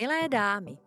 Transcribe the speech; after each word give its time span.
Milé 0.00 0.28
dámy, 0.28 0.78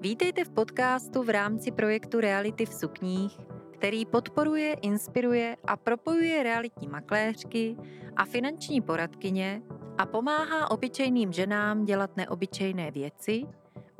vítejte 0.00 0.44
v 0.44 0.50
podcastu 0.50 1.22
v 1.22 1.28
rámci 1.30 1.70
projektu 1.70 2.20
Reality 2.20 2.66
v 2.66 2.74
sukních, 2.74 3.38
který 3.70 4.06
podporuje, 4.06 4.72
inspiruje 4.72 5.56
a 5.64 5.76
propojuje 5.76 6.42
realitní 6.42 6.88
makléřky 6.88 7.76
a 8.16 8.24
finanční 8.24 8.80
poradkyně 8.80 9.62
a 9.98 10.06
pomáhá 10.06 10.70
obyčejným 10.70 11.32
ženám 11.32 11.84
dělat 11.84 12.16
neobyčejné 12.16 12.90
věci, 12.90 13.42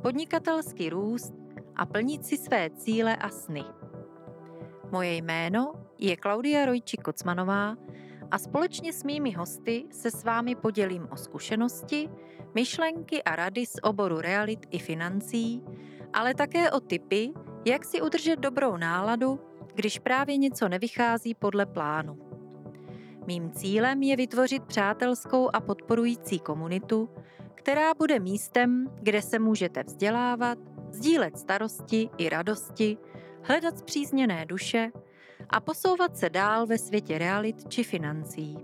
podnikatelský 0.03 0.91
růst 0.91 1.35
a 1.77 1.87
plnit 1.87 2.25
si 2.25 2.37
své 2.37 2.71
cíle 2.71 3.17
a 3.17 3.29
sny. 3.29 3.65
Moje 4.93 5.15
jméno 5.15 5.73
je 5.99 6.17
Klaudia 6.17 6.65
Rojči 6.65 6.97
Kocmanová 6.97 7.77
a 8.31 8.39
společně 8.39 8.93
s 8.93 9.05
mými 9.05 9.33
hosty 9.33 9.85
se 9.91 10.11
s 10.11 10.25
vámi 10.25 10.55
podělím 10.55 11.09
o 11.11 11.17
zkušenosti, 11.17 12.09
myšlenky 12.55 13.23
a 13.23 13.37
rady 13.37 13.67
z 13.67 13.77
oboru 13.83 14.21
realit 14.21 14.67
i 14.71 14.79
financí, 14.79 15.63
ale 16.13 16.35
také 16.35 16.71
o 16.71 16.81
typy, 16.81 17.33
jak 17.65 17.85
si 17.85 18.03
udržet 18.03 18.39
dobrou 18.39 18.77
náladu, 18.77 19.41
když 19.75 19.99
právě 19.99 20.37
něco 20.37 20.69
nevychází 20.69 21.35
podle 21.35 21.67
plánu. 21.67 22.19
Mým 23.27 23.51
cílem 23.51 24.03
je 24.03 24.17
vytvořit 24.17 24.65
přátelskou 24.65 25.51
a 25.53 25.61
podporující 25.61 26.39
komunitu, 26.39 27.09
která 27.55 27.95
bude 27.95 28.19
místem, 28.19 28.87
kde 29.03 29.23
se 29.23 29.39
můžete 29.39 29.83
vzdělávat, 29.83 30.59
sdílet 30.91 31.39
starosti 31.39 32.11
i 32.19 32.29
radosti, 32.29 32.99
hledat 33.43 33.79
zpřízněné 33.79 34.47
duše 34.47 34.91
a 35.51 35.61
posouvat 35.61 36.17
se 36.17 36.31
dál 36.31 36.67
ve 36.67 36.79
světě 36.79 37.19
realit 37.19 37.69
či 37.69 37.83
financí. 37.85 38.59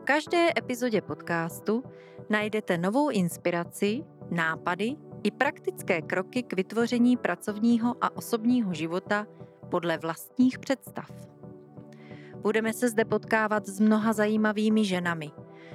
V 0.00 0.04
každé 0.04 0.48
epizodě 0.58 1.00
podcastu 1.00 1.82
najdete 2.30 2.78
novou 2.78 3.10
inspiraci, 3.10 4.04
nápady 4.30 4.96
i 5.22 5.30
praktické 5.30 6.02
kroky 6.02 6.42
k 6.42 6.52
vytvoření 6.52 7.16
pracovního 7.16 7.96
a 8.00 8.16
osobního 8.16 8.74
života 8.74 9.26
podle 9.70 9.98
vlastních 9.98 10.58
představ. 10.58 11.10
Budeme 12.36 12.72
se 12.72 12.88
zde 12.88 13.04
potkávat 13.04 13.66
s 13.66 13.80
mnoha 13.80 14.12
zajímavými 14.12 14.84
ženami, 14.84 15.30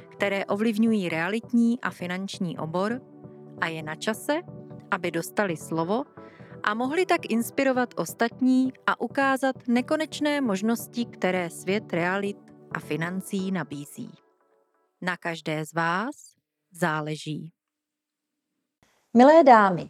které 0.09 0.45
ovlivňují 0.45 1.09
realitní 1.09 1.81
a 1.81 1.89
finanční 1.89 2.57
obor 2.57 3.01
a 3.61 3.67
je 3.67 3.83
na 3.83 3.95
čase, 3.95 4.41
aby 4.91 5.11
dostali 5.11 5.57
slovo 5.57 6.03
a 6.63 6.73
mohli 6.73 7.05
tak 7.05 7.21
inspirovat 7.29 7.93
ostatní 7.97 8.73
a 8.87 9.01
ukázat 9.01 9.55
nekonečné 9.67 10.41
možnosti, 10.41 11.05
které 11.05 11.49
svět 11.49 11.93
realit 11.93 12.37
a 12.71 12.79
financí 12.79 13.51
nabízí. 13.51 14.09
Na 15.01 15.17
každé 15.17 15.65
z 15.65 15.73
vás 15.73 16.32
záleží. 16.73 17.51
Milé 19.13 19.43
dámy, 19.43 19.89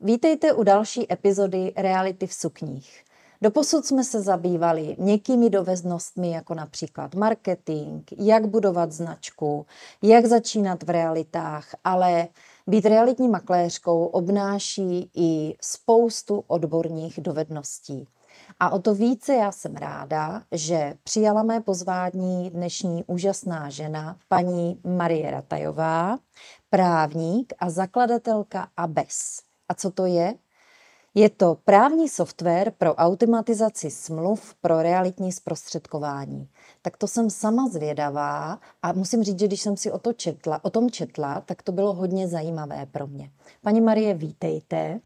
vítejte 0.00 0.52
u 0.52 0.62
další 0.62 1.12
epizody 1.12 1.72
Reality 1.76 2.26
v 2.26 2.34
sukních. 2.34 3.04
Doposud 3.42 3.86
jsme 3.86 4.04
se 4.04 4.22
zabývali 4.22 4.96
měkkými 4.98 5.50
dovednostmi, 5.50 6.30
jako 6.30 6.54
například 6.54 7.14
marketing, 7.14 8.02
jak 8.18 8.46
budovat 8.46 8.92
značku, 8.92 9.66
jak 10.02 10.26
začínat 10.26 10.82
v 10.82 10.90
realitách, 10.90 11.74
ale 11.84 12.28
být 12.66 12.84
realitní 12.84 13.28
makléřkou 13.28 14.04
obnáší 14.04 15.10
i 15.14 15.56
spoustu 15.60 16.44
odborných 16.46 17.20
dovedností. 17.20 18.08
A 18.62 18.70
o 18.70 18.78
to 18.78 18.94
více 18.94 19.34
já 19.34 19.52
jsem 19.52 19.74
ráda, 19.74 20.42
že 20.52 20.94
přijala 21.04 21.42
mé 21.42 21.60
pozvání 21.60 22.50
dnešní 22.50 23.04
úžasná 23.04 23.70
žena, 23.70 24.16
paní 24.28 24.80
Marie 24.84 25.30
Ratajová, 25.30 26.18
právník 26.70 27.52
a 27.58 27.70
zakladatelka 27.70 28.68
ABES. 28.76 29.42
A 29.68 29.74
co 29.74 29.90
to 29.90 30.06
je? 30.06 30.34
Je 31.14 31.30
to 31.30 31.56
právní 31.64 32.08
software 32.08 32.72
pro 32.78 32.94
automatizaci 32.94 33.90
smluv 33.90 34.54
pro 34.54 34.82
realitní 34.82 35.32
zprostředkování. 35.32 36.48
Tak 36.82 36.96
to 36.96 37.08
jsem 37.08 37.30
sama 37.30 37.68
zvědavá 37.68 38.58
a 38.82 38.92
musím 38.92 39.22
říct, 39.22 39.38
že 39.38 39.46
když 39.46 39.60
jsem 39.60 39.76
si 39.76 39.92
o, 39.92 39.98
to 39.98 40.12
četla, 40.12 40.64
o 40.64 40.70
tom 40.70 40.90
četla, 40.90 41.40
tak 41.40 41.62
to 41.62 41.72
bylo 41.72 41.94
hodně 41.94 42.28
zajímavé 42.28 42.86
pro 42.86 43.06
mě. 43.06 43.30
Paní 43.62 43.80
Marie, 43.80 44.14
vítejte. 44.14 45.00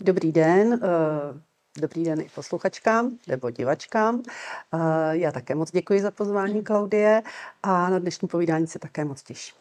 Dobrý 0.00 0.32
den. 0.32 0.72
Uh... 0.74 1.51
Dobrý 1.78 2.04
den 2.04 2.20
i 2.20 2.28
posluchačkám 2.34 3.18
nebo 3.28 3.50
divačkám. 3.50 4.22
Já 5.10 5.32
také 5.32 5.54
moc 5.54 5.70
děkuji 5.70 6.00
za 6.00 6.10
pozvání, 6.10 6.62
Klaudie, 6.64 7.22
a 7.62 7.90
na 7.90 7.98
dnešní 7.98 8.28
povídání 8.28 8.66
se 8.66 8.78
také 8.78 9.04
moc 9.04 9.22
těším. 9.22 9.54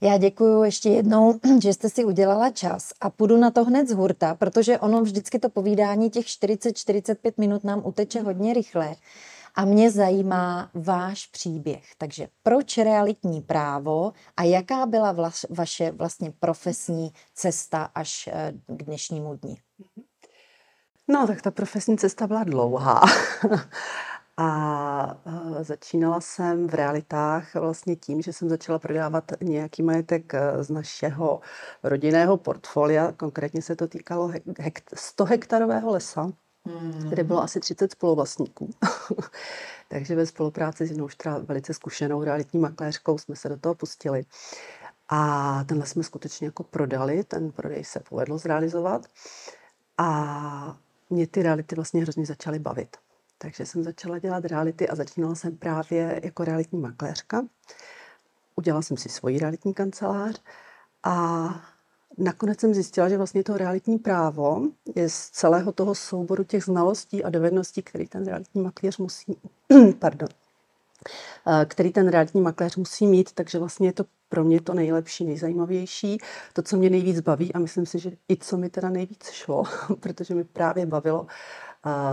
Já 0.00 0.18
děkuji 0.18 0.64
ještě 0.64 0.88
jednou, 0.88 1.40
že 1.62 1.72
jste 1.72 1.90
si 1.90 2.04
udělala 2.04 2.50
čas 2.50 2.92
a 3.00 3.10
půjdu 3.10 3.36
na 3.36 3.50
to 3.50 3.64
hned 3.64 3.88
z 3.88 3.92
hurta, 3.92 4.34
protože 4.34 4.78
ono 4.78 5.02
vždycky 5.02 5.38
to 5.38 5.48
povídání 5.48 6.10
těch 6.10 6.26
40-45 6.26 7.32
minut 7.36 7.64
nám 7.64 7.82
uteče 7.84 8.20
hodně 8.20 8.54
rychle. 8.54 8.96
A 9.54 9.64
mě 9.64 9.90
zajímá 9.90 10.70
váš 10.74 11.26
příběh. 11.26 11.82
Takže 11.98 12.28
proč 12.42 12.78
realitní 12.78 13.40
právo 13.40 14.12
a 14.36 14.42
jaká 14.42 14.86
byla 14.86 15.12
vla, 15.12 15.30
vaše 15.50 15.90
vlastně 15.90 16.32
profesní 16.40 17.12
cesta 17.34 17.90
až 17.94 18.28
eh, 18.32 18.52
k 18.66 18.82
dnešnímu 18.82 19.34
dni? 19.34 19.56
No, 21.08 21.26
tak 21.26 21.42
ta 21.42 21.50
profesní 21.50 21.98
cesta 21.98 22.26
byla 22.26 22.44
dlouhá. 22.44 23.00
A 24.36 25.16
uh, 25.24 25.62
začínala 25.62 26.20
jsem 26.20 26.68
v 26.68 26.74
realitách 26.74 27.54
vlastně 27.54 27.96
tím, 27.96 28.22
že 28.22 28.32
jsem 28.32 28.48
začala 28.48 28.78
prodávat 28.78 29.32
nějaký 29.40 29.82
majetek 29.82 30.34
e, 30.34 30.64
z 30.64 30.70
našeho 30.70 31.40
rodinného 31.82 32.36
portfolia. 32.36 33.12
Konkrétně 33.12 33.62
se 33.62 33.76
to 33.76 33.88
týkalo 33.88 34.28
hekt- 34.28 34.94
100 34.94 35.24
hektarového 35.24 35.90
lesa, 35.90 36.32
hmm. 36.66 37.08
kde 37.08 37.24
bylo 37.24 37.42
asi 37.42 37.60
30 37.60 37.92
spoluvlastníků. 37.92 38.70
Takže 39.88 40.16
ve 40.16 40.26
spolupráci 40.26 40.86
s 40.86 40.90
jednou 40.90 41.08
teda 41.16 41.38
velice 41.38 41.74
zkušenou 41.74 42.24
realitní 42.24 42.60
makléřkou 42.60 43.18
jsme 43.18 43.36
se 43.36 43.48
do 43.48 43.56
toho 43.56 43.74
pustili. 43.74 44.24
A 45.08 45.64
tenhle 45.64 45.86
jsme 45.86 46.02
skutečně 46.02 46.46
jako 46.46 46.62
prodali, 46.62 47.24
ten 47.24 47.52
prodej 47.52 47.84
se 47.84 48.00
povedlo 48.08 48.38
zrealizovat. 48.38 49.06
A 49.98 50.76
mě 51.12 51.26
ty 51.26 51.42
reality 51.42 51.74
vlastně 51.74 52.02
hrozně 52.02 52.26
začaly 52.26 52.58
bavit. 52.58 52.96
Takže 53.38 53.66
jsem 53.66 53.84
začala 53.84 54.18
dělat 54.18 54.44
reality 54.44 54.88
a 54.88 54.94
začínala 54.94 55.34
jsem 55.34 55.56
právě 55.56 56.20
jako 56.24 56.44
realitní 56.44 56.80
makléřka. 56.80 57.42
Udělala 58.56 58.82
jsem 58.82 58.96
si 58.96 59.08
svoji 59.08 59.38
realitní 59.38 59.74
kancelář 59.74 60.42
a 61.02 61.48
nakonec 62.18 62.60
jsem 62.60 62.74
zjistila, 62.74 63.08
že 63.08 63.16
vlastně 63.16 63.44
to 63.44 63.56
realitní 63.56 63.98
právo 63.98 64.62
je 64.94 65.08
z 65.08 65.30
celého 65.30 65.72
toho 65.72 65.94
souboru 65.94 66.44
těch 66.44 66.64
znalostí 66.64 67.24
a 67.24 67.30
dovedností, 67.30 67.82
který 67.82 68.06
ten 68.06 68.26
realitní 68.26 68.62
makléř 68.62 68.98
musí, 68.98 69.36
pardon, 69.98 70.28
eh, 71.46 71.64
který 71.64 71.92
ten 71.92 72.08
realitní 72.08 72.40
makléř 72.40 72.76
musí 72.76 73.06
mít, 73.06 73.32
takže 73.32 73.58
vlastně 73.58 73.88
je 73.88 73.92
to 73.92 74.04
pro 74.32 74.44
mě 74.44 74.60
to 74.60 74.74
nejlepší, 74.74 75.24
nejzajímavější, 75.24 76.18
to, 76.52 76.62
co 76.62 76.76
mě 76.76 76.90
nejvíc 76.90 77.20
baví 77.20 77.52
a 77.52 77.58
myslím 77.58 77.86
si, 77.86 77.98
že 77.98 78.10
i 78.32 78.36
co 78.36 78.56
mi 78.56 78.70
teda 78.70 78.88
nejvíc 78.88 79.30
šlo, 79.30 79.62
protože 80.00 80.34
mi 80.34 80.44
právě 80.44 80.86
bavilo 80.86 81.26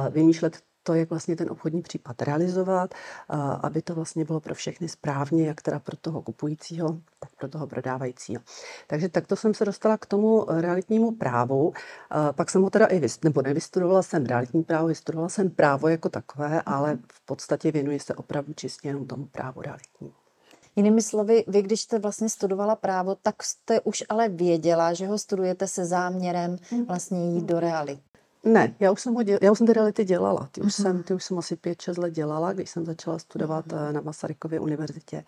vymýšlet 0.10 0.58
to, 0.84 0.94
jak 0.94 1.10
vlastně 1.10 1.36
ten 1.36 1.52
obchodní 1.52 1.82
případ 1.82 2.22
realizovat, 2.22 2.94
aby 3.62 3.82
to 3.82 3.96
vlastně 3.96 4.26
bylo 4.26 4.40
pro 4.40 4.56
všechny 4.56 4.90
správně, 4.90 5.48
jak 5.48 5.62
teda 5.62 5.80
pro 5.80 5.98
toho 5.98 6.22
kupujícího, 6.22 7.02
tak 7.20 7.30
pro 7.40 7.48
toho 7.48 7.68
prodávajícího. 7.68 8.42
Takže 8.88 9.10
takto 9.10 9.36
jsem 9.36 9.54
se 9.54 9.66
dostala 9.66 9.98
k 9.98 10.06
tomu 10.06 10.46
realitnímu 10.50 11.12
právu. 11.12 11.74
Pak 12.32 12.50
jsem 12.50 12.62
ho 12.62 12.70
teda 12.70 12.86
i, 12.86 13.02
nebo 13.24 13.42
nevystudovala 13.42 14.02
jsem 14.02 14.26
realitní 14.26 14.64
právo, 14.64 14.88
vystudovala 14.88 15.30
jsem 15.30 15.50
právo 15.50 15.88
jako 15.88 16.10
takové, 16.10 16.62
ale 16.66 16.98
v 17.14 17.26
podstatě 17.26 17.72
věnuji 17.72 18.00
se 18.00 18.16
opravdu 18.16 18.54
čistě 18.54 18.88
jenom 18.88 19.08
tomu 19.08 19.26
právu 19.26 19.62
realitnímu. 19.62 20.19
Jinými 20.80 21.02
slovy, 21.02 21.44
vy 21.48 21.62
když 21.62 21.82
jste 21.82 22.00
vlastně 22.00 22.30
studovala 22.30 22.76
právo, 22.76 23.16
tak 23.22 23.44
jste 23.44 23.82
už 23.82 24.04
ale 24.10 24.30
věděla, 24.30 24.94
že 24.94 25.08
ho 25.08 25.18
studujete 25.18 25.68
se 25.68 25.86
záměrem 25.86 26.58
mhm. 26.72 26.86
vlastně 26.86 27.34
jít 27.34 27.46
do 27.46 27.60
reality. 27.60 28.02
Ne, 28.44 28.76
já 28.80 28.92
už 28.92 29.02
jsem, 29.02 29.14
ho 29.14 29.24
děl, 29.24 29.40
já 29.42 29.52
už 29.52 29.58
jsem 29.58 29.68
ty 29.68 29.74
reality 29.74 30.06
dělala. 30.06 30.50
Ty 30.52 30.62
už, 30.62 30.68
uh-huh. 30.68 30.82
jsem, 30.82 31.04
ty 31.04 31.14
už 31.14 31.24
jsem 31.24 31.38
asi 31.40 31.56
5-6 31.56 32.02
let 32.02 32.14
dělala, 32.14 32.54
když 32.54 32.70
jsem 32.70 32.86
začala 32.86 33.20
studovat 33.20 33.68
uh-huh. 33.68 33.92
na 33.92 34.02
Masarykově 34.02 34.60
univerzitě 34.60 35.24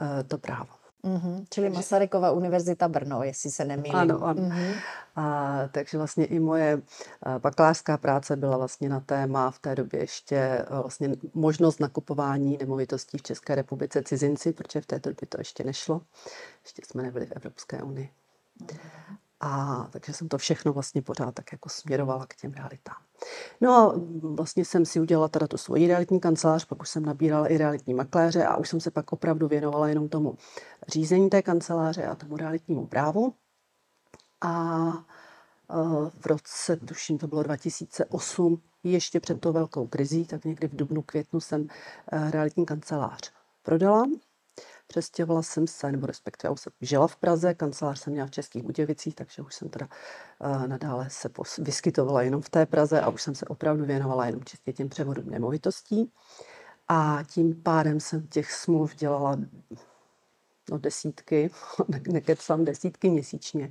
uh, 0.00 0.06
to 0.28 0.38
právo. 0.38 0.81
Uh-huh. 1.04 1.44
Čili 1.50 1.70
Masarykova 1.70 2.32
univerzita 2.32 2.88
Brno, 2.88 3.22
jestli 3.22 3.50
se 3.50 3.64
nemýlím. 3.64 3.96
Ano, 3.96 4.24
ano. 4.24 4.42
Uh-huh. 4.42 4.74
A, 5.16 5.58
takže 5.72 5.98
vlastně 5.98 6.24
i 6.24 6.38
moje 6.38 6.82
bakalářská 7.38 7.96
práce 7.96 8.36
byla 8.36 8.56
vlastně 8.56 8.88
na 8.88 9.00
téma 9.00 9.50
v 9.50 9.58
té 9.58 9.74
době 9.74 10.00
ještě 10.00 10.64
vlastně 10.70 11.10
možnost 11.34 11.80
nakupování 11.80 12.58
nemovitostí 12.60 13.18
v 13.18 13.22
České 13.22 13.54
republice 13.54 14.02
cizinci, 14.02 14.52
protože 14.52 14.80
v 14.80 14.86
té 14.86 14.98
době 14.98 15.28
to 15.28 15.40
ještě 15.40 15.64
nešlo. 15.64 16.00
Ještě 16.62 16.82
jsme 16.86 17.02
nebyli 17.02 17.26
v 17.26 17.32
Evropské 17.32 17.82
unii. 17.82 18.10
A 19.44 19.86
takže 19.90 20.12
jsem 20.12 20.28
to 20.28 20.38
všechno 20.38 20.72
vlastně 20.72 21.02
pořád 21.02 21.34
tak 21.34 21.52
jako 21.52 21.68
směrovala 21.68 22.26
k 22.26 22.36
těm 22.36 22.52
realitám. 22.52 22.96
No 23.60 23.72
a 23.72 23.94
vlastně 24.22 24.64
jsem 24.64 24.84
si 24.84 25.00
udělala 25.00 25.28
teda 25.28 25.46
tu 25.46 25.56
svoji 25.56 25.86
realitní 25.86 26.20
kancelář, 26.20 26.64
pak 26.64 26.82
už 26.82 26.88
jsem 26.88 27.06
nabírala 27.06 27.46
i 27.46 27.58
realitní 27.58 27.94
makléře 27.94 28.44
a 28.44 28.56
už 28.56 28.68
jsem 28.68 28.80
se 28.80 28.90
pak 28.90 29.12
opravdu 29.12 29.48
věnovala 29.48 29.88
jenom 29.88 30.08
tomu 30.08 30.36
řízení 30.88 31.30
té 31.30 31.42
kanceláře 31.42 32.06
a 32.06 32.14
tomu 32.14 32.36
realitnímu 32.36 32.86
právu. 32.86 33.34
A 34.40 34.92
v 36.18 36.26
roce, 36.26 36.76
tuším, 36.76 37.18
to 37.18 37.26
bylo 37.26 37.42
2008, 37.42 38.62
ještě 38.84 39.20
před 39.20 39.40
tou 39.40 39.52
velkou 39.52 39.86
krizí, 39.86 40.26
tak 40.26 40.44
někdy 40.44 40.68
v 40.68 40.76
dubnu, 40.76 41.02
květnu 41.02 41.40
jsem 41.40 41.66
realitní 42.30 42.66
kancelář 42.66 43.32
prodala. 43.62 44.04
Přestěhovala 44.92 45.42
jsem 45.42 45.66
se, 45.66 45.92
nebo 45.92 46.06
respektive 46.06 46.50
už 46.50 46.60
jsem 46.60 46.72
žila 46.80 47.06
v 47.06 47.16
Praze, 47.16 47.54
kancelář 47.54 47.98
jsem 47.98 48.12
měla 48.12 48.26
v 48.26 48.30
Českých 48.30 48.62
Budějovicích, 48.62 49.14
takže 49.14 49.42
už 49.42 49.54
jsem 49.54 49.68
teda 49.68 49.88
uh, 50.38 50.66
nadále 50.66 51.10
se 51.10 51.28
pos- 51.28 51.64
vyskytovala 51.64 52.22
jenom 52.22 52.42
v 52.42 52.50
té 52.50 52.66
Praze 52.66 53.00
a 53.00 53.08
už 53.08 53.22
jsem 53.22 53.34
se 53.34 53.46
opravdu 53.46 53.84
věnovala 53.84 54.26
jenom 54.26 54.44
čistě 54.44 54.72
těm 54.72 54.88
převodům 54.88 55.30
nemovitostí. 55.30 56.12
A 56.88 57.18
tím 57.26 57.62
pádem 57.62 58.00
jsem 58.00 58.26
těch 58.26 58.52
smluv 58.52 58.94
dělala 58.94 59.36
no, 60.70 60.78
desítky, 60.78 61.50
nekecám 62.08 62.64
desítky 62.64 63.10
měsíčně. 63.10 63.70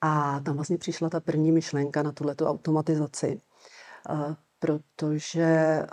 A 0.00 0.40
tam 0.40 0.54
vlastně 0.54 0.78
přišla 0.78 1.08
ta 1.08 1.20
první 1.20 1.52
myšlenka 1.52 2.02
na 2.02 2.12
tuhletu 2.12 2.46
automatizaci. 2.46 3.40
Uh, 4.10 4.34
protože 4.62 5.42
eh, 5.42 5.86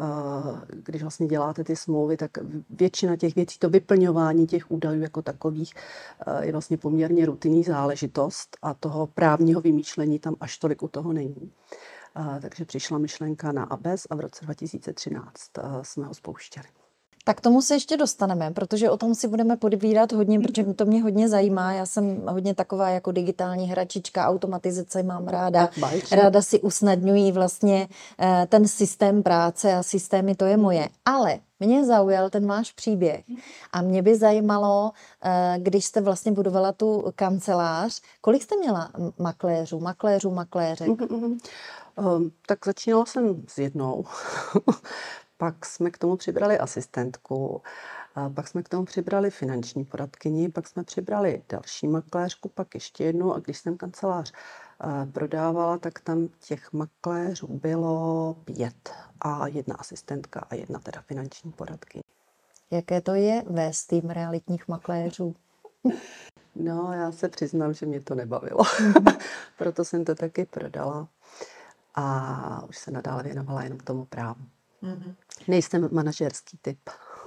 když 0.71 1.01
vlastně 1.01 1.27
děláte 1.27 1.63
ty 1.63 1.75
smlouvy, 1.75 2.17
tak 2.17 2.31
většina 2.69 3.15
těch 3.15 3.35
věcí, 3.35 3.59
to 3.59 3.69
vyplňování 3.69 4.47
těch 4.47 4.71
údajů 4.71 5.01
jako 5.01 5.21
takových 5.21 5.73
eh, 6.27 6.45
je 6.45 6.51
vlastně 6.51 6.77
poměrně 6.77 7.25
rutinní 7.25 7.63
záležitost 7.63 8.57
a 8.61 8.73
toho 8.73 9.07
právního 9.07 9.61
vymýšlení 9.61 10.19
tam 10.19 10.35
až 10.39 10.57
tolik 10.57 10.83
u 10.83 10.87
toho 10.87 11.13
není. 11.13 11.51
Eh, 12.17 12.41
takže 12.41 12.65
přišla 12.65 12.97
myšlenka 12.97 13.51
na 13.51 13.63
ABES 13.63 14.07
a 14.09 14.15
v 14.15 14.19
roce 14.19 14.45
2013 14.45 15.39
jsme 15.81 16.05
ho 16.05 16.13
spouštěli. 16.13 16.67
Tak 17.23 17.41
tomu 17.41 17.61
se 17.61 17.73
ještě 17.73 17.97
dostaneme, 17.97 18.51
protože 18.51 18.89
o 18.89 18.97
tom 18.97 19.15
si 19.15 19.27
budeme 19.27 19.57
podvídat 19.57 20.11
hodně, 20.11 20.39
protože 20.39 20.63
to 20.63 20.85
mě 20.85 21.03
hodně 21.03 21.29
zajímá. 21.29 21.73
Já 21.73 21.85
jsem 21.85 22.21
hodně 22.27 22.55
taková 22.55 22.89
jako 22.89 23.11
digitální 23.11 23.67
hračička, 23.69 24.27
automatizace 24.27 25.03
mám 25.03 25.27
ráda. 25.27 25.69
Ráda 26.11 26.41
si 26.41 26.61
usnadňují 26.61 27.31
vlastně 27.31 27.87
eh, 28.19 28.47
ten 28.49 28.67
systém 28.67 29.23
práce 29.23 29.73
a 29.73 29.83
systémy, 29.83 30.35
to 30.35 30.45
je 30.45 30.57
moje. 30.57 30.89
Ale 31.05 31.39
mě 31.59 31.85
zaujal 31.85 32.29
ten 32.29 32.47
váš 32.47 32.71
příběh 32.71 33.23
a 33.71 33.81
mě 33.81 34.01
by 34.01 34.15
zajímalo, 34.17 34.91
eh, 35.23 35.55
když 35.59 35.85
jste 35.85 36.01
vlastně 36.01 36.31
budovala 36.31 36.71
tu 36.71 37.11
kancelář, 37.15 38.01
kolik 38.21 38.43
jste 38.43 38.57
měla 38.57 38.91
makléřů, 39.19 39.79
makléřů, 39.79 40.31
makléřek? 40.31 40.87
Um, 41.97 42.31
tak 42.47 42.65
začínala 42.65 43.05
jsem 43.05 43.43
s 43.47 43.57
jednou. 43.57 44.05
Pak 45.39 45.65
jsme 45.65 45.91
k 45.91 45.97
tomu 45.97 46.17
přibrali 46.17 46.57
asistentku, 46.57 47.61
pak 48.35 48.47
jsme 48.47 48.63
k 48.63 48.69
tomu 48.69 48.85
přibrali 48.85 49.29
finanční 49.29 49.85
poradkyni, 49.85 50.49
pak 50.49 50.67
jsme 50.67 50.83
přibrali 50.83 51.43
další 51.49 51.87
makléřku, 51.87 52.49
pak 52.49 52.73
ještě 52.73 53.03
jednu 53.03 53.33
a 53.33 53.39
když 53.39 53.57
jsem 53.57 53.77
kancelář 53.77 54.33
prodávala, 55.11 55.77
tak 55.77 55.99
tam 55.99 56.27
těch 56.39 56.73
makléřů 56.73 57.47
bylo 57.47 58.35
pět 58.45 58.93
a 59.21 59.47
jedna 59.47 59.75
asistentka 59.75 60.45
a 60.49 60.55
jedna 60.55 60.79
teda 60.79 61.01
finanční 61.01 61.51
poradkyně. 61.51 62.03
Jaké 62.71 63.01
to 63.01 63.13
je 63.13 63.43
vést 63.49 63.85
tým 63.85 64.09
realitních 64.09 64.67
makléřů? 64.67 65.35
No, 66.55 66.93
já 66.93 67.11
se 67.11 67.29
přiznám, 67.29 67.73
že 67.73 67.85
mě 67.85 68.01
to 68.01 68.15
nebavilo. 68.15 68.63
Proto 69.57 69.85
jsem 69.85 70.05
to 70.05 70.15
taky 70.15 70.45
prodala 70.45 71.07
a 71.95 72.63
už 72.69 72.77
se 72.77 72.91
nadále 72.91 73.23
věnovala 73.23 73.63
jenom 73.63 73.79
tomu 73.79 74.05
právu. 74.05 74.41
Mm-hmm. 74.83 75.15
Nejsem 75.47 75.89
manažerský 75.91 76.57
typ. 76.61 76.79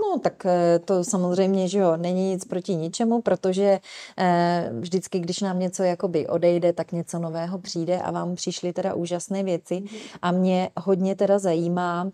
No, 0.03 0.19
tak 0.19 0.47
eh, 0.47 0.79
to 0.79 1.05
samozřejmě, 1.05 1.69
že 1.69 1.79
jo, 1.79 1.97
není 1.97 2.31
nic 2.31 2.45
proti 2.45 2.75
ničemu, 2.75 3.23
protože 3.23 3.81
eh, 4.19 4.71
vždycky, 4.81 5.19
když 5.19 5.41
nám 5.41 5.59
něco 5.59 5.83
jakoby 5.83 6.27
odejde, 6.27 6.73
tak 6.73 6.93
něco 6.93 7.19
nového 7.19 7.59
přijde 7.59 7.99
a 7.99 8.11
vám 8.11 8.35
přišly 8.35 8.73
teda 8.73 8.95
úžasné 8.95 9.43
věci. 9.43 9.75
Mhm. 9.75 9.97
A 10.23 10.33
mě 10.33 10.71
hodně 10.77 11.15
teda 11.15 11.39
zajímá, 11.39 12.11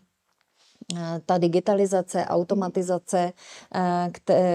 ta 1.26 1.38
digitalizace, 1.38 2.24
automatizace, 2.24 3.32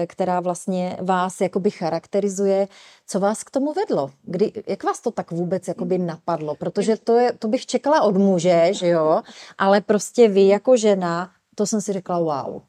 která 0.06 0.40
vlastně 0.40 0.96
vás 1.02 1.40
jakoby 1.40 1.70
charakterizuje. 1.70 2.68
Co 3.06 3.20
vás 3.20 3.44
k 3.44 3.50
tomu 3.50 3.72
vedlo? 3.72 4.10
Kdy, 4.22 4.52
jak 4.66 4.84
vás 4.84 5.00
to 5.00 5.10
tak 5.10 5.30
vůbec 5.30 5.68
jakoby 5.68 5.98
napadlo? 5.98 6.54
Protože 6.54 6.96
to, 6.96 7.16
je, 7.16 7.32
to 7.32 7.48
bych 7.48 7.66
čekala 7.66 8.02
od 8.02 8.16
muže, 8.16 8.68
že 8.74 8.88
jo? 8.88 9.22
Ale 9.58 9.80
prostě 9.80 10.28
vy 10.28 10.48
jako 10.48 10.76
žena, 10.76 11.30
to 11.54 11.66
jsem 11.66 11.80
si 11.80 11.92
řekla 11.92 12.18
wow. 12.18 12.62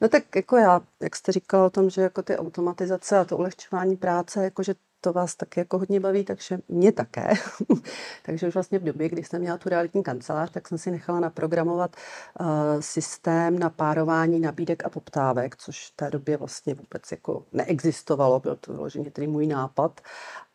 No 0.00 0.08
tak 0.08 0.36
jako 0.36 0.56
já, 0.56 0.80
jak 1.02 1.16
jste 1.16 1.32
říkala 1.32 1.66
o 1.66 1.70
tom, 1.70 1.90
že 1.90 2.02
jako 2.02 2.22
ty 2.22 2.36
automatizace 2.36 3.18
a 3.18 3.24
to 3.24 3.36
ulehčování 3.36 3.96
práce, 3.96 4.44
jakože 4.44 4.74
to 5.02 5.12
vás 5.12 5.34
taky 5.34 5.60
jako 5.60 5.78
hodně 5.78 6.00
baví, 6.00 6.24
takže 6.24 6.58
mě 6.68 6.92
také. 6.92 7.32
takže 8.22 8.48
už 8.48 8.54
vlastně 8.54 8.78
v 8.78 8.84
době, 8.84 9.08
kdy 9.08 9.24
jsem 9.24 9.40
měla 9.40 9.58
tu 9.58 9.68
realitní 9.68 10.02
kancelář, 10.02 10.50
tak 10.50 10.68
jsem 10.68 10.78
si 10.78 10.90
nechala 10.90 11.20
naprogramovat 11.20 11.96
uh, 12.40 12.46
systém 12.80 13.58
na 13.58 13.70
párování 13.70 14.40
nabídek 14.40 14.84
a 14.84 14.88
poptávek, 14.88 15.56
což 15.56 15.90
v 15.90 15.96
té 15.96 16.10
době 16.10 16.36
vlastně 16.36 16.74
vůbec 16.74 17.10
jako 17.10 17.44
neexistovalo, 17.52 18.40
byl 18.40 18.56
to 18.56 18.72
vyloženě 18.72 19.10
tedy 19.10 19.26
můj 19.26 19.46
nápad 19.46 20.00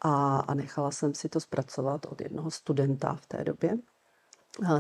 a, 0.01 0.37
a 0.39 0.53
nechala 0.53 0.91
jsem 0.91 1.13
si 1.13 1.29
to 1.29 1.39
zpracovat 1.39 2.05
od 2.05 2.21
jednoho 2.21 2.51
studenta 2.51 3.15
v 3.15 3.25
té 3.25 3.43
době. 3.43 3.77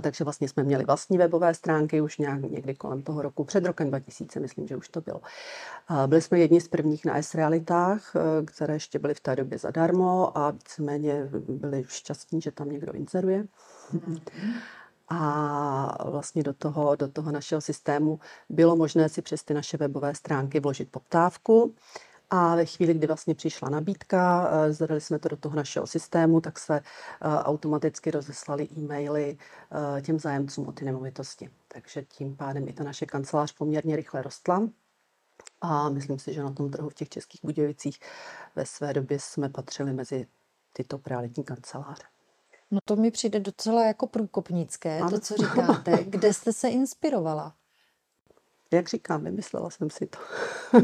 Takže 0.01 0.23
vlastně 0.23 0.49
jsme 0.49 0.63
měli 0.63 0.85
vlastní 0.85 1.17
webové 1.17 1.53
stránky 1.53 2.01
už 2.01 2.17
nějak 2.17 2.41
někdy 2.41 2.75
kolem 2.75 3.01
toho 3.01 3.21
roku, 3.21 3.43
před 3.43 3.65
rokem 3.65 3.89
2000, 3.89 4.39
myslím, 4.39 4.67
že 4.67 4.75
už 4.75 4.89
to 4.89 5.01
bylo. 5.01 5.21
Byli 6.07 6.21
jsme 6.21 6.39
jedni 6.39 6.61
z 6.61 6.67
prvních 6.67 7.05
na 7.05 7.15
S-realitách, 7.15 8.15
e, 8.15 8.45
které 8.45 8.73
ještě 8.73 8.99
byly 8.99 9.13
v 9.13 9.19
té 9.19 9.35
době 9.35 9.57
zadarmo 9.57 10.37
a 10.37 10.51
víceméně 10.51 11.29
byli 11.47 11.83
šťastní, 11.87 12.41
že 12.41 12.51
tam 12.51 12.69
někdo 12.69 12.93
inzeruje. 12.93 13.45
A 15.09 16.09
vlastně 16.09 16.43
do 16.43 16.53
toho, 16.53 16.95
do 16.95 17.07
toho 17.07 17.31
našeho 17.31 17.61
systému 17.61 18.19
bylo 18.49 18.75
možné 18.75 19.09
si 19.09 19.21
přes 19.21 19.43
ty 19.43 19.53
naše 19.53 19.77
webové 19.77 20.15
stránky 20.15 20.59
vložit 20.59 20.91
poptávku. 20.91 21.75
A 22.29 22.55
ve 22.55 22.65
chvíli, 22.65 22.93
kdy 22.93 23.07
vlastně 23.07 23.35
přišla 23.35 23.69
nabídka, 23.69 24.49
eh, 24.51 24.73
zadali 24.73 25.01
jsme 25.01 25.19
to 25.19 25.29
do 25.29 25.37
toho 25.37 25.55
našeho 25.55 25.87
systému, 25.87 26.41
tak 26.41 26.59
se 26.59 26.75
eh, 26.75 26.83
automaticky 27.21 28.11
rozeslali 28.11 28.67
e-maily 28.77 29.37
eh, 29.97 30.01
těm 30.01 30.19
zájemcům 30.19 30.67
o 30.67 30.71
ty 30.71 30.85
nemovitosti. 30.85 31.49
Takže 31.67 32.03
tím 32.03 32.35
pádem 32.35 32.67
i 32.67 32.73
ta 32.73 32.83
naše 32.83 33.05
kancelář 33.05 33.53
poměrně 33.53 33.95
rychle 33.95 34.21
rostla. 34.21 34.69
A 35.61 35.89
myslím 35.89 36.19
si, 36.19 36.33
že 36.33 36.43
na 36.43 36.51
tom 36.51 36.71
trhu 36.71 36.89
v 36.89 36.93
těch 36.93 37.09
českých 37.09 37.41
Budějovicích 37.43 37.99
ve 38.55 38.65
své 38.65 38.93
době 38.93 39.19
jsme 39.19 39.49
patřili 39.49 39.93
mezi 39.93 40.27
tyto 40.73 40.99
realitní 41.05 41.43
kanceláře. 41.43 42.03
No 42.71 42.79
to 42.85 42.95
mi 42.95 43.11
přijde 43.11 43.39
docela 43.39 43.85
jako 43.85 44.07
průkopnické, 44.07 44.99
ano. 44.99 45.11
to, 45.11 45.19
co 45.19 45.35
říkáte. 45.35 46.03
Kde 46.07 46.33
jste 46.33 46.53
se 46.53 46.69
inspirovala? 46.69 47.55
Jak 48.71 48.89
říkám, 48.89 49.23
vymyslela 49.23 49.69
jsem 49.69 49.89
si 49.89 50.07
to. 50.07 50.19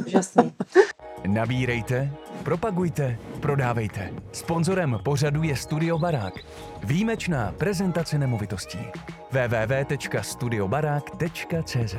Úžasný. 0.07 0.53
Nabírejte, 1.27 2.13
propagujte, 2.43 3.19
prodávejte. 3.41 4.13
Sponzorem 4.31 4.99
pořadu 5.05 5.43
je 5.43 5.55
Studio 5.55 5.99
Barák. 5.99 6.33
Výjimečná 6.83 7.51
prezentace 7.51 8.17
nemovitostí. 8.17 8.79
www.studiobarák.cz 9.31 11.95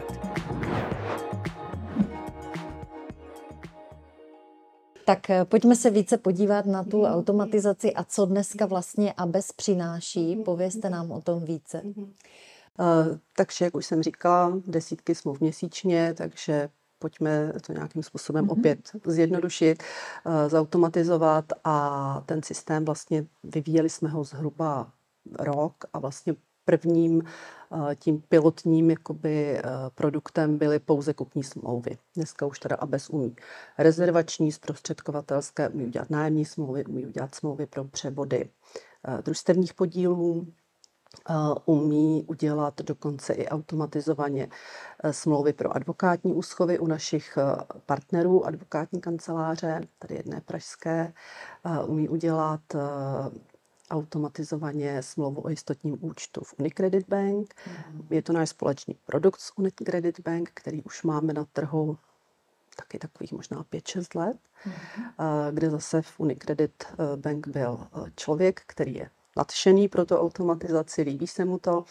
Tak 5.04 5.30
eh, 5.30 5.44
pojďme 5.44 5.76
se 5.76 5.90
více 5.90 6.18
podívat 6.18 6.66
na 6.66 6.84
tu 6.84 7.04
automatizaci 7.04 7.94
a 7.94 8.04
co 8.04 8.26
dneska 8.26 8.66
vlastně 8.66 9.12
ABES 9.12 9.52
přináší. 9.52 10.36
Povězte 10.36 10.90
nám 10.90 11.10
o 11.10 11.20
tom 11.20 11.44
více. 11.44 11.82
Uh, 11.84 12.04
takže, 13.36 13.64
jak 13.64 13.74
už 13.74 13.86
jsem 13.86 14.02
říkala, 14.02 14.52
desítky 14.66 15.14
smluv 15.14 15.40
měsíčně, 15.40 16.14
takže 16.14 16.68
pojďme 17.04 17.52
to 17.66 17.72
nějakým 17.72 18.02
způsobem 18.02 18.46
mm-hmm. 18.46 18.58
opět 18.58 18.90
zjednodušit, 19.06 19.82
uh, 19.82 20.48
zautomatizovat 20.48 21.44
a 21.64 22.22
ten 22.26 22.42
systém 22.42 22.84
vlastně 22.84 23.26
vyvíjeli 23.42 23.90
jsme 23.90 24.08
ho 24.08 24.24
zhruba 24.24 24.92
rok 25.38 25.74
a 25.92 25.98
vlastně 25.98 26.34
prvním 26.64 27.16
uh, 27.16 27.94
tím 27.94 28.22
pilotním 28.28 28.90
jakoby, 28.90 29.62
produktem 29.94 30.58
byly 30.58 30.78
pouze 30.78 31.14
kupní 31.14 31.44
smlouvy. 31.44 31.98
Dneska 32.16 32.46
už 32.46 32.58
teda 32.58 32.76
ABES 32.76 33.10
umí 33.10 33.36
rezervační, 33.78 34.52
zprostředkovatelské, 34.52 35.68
umí 35.68 35.86
udělat 35.86 36.10
nájemní 36.10 36.44
smlouvy, 36.44 36.84
umí 36.84 37.06
udělat 37.06 37.34
smlouvy 37.34 37.66
pro 37.66 37.84
převody 37.84 38.48
družstevních 39.24 39.74
podílů, 39.74 40.46
umí 41.64 42.24
udělat 42.28 42.80
dokonce 42.80 43.32
i 43.32 43.48
automatizovaně 43.48 44.48
e, 45.02 45.12
smlouvy 45.12 45.52
pro 45.52 45.76
advokátní 45.76 46.34
úschovy 46.34 46.78
u 46.78 46.86
našich 46.86 47.38
e, 47.38 47.42
partnerů, 47.86 48.46
advokátní 48.46 49.00
kanceláře, 49.00 49.80
tady 49.98 50.14
jedné 50.14 50.40
pražské, 50.40 51.12
umí 51.86 52.08
udělat 52.08 52.60
automatizovaně 53.90 55.02
smlouvu 55.02 55.44
o 55.44 55.48
jistotním 55.48 55.98
účtu 56.00 56.40
v 56.44 56.54
Unicredit 56.58 57.08
Bank. 57.08 57.54
Mm. 57.66 58.06
Je 58.10 58.22
to 58.22 58.32
náš 58.32 58.48
společný 58.48 58.96
produkt 59.06 59.40
s 59.40 59.58
Unicredit 59.58 60.20
Bank, 60.20 60.50
který 60.54 60.82
už 60.82 61.02
máme 61.02 61.32
na 61.32 61.44
trhu 61.44 61.98
taky 62.76 62.98
takových 62.98 63.32
možná 63.32 63.64
5-6 63.72 64.20
let, 64.20 64.38
mm. 64.66 64.72
kde 65.50 65.70
zase 65.70 66.02
v 66.02 66.20
Unicredit 66.20 66.84
Bank 67.16 67.48
byl 67.48 67.86
člověk, 68.16 68.62
který 68.66 68.94
je 68.94 69.10
nadšený 69.36 69.88
pro 69.88 70.04
tu 70.04 70.16
automatizaci, 70.16 71.02
líbí 71.02 71.26
se 71.26 71.44
mu 71.44 71.58
to, 71.58 71.84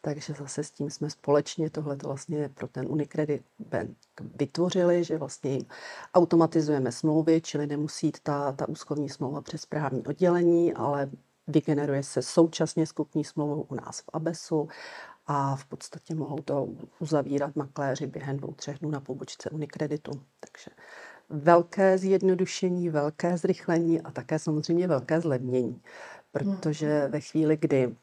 takže 0.00 0.34
zase 0.38 0.64
s 0.64 0.70
tím 0.70 0.90
jsme 0.90 1.10
společně 1.10 1.70
tohle 1.70 1.96
vlastně 1.96 2.48
pro 2.54 2.68
ten 2.68 2.86
Unicredit 2.88 3.42
Bank 3.70 3.96
vytvořili, 4.36 5.04
že 5.04 5.18
vlastně 5.18 5.50
jim 5.50 5.66
automatizujeme 6.14 6.92
smlouvy, 6.92 7.40
čili 7.40 7.66
nemusí 7.66 8.06
jít 8.06 8.20
ta, 8.22 8.52
ta 8.52 8.68
úschovní 8.68 9.08
smlouva 9.08 9.40
přes 9.40 9.66
právní 9.66 10.06
oddělení, 10.06 10.74
ale 10.74 11.10
vygeneruje 11.46 12.02
se 12.02 12.22
současně 12.22 12.86
s 12.86 12.92
kupní 12.92 13.24
smlouvou 13.24 13.62
u 13.62 13.74
nás 13.74 14.00
v 14.00 14.04
ABESu 14.12 14.68
a 15.26 15.56
v 15.56 15.64
podstatě 15.64 16.14
mohou 16.14 16.38
to 16.38 16.68
uzavírat 16.98 17.56
makléři 17.56 18.06
během 18.06 18.36
dvou, 18.36 18.52
třech 18.52 18.78
dnů 18.78 18.90
na 18.90 19.00
pobočce 19.00 19.50
Unikreditu. 19.50 20.10
Takže 20.40 20.70
velké 21.30 21.98
zjednodušení, 21.98 22.90
velké 22.90 23.36
zrychlení 23.36 24.00
a 24.00 24.10
také 24.10 24.38
samozřejmě 24.38 24.88
velké 24.88 25.20
zlevnění, 25.20 25.82
protože 26.32 27.08
ve 27.08 27.20
chvíli, 27.20 27.56
kdy 27.56 27.96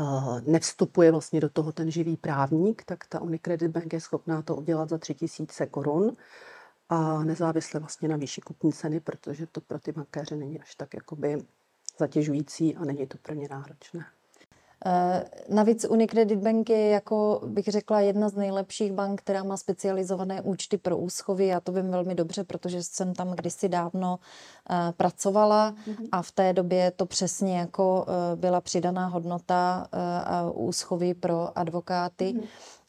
uh, 0.00 0.40
nevstupuje 0.40 1.10
vlastně 1.10 1.40
do 1.40 1.48
toho 1.48 1.72
ten 1.72 1.90
živý 1.90 2.16
právník, 2.16 2.84
tak 2.84 3.06
ta 3.06 3.20
Unicredit 3.20 3.70
Bank 3.70 3.92
je 3.92 4.00
schopná 4.00 4.42
to 4.42 4.56
udělat 4.56 4.88
za 4.88 4.98
3000 4.98 5.66
korun 5.66 6.16
a 6.88 7.24
nezávisle 7.24 7.80
vlastně 7.80 8.08
na 8.08 8.16
výši 8.16 8.40
kupní 8.40 8.72
ceny, 8.72 9.00
protože 9.00 9.46
to 9.46 9.60
pro 9.60 9.78
ty 9.78 9.92
bankéře 9.92 10.36
není 10.36 10.60
až 10.60 10.74
tak 10.74 10.94
jakoby 10.94 11.38
zatěžující 11.98 12.76
a 12.76 12.84
není 12.84 13.06
to 13.06 13.18
pro 13.18 13.34
ně 13.34 13.48
náročné. 13.50 14.04
Eh, 14.86 15.24
navíc 15.48 15.86
Unicredit 15.90 16.38
Bank 16.38 16.70
je, 16.70 16.88
jako 16.88 17.40
bych 17.46 17.64
řekla, 17.64 18.00
jedna 18.00 18.28
z 18.28 18.34
nejlepších 18.34 18.92
bank, 18.92 19.20
která 19.20 19.42
má 19.42 19.56
specializované 19.56 20.42
účty 20.42 20.78
pro 20.78 20.98
úschovy. 20.98 21.46
Já 21.46 21.60
to 21.60 21.72
vím 21.72 21.90
velmi 21.90 22.14
dobře, 22.14 22.44
protože 22.44 22.82
jsem 22.82 23.14
tam 23.14 23.30
kdysi 23.30 23.68
dávno 23.68 24.18
uh, 24.70 24.76
pracovala 24.92 25.72
mm-hmm. 25.72 26.08
a 26.12 26.22
v 26.22 26.32
té 26.32 26.52
době 26.52 26.90
to 26.90 27.06
přesně 27.06 27.58
jako 27.58 28.06
uh, 28.08 28.40
byla 28.40 28.60
přidaná 28.60 29.06
hodnota 29.06 29.86
uh, 30.52 30.68
úschovy 30.68 31.14
pro 31.14 31.58
advokáty. 31.58 32.34
Mm-hmm. 32.36 32.46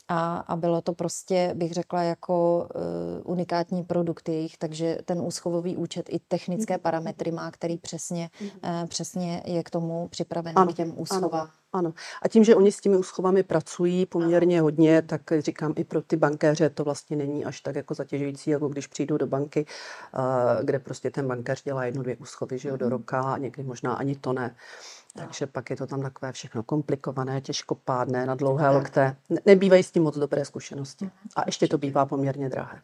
A, 0.08 0.38
a 0.38 0.56
bylo 0.56 0.82
to 0.82 0.94
prostě, 0.94 1.52
bych 1.56 1.72
řekla, 1.74 2.04
jako 2.04 2.68
uh, 2.76 3.32
unikátní 3.32 3.84
produkt 3.84 4.30
jejich, 4.30 4.58
takže 4.58 4.98
ten 5.06 5.22
úschovový 5.22 5.78
účet 5.78 6.10
i 6.10 6.20
technické 6.20 6.78
parametry 6.78 7.32
má, 7.32 7.52
který 7.52 7.78
přesně, 7.78 8.30
uh, 8.42 8.88
přesně 8.88 9.44
je 9.46 9.64
k 9.64 9.70
tomu 9.70 10.08
připraven 10.08 10.56
k 10.56 10.74
těm 10.74 10.94
úschovám. 10.98 11.50
Ano. 11.74 11.94
A 12.22 12.27
tím, 12.27 12.44
že 12.44 12.56
oni 12.56 12.72
s 12.72 12.82
těmi 12.82 12.98
úschovami 12.98 13.44
pracují 13.44 14.06
poměrně 14.06 14.62
hodně, 14.62 15.01
tak 15.01 15.22
říkám 15.39 15.74
i 15.75 15.84
pro 15.84 16.01
ty 16.01 16.15
bankéře 16.15 16.70
to 16.70 16.84
vlastně 16.84 17.18
není 17.18 17.46
až 17.46 17.62
tak 17.62 17.75
jako 17.75 17.94
zatěžující, 17.94 18.50
jako 18.50 18.68
když 18.68 18.88
přijdou 18.88 19.18
do 19.18 19.27
banky, 19.27 19.65
kde 20.63 20.80
prostě 20.80 21.12
ten 21.12 21.27
bankéř 21.27 21.63
dělá 21.63 21.86
jednu, 21.86 22.03
dvě 22.03 22.15
úschovy, 22.15 22.58
že 22.58 22.70
jo, 22.70 22.77
do 22.77 22.86
mhm. 22.86 22.92
roka 22.92 23.22
a 23.22 23.38
někdy 23.38 23.63
možná 23.63 23.94
ani 23.94 24.15
to 24.15 24.34
ne. 24.34 24.56
Takže 25.15 25.48
pak 25.48 25.70
je 25.70 25.75
to 25.75 25.88
tam 25.88 26.01
takové 26.01 26.32
všechno 26.32 26.63
komplikované, 26.63 27.42
těžkopádné, 27.42 28.25
na 28.25 28.36
dlouhé 28.36 28.70
lokte. 28.70 29.15
Nebývají 29.46 29.84
s 29.84 29.92
tím 29.92 30.03
moc 30.03 30.18
dobré 30.18 30.46
zkušenosti. 30.46 31.06
Mhm. 31.06 31.13
A 31.36 31.44
ještě 31.46 31.68
to 31.68 31.77
bývá 31.77 32.06
poměrně 32.06 32.50
drahé. 32.50 32.82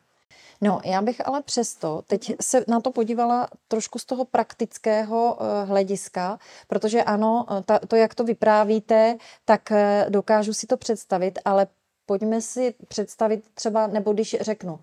No, 0.62 0.82
já 0.86 1.02
bych 1.02 1.28
ale 1.28 1.42
přesto 1.42 2.02
teď 2.08 2.36
se 2.42 2.66
na 2.68 2.80
to 2.80 2.92
podívala 2.92 3.48
trošku 3.68 4.00
z 4.00 4.06
toho 4.06 4.26
praktického 4.26 5.36
uh, 5.36 5.70
hlediska, 5.70 6.40
protože 6.68 7.04
ano, 7.04 7.46
eh, 7.52 7.64
ta, 7.64 7.80
to, 7.80 7.96
jak 7.96 8.16
to 8.16 8.24
vyprávíte, 8.24 9.18
tak 9.46 9.72
uh, 9.72 10.10
dokážu 10.10 10.54
si 10.54 10.68
to 10.68 10.78
představit, 10.78 11.40
ale 11.46 11.68
pojďme 12.06 12.42
si 12.42 12.74
představit 12.88 13.46
třeba, 13.54 13.88
nebo 13.88 14.14
když 14.14 14.36
řeknu, 14.42 14.80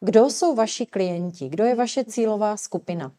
kdo 0.00 0.30
jsou 0.30 0.54
vaši 0.54 0.86
klienti, 0.86 1.48
kdo 1.48 1.64
je 1.64 1.74
vaše 1.74 2.04
cílová 2.04 2.56
skupina? 2.56 3.12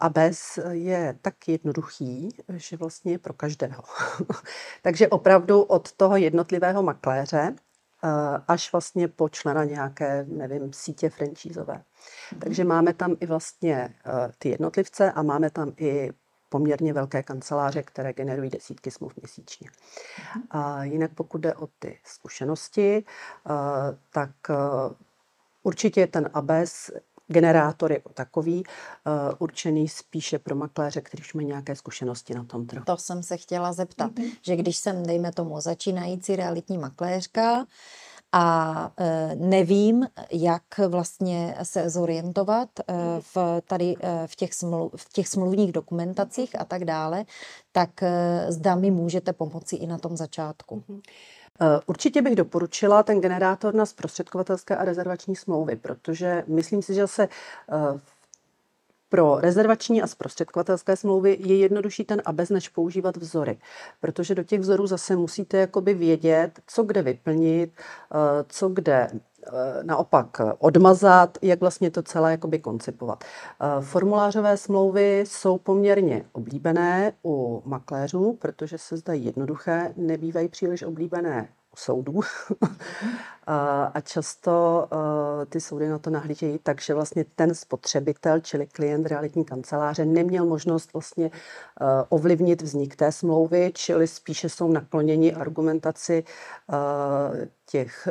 A 0.00 0.08
bez 0.08 0.58
je 0.70 1.18
tak 1.22 1.48
jednoduchý, 1.48 2.28
že 2.48 2.76
vlastně 2.76 3.12
je 3.12 3.18
pro 3.18 3.32
každého. 3.32 3.82
Takže 4.82 5.08
opravdu 5.08 5.62
od 5.62 5.92
toho 5.92 6.16
jednotlivého 6.16 6.82
makléře 6.82 7.54
Eh, 7.56 7.75
až 8.48 8.72
vlastně 8.72 9.08
po 9.08 9.28
člena 9.28 9.64
nějaké, 9.64 10.24
nevím, 10.28 10.72
sítě 10.72 11.10
franchízové. 11.10 11.74
Mm-hmm. 11.74 12.38
Takže 12.38 12.64
máme 12.64 12.94
tam 12.94 13.16
i 13.20 13.26
vlastně 13.26 13.94
uh, 14.06 14.32
ty 14.38 14.48
jednotlivce 14.48 15.12
a 15.12 15.22
máme 15.22 15.50
tam 15.50 15.72
i 15.76 16.10
poměrně 16.48 16.92
velké 16.92 17.22
kanceláře, 17.22 17.82
které 17.82 18.12
generují 18.12 18.50
desítky 18.50 18.90
smluv 18.90 19.16
měsíčně. 19.16 19.70
Mm-hmm. 19.70 20.42
A 20.50 20.84
jinak 20.84 21.10
pokud 21.14 21.40
jde 21.40 21.54
o 21.54 21.66
ty 21.78 21.98
zkušenosti, 22.04 23.04
uh, 23.48 23.52
tak 24.10 24.30
určitě 25.62 26.06
ten 26.06 26.30
ABES 26.34 26.90
generátor 27.28 27.92
jako 27.92 28.12
takový, 28.12 28.64
uh, 28.64 29.34
určený 29.38 29.88
spíše 29.88 30.38
pro 30.38 30.56
makléře, 30.56 31.00
kteří 31.00 31.22
už 31.22 31.34
mají 31.34 31.46
nějaké 31.46 31.76
zkušenosti 31.76 32.34
na 32.34 32.44
tom 32.44 32.66
trhu. 32.66 32.84
To 32.84 32.96
jsem 32.96 33.22
se 33.22 33.36
chtěla 33.36 33.72
zeptat, 33.72 34.12
mm-hmm. 34.12 34.36
že 34.42 34.56
když 34.56 34.76
jsem, 34.76 35.02
dejme 35.02 35.32
tomu, 35.32 35.60
začínající 35.60 36.36
realitní 36.36 36.78
makléřka, 36.78 37.66
a 38.32 38.92
e, 39.00 39.36
nevím, 39.36 40.06
jak 40.32 40.62
vlastně 40.88 41.56
se 41.62 41.90
zorientovat 41.90 42.68
e, 42.80 42.84
v, 43.20 43.36
tady 43.66 43.94
v 44.26 44.36
těch, 44.36 44.54
smluv, 44.54 44.92
v 44.96 45.12
těch 45.12 45.28
smluvních 45.28 45.72
dokumentacích 45.72 46.60
a 46.60 46.64
tak 46.64 46.84
dále, 46.84 47.24
tak 47.72 47.90
zda 48.48 48.74
mi 48.74 48.90
můžete 48.90 49.32
pomoci 49.32 49.76
i 49.76 49.86
na 49.86 49.98
tom 49.98 50.16
začátku. 50.16 50.82
Mm-hmm. 50.88 51.00
Eh, 51.60 51.80
určitě 51.86 52.22
bych 52.22 52.36
doporučila 52.36 53.02
ten 53.02 53.20
generátor 53.20 53.74
na 53.74 53.86
zprostředkovatelské 53.86 54.76
a 54.76 54.84
rezervační 54.84 55.36
smlouvy, 55.36 55.76
protože 55.76 56.44
myslím 56.46 56.82
si, 56.82 56.94
že 56.94 57.06
se 57.06 57.22
eh, 57.72 58.00
pro 59.08 59.40
rezervační 59.40 60.02
a 60.02 60.06
zprostředkovatelské 60.06 60.96
smlouvy 60.96 61.36
je 61.40 61.56
jednodušší 61.56 62.04
ten 62.04 62.22
ABES, 62.24 62.50
než 62.50 62.68
používat 62.68 63.16
vzory. 63.16 63.58
Protože 64.00 64.34
do 64.34 64.44
těch 64.44 64.60
vzorů 64.60 64.86
zase 64.86 65.16
musíte 65.16 65.58
jakoby 65.58 65.94
vědět, 65.94 66.60
co 66.66 66.82
kde 66.82 67.02
vyplnit, 67.02 67.72
eh, 67.76 68.44
co 68.48 68.68
kde 68.68 69.08
naopak 69.82 70.40
odmazat, 70.58 71.38
jak 71.42 71.60
vlastně 71.60 71.90
to 71.90 72.02
celé 72.02 72.30
jakoby 72.30 72.58
koncipovat. 72.58 73.24
Eh, 73.24 73.82
formulářové 73.82 74.56
smlouvy 74.56 75.24
jsou 75.26 75.58
poměrně 75.58 76.24
oblíbené 76.32 77.12
u 77.24 77.62
makléřů, 77.64 78.32
protože 78.40 78.78
se 78.78 78.96
zdají 78.96 79.24
jednoduché, 79.24 79.94
nebývají 79.96 80.48
příliš 80.48 80.82
oblíbené 80.82 81.48
u 81.72 81.76
soudů. 81.76 82.20
a 83.94 84.00
často 84.00 84.88
eh, 84.92 85.46
ty 85.46 85.60
soudy 85.60 85.88
na 85.88 85.98
to 85.98 86.10
nahlížejí 86.10 86.58
tak, 86.58 86.80
že 86.80 86.94
vlastně 86.94 87.24
ten 87.36 87.54
spotřebitel, 87.54 88.40
čili 88.40 88.66
klient 88.66 89.06
realitní 89.06 89.44
kanceláře, 89.44 90.04
neměl 90.04 90.46
možnost 90.46 90.92
vlastně 90.92 91.30
ovlivnit 92.08 92.62
vznik 92.62 92.96
té 92.96 93.12
smlouvy, 93.12 93.72
čili 93.74 94.06
spíše 94.06 94.48
jsou 94.48 94.68
nakloněni 94.68 95.34
argumentaci 95.34 96.24
těch 97.66 98.08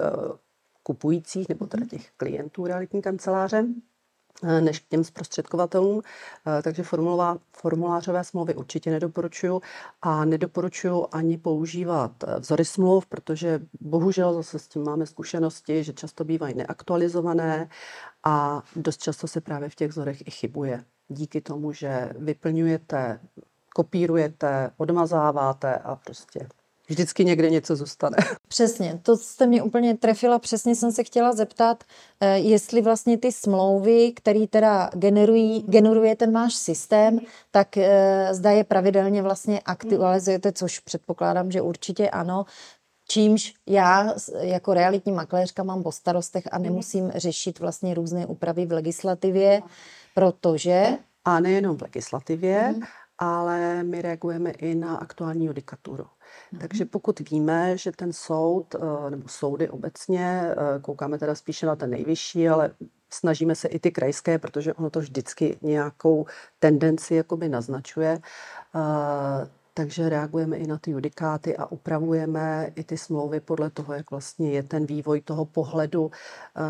kupujících 0.86 1.50
nebo 1.50 1.66
teda 1.66 1.82
mhm. 1.82 1.90
těch 1.90 2.12
klientů 2.18 2.66
realitní 2.68 3.02
kanceláře 3.02 3.66
eh, 4.44 4.62
než 4.62 4.80
k 4.80 4.88
těm 4.88 5.04
zprostředkovatelům. 5.04 6.02
Eh, 6.02 6.62
takže 6.62 6.84
formulová, 6.84 7.38
formulářové 7.58 8.24
smlouvy 8.24 8.56
určitě 8.56 8.92
nedoporučuju 8.92 9.62
a 10.02 10.26
nedoporučuju 10.26 11.08
ani 11.12 11.38
používat 11.38 12.12
eh, 12.24 12.40
vzory 12.40 12.66
smluv, 12.66 13.06
protože 13.06 13.60
bohužel 13.82 14.34
zase 14.34 14.60
s 14.60 14.68
tím 14.68 14.84
máme 14.84 15.06
zkušenosti, 15.06 15.84
že 15.84 15.94
často 15.94 16.24
bývají 16.24 16.56
neaktualizované 16.56 17.70
a 18.24 18.64
dost 18.76 19.02
často 19.02 19.28
se 19.28 19.42
právě 19.42 19.70
v 19.70 19.76
těch 19.76 19.92
vzorech 19.92 20.28
i 20.28 20.32
chybuje. 20.32 20.84
Díky 21.08 21.42
tomu, 21.42 21.72
že 21.72 22.10
vyplňujete, 22.18 23.20
kopírujete, 23.76 24.72
odmazáváte 24.78 25.76
a 25.76 25.96
prostě 25.96 26.48
vždycky 26.88 27.26
někde 27.26 27.50
něco 27.50 27.76
zůstane. 27.76 28.18
Přesně, 28.48 29.00
to 29.04 29.18
jste 29.18 29.48
mě 29.48 29.64
úplně 29.64 29.98
trefila, 29.98 30.40
přesně 30.40 30.76
jsem 30.76 30.92
se 30.92 31.04
chtěla 31.04 31.34
zeptat, 31.34 31.84
eh, 32.20 32.38
jestli 32.38 32.82
vlastně 32.82 33.18
ty 33.18 33.32
smlouvy, 33.32 34.12
které 34.16 34.48
teda 34.48 34.90
generují, 34.94 35.66
generuje 35.68 36.16
ten 36.16 36.34
váš 36.34 36.56
systém, 36.56 37.20
tak 37.52 37.78
eh, 37.78 38.28
zda 38.32 38.52
je 38.52 38.64
pravidelně 38.64 39.22
vlastně 39.22 39.60
aktualizujete, 39.60 40.52
což 40.52 40.80
předpokládám, 40.80 41.52
že 41.52 41.62
určitě 41.62 42.10
ano, 42.10 42.46
Čímž 43.08 43.54
já 43.68 44.14
jako 44.40 44.74
realitní 44.74 45.12
makléřka 45.12 45.64
mám 45.64 45.84
po 45.84 45.92
starostech 45.92 46.44
a 46.52 46.58
nemusím 46.58 47.12
řešit 47.16 47.60
vlastně 47.60 47.94
různé 47.94 48.26
úpravy 48.26 48.66
v 48.66 48.72
legislativě, 48.72 49.62
protože... 50.14 50.98
A 51.26 51.40
nejenom 51.40 51.78
v 51.78 51.82
legislativě, 51.82 52.74
mm. 52.76 52.82
ale 53.18 53.84
my 53.84 54.02
reagujeme 54.02 54.52
i 54.52 54.76
na 54.76 54.96
aktuální 54.96 55.46
judikaturu. 55.46 56.06
Takže 56.60 56.86
pokud 56.86 57.30
víme, 57.30 57.78
že 57.78 57.92
ten 57.92 58.14
soud, 58.14 58.76
eh, 58.76 59.10
nebo 59.10 59.28
soudy 59.28 59.70
obecně, 59.70 60.42
eh, 60.52 60.80
koukáme 60.82 61.18
teda 61.18 61.36
spíše 61.36 61.66
na 61.66 61.76
ten 61.76 61.90
nejvyšší, 61.90 62.50
ale 62.50 62.72
snažíme 63.10 63.56
se 63.56 63.68
i 63.68 63.80
ty 63.80 63.92
krajské, 63.92 64.40
protože 64.40 64.74
ono 64.74 64.90
to 64.90 65.00
vždycky 65.00 65.58
nějakou 65.62 66.26
tendenci 66.60 67.16
jakoby 67.16 67.50
naznačuje, 67.50 68.20
eh, 68.76 69.50
takže 69.74 70.10
reagujeme 70.10 70.58
i 70.58 70.68
na 70.68 70.78
ty 70.78 70.92
judikáty 70.92 71.58
a 71.58 71.66
upravujeme 71.66 72.72
i 72.76 72.84
ty 72.84 72.98
smlouvy 72.98 73.40
podle 73.40 73.70
toho, 73.70 73.94
jak 73.94 74.12
vlastně 74.12 74.52
je 74.52 74.64
ten 74.64 74.86
vývoj 74.86 75.22
toho 75.22 75.46
pohledu 75.46 76.12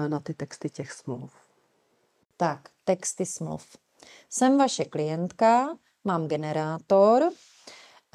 na 0.08 0.20
ty 0.20 0.34
texty 0.34 0.70
těch 0.70 0.92
smluv. 0.92 1.34
Tak, 2.38 2.60
texty 2.84 3.26
smluv. 3.26 3.66
Jsem 4.30 4.58
vaše 4.58 4.86
klientka, 4.86 5.78
mám 6.04 6.28
generátor, 6.28 7.24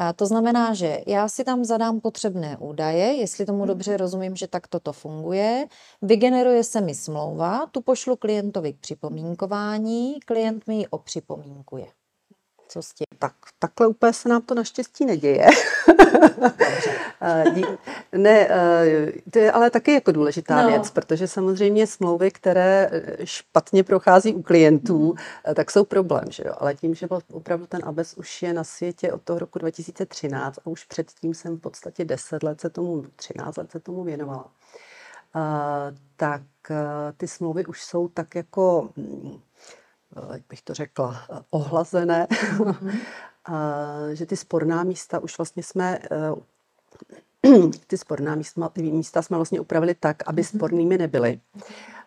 a 0.01 0.13
to 0.13 0.27
znamená, 0.27 0.75
že 0.75 1.01
já 1.07 1.29
si 1.29 1.45
tam 1.45 1.65
zadám 1.65 2.01
potřebné 2.01 2.57
údaje, 2.57 3.05
jestli 3.05 3.47
tomu 3.47 3.67
dobře 3.67 3.97
rozumím, 3.97 4.37
že 4.37 4.47
tak 4.49 4.69
toto 4.69 4.93
funguje. 4.93 5.67
Vygeneruje 6.03 6.65
se 6.65 6.81
mi 6.81 6.95
smlouva, 6.95 7.67
tu 7.67 7.81
pošlu 7.81 8.17
klientovi 8.17 8.73
k 8.73 8.81
připomínkování, 8.81 10.21
klient 10.21 10.67
mi 10.67 10.77
ji 10.77 10.87
opřipomínkuje. 10.87 11.87
Co 12.73 12.83
s 12.83 12.93
tím? 12.93 13.07
Tak, 13.19 13.33
takhle 13.59 13.87
úplně 13.87 14.13
se 14.13 14.29
nám 14.29 14.43
to 14.43 14.55
naštěstí 14.55 15.07
neděje. 15.07 15.47
Eh, 17.23 17.45
ne, 18.19 18.49
eh, 18.51 19.13
to 19.31 19.39
je 19.39 19.53
ale 19.53 19.71
taky 19.71 19.93
jako 19.93 20.13
důležitá 20.13 20.63
no. 20.63 20.69
věc, 20.69 20.91
protože 20.91 21.29
samozřejmě 21.29 21.87
smlouvy, 21.87 22.31
které 22.31 22.91
eh, 22.93 23.27
špatně 23.27 23.85
prochází 23.85 24.35
u 24.35 24.43
klientů, 24.43 25.15
mm. 25.49 25.55
tak 25.55 25.71
jsou 25.71 25.85
problém, 25.85 26.25
že 26.29 26.43
jo? 26.47 26.55
Ale 26.59 26.75
tím, 26.75 26.95
že 26.95 27.09
opravdu 27.33 27.67
ten 27.67 27.81
ABES 27.85 28.15
už 28.15 28.43
je 28.43 28.53
na 28.53 28.65
světě 28.65 29.13
od 29.13 29.23
toho 29.23 29.39
roku 29.39 29.59
2013 29.59 30.59
a 30.59 30.67
už 30.67 30.85
předtím 30.85 31.35
jsem 31.35 31.57
v 31.57 31.61
podstatě 31.61 32.05
10 32.05 32.43
let 32.43 32.61
se 32.61 32.71
tomu, 32.71 33.05
13 33.17 33.57
let 33.57 33.71
se 33.71 33.81
tomu 33.81 34.05
věnovala, 34.05 34.51
tak 36.17 36.43
ty 37.17 37.29
smlouvy 37.29 37.67
už 37.67 37.83
jsou 37.83 38.09
tak 38.09 38.35
jako 38.35 38.89
hm, 38.97 39.41
jak 40.33 40.43
bych 40.49 40.63
to 40.63 40.75
řekla, 40.75 41.23
ohlazené, 41.51 42.27
mm-hmm. 42.31 43.01
že 44.13 44.27
ty 44.27 44.37
sporná 44.37 44.85
místa 44.85 45.19
už 45.19 45.39
vlastně 45.39 45.63
jsme 45.63 45.99
ty 47.87 47.99
sporná 47.99 48.35
místa, 48.35 48.71
místa 48.81 49.23
jsme 49.23 49.37
vlastně 49.37 49.61
upravili 49.61 49.95
tak, 49.95 50.29
aby 50.29 50.43
mhm. 50.43 50.49
spornými 50.49 50.99
nebyly. 50.99 51.41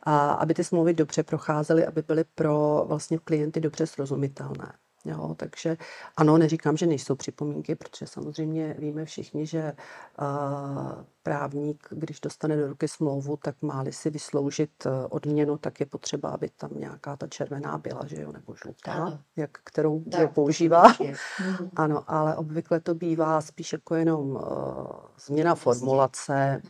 A 0.04 0.32
aby 0.32 0.54
ty 0.54 0.64
smlouvy 0.64 0.94
dobře 0.94 1.24
procházely, 1.24 1.86
aby 1.86 2.02
byly 2.02 2.24
pro 2.36 2.86
vlastně 2.88 3.18
klienty 3.18 3.60
dobře 3.60 3.88
srozumitelné. 3.88 4.74
Jo, 5.06 5.36
takže 5.38 5.78
ano, 6.18 6.38
neříkám, 6.38 6.78
že 6.78 6.88
nejsou 6.88 7.16
připomínky, 7.16 7.76
protože 7.76 8.08
samozřejmě 8.08 8.76
víme 8.80 9.06
všichni, 9.06 9.46
že 9.46 9.74
uh, 10.22 11.04
právník, 11.24 11.88
když 11.92 12.20
dostane 12.20 12.58
do 12.58 12.68
ruky 12.68 12.88
smlouvu, 12.88 13.38
tak 13.38 13.62
má-li 13.62 13.94
si 13.94 14.10
vysloužit 14.10 14.86
uh, 14.86 14.92
odměnu, 15.10 15.58
tak 15.58 15.80
je 15.80 15.86
potřeba, 15.86 16.30
aby 16.30 16.50
tam 16.50 16.70
nějaká 16.76 17.16
ta 17.16 17.28
červená 17.28 17.78
byla, 17.78 18.02
že 18.06 18.22
jo, 18.22 18.32
nebo 18.32 18.56
žlutá, 18.56 19.20
jak, 19.36 19.52
kterou 19.64 20.04
tak, 20.04 20.34
používá. 20.34 20.84
Ano, 21.76 22.04
ale 22.08 22.36
obvykle 22.36 22.80
to 22.80 22.96
bývá 22.96 23.42
spíš 23.42 23.74
jako 23.74 23.96
jenom 23.96 24.30
uh, 24.30 24.42
změna 25.26 25.56
formulace, 25.56 26.62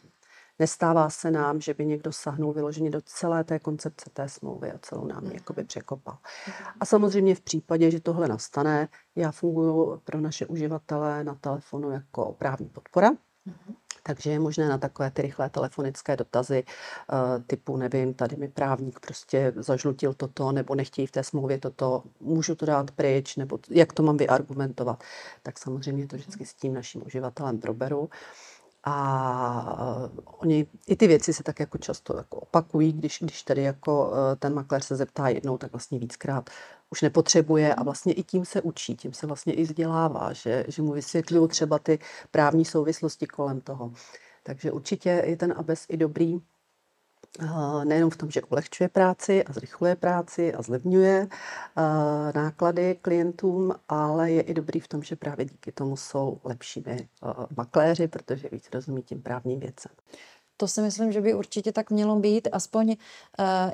Nestává 0.63 1.09
se 1.09 1.31
nám, 1.31 1.61
že 1.61 1.73
by 1.73 1.85
někdo 1.85 2.11
sahnul 2.11 2.53
vyloženě 2.53 2.89
do 2.89 3.01
celé 3.01 3.43
té 3.43 3.59
koncepce 3.59 4.09
té 4.13 4.29
smlouvy 4.29 4.71
a 4.71 4.77
celou 4.81 5.05
nám 5.07 5.23
ji 5.23 5.27
mhm. 5.27 5.35
jakoby 5.35 5.63
překopal. 5.63 6.17
Mhm. 6.47 6.67
A 6.79 6.85
samozřejmě 6.85 7.35
v 7.35 7.41
případě, 7.41 7.91
že 7.91 7.99
tohle 7.99 8.27
nastane, 8.27 8.87
já 9.15 9.31
funguji 9.31 9.99
pro 10.03 10.21
naše 10.21 10.45
uživatele 10.45 11.23
na 11.23 11.35
telefonu 11.35 11.91
jako 11.91 12.35
právní 12.37 12.69
podpora. 12.69 13.09
Mhm. 13.45 13.75
Takže 14.03 14.31
je 14.31 14.39
možné 14.39 14.69
na 14.69 14.77
takové 14.77 15.11
ty 15.11 15.21
rychlé 15.21 15.49
telefonické 15.49 16.17
dotazy 16.17 16.63
uh, 16.63 17.43
typu, 17.47 17.77
nevím, 17.77 18.13
tady 18.13 18.35
mi 18.35 18.47
právník 18.47 18.99
prostě 18.99 19.53
zažlutil 19.55 20.13
toto, 20.13 20.51
nebo 20.51 20.75
nechtějí 20.75 21.07
v 21.07 21.11
té 21.11 21.23
smlouvě 21.23 21.57
toto, 21.57 22.03
můžu 22.19 22.55
to 22.55 22.65
dát 22.65 22.91
pryč, 22.91 23.35
nebo 23.35 23.59
jak 23.69 23.93
to 23.93 24.03
mám 24.03 24.17
vyargumentovat. 24.17 25.03
Tak 25.43 25.59
samozřejmě 25.59 26.07
to 26.07 26.15
vždycky 26.15 26.45
s 26.45 26.53
tím 26.53 26.73
naším 26.73 27.03
uživatelem 27.05 27.59
proberu. 27.59 28.09
A 28.83 30.19
oni, 30.25 30.67
i 30.87 30.95
ty 30.95 31.07
věci 31.07 31.33
se 31.33 31.43
tak 31.43 31.59
jako 31.59 31.77
často 31.77 32.17
jako 32.17 32.39
opakují, 32.39 32.93
když, 32.93 33.19
když 33.21 33.43
tady 33.43 33.63
jako 33.63 34.13
e, 34.13 34.35
ten 34.35 34.53
makléř 34.53 34.85
se 34.85 34.95
zeptá 34.95 35.27
jednou, 35.27 35.57
tak 35.57 35.71
vlastně 35.71 35.99
víckrát 35.99 36.49
už 36.89 37.01
nepotřebuje 37.01 37.75
a 37.75 37.83
vlastně 37.83 38.13
i 38.13 38.23
tím 38.23 38.45
se 38.45 38.61
učí, 38.61 38.95
tím 38.95 39.13
se 39.13 39.27
vlastně 39.27 39.53
i 39.53 39.63
vzdělává, 39.63 40.33
že, 40.33 40.65
že 40.67 40.81
mu 40.81 40.91
vysvětlují 40.91 41.47
třeba 41.49 41.79
ty 41.79 41.99
právní 42.31 42.65
souvislosti 42.65 43.27
kolem 43.27 43.61
toho. 43.61 43.93
Takže 44.43 44.71
určitě 44.71 45.09
je 45.09 45.37
ten 45.37 45.53
ABES 45.57 45.85
i 45.89 45.97
dobrý 45.97 46.41
nejenom 47.83 48.09
v 48.09 48.17
tom, 48.17 48.31
že 48.31 48.41
ulehčuje 48.41 48.89
práci 48.89 49.43
a 49.43 49.53
zrychluje 49.53 49.95
práci 49.95 50.53
a 50.53 50.61
zlevňuje 50.61 51.27
náklady 52.35 52.97
klientům, 53.01 53.75
ale 53.89 54.31
je 54.31 54.41
i 54.41 54.53
dobrý 54.53 54.79
v 54.79 54.87
tom, 54.87 55.03
že 55.03 55.15
právě 55.15 55.45
díky 55.45 55.71
tomu 55.71 55.97
jsou 55.97 56.39
lepšími 56.43 57.07
makléři, 57.57 58.07
protože 58.07 58.49
víc 58.51 58.69
rozumí 58.73 59.03
tím 59.03 59.21
právním 59.21 59.59
věcem. 59.59 59.91
To 60.57 60.67
si 60.67 60.81
myslím, 60.81 61.11
že 61.11 61.21
by 61.21 61.33
určitě 61.33 61.71
tak 61.71 61.91
mělo 61.91 62.15
být. 62.15 62.47
Aspoň 62.51 62.95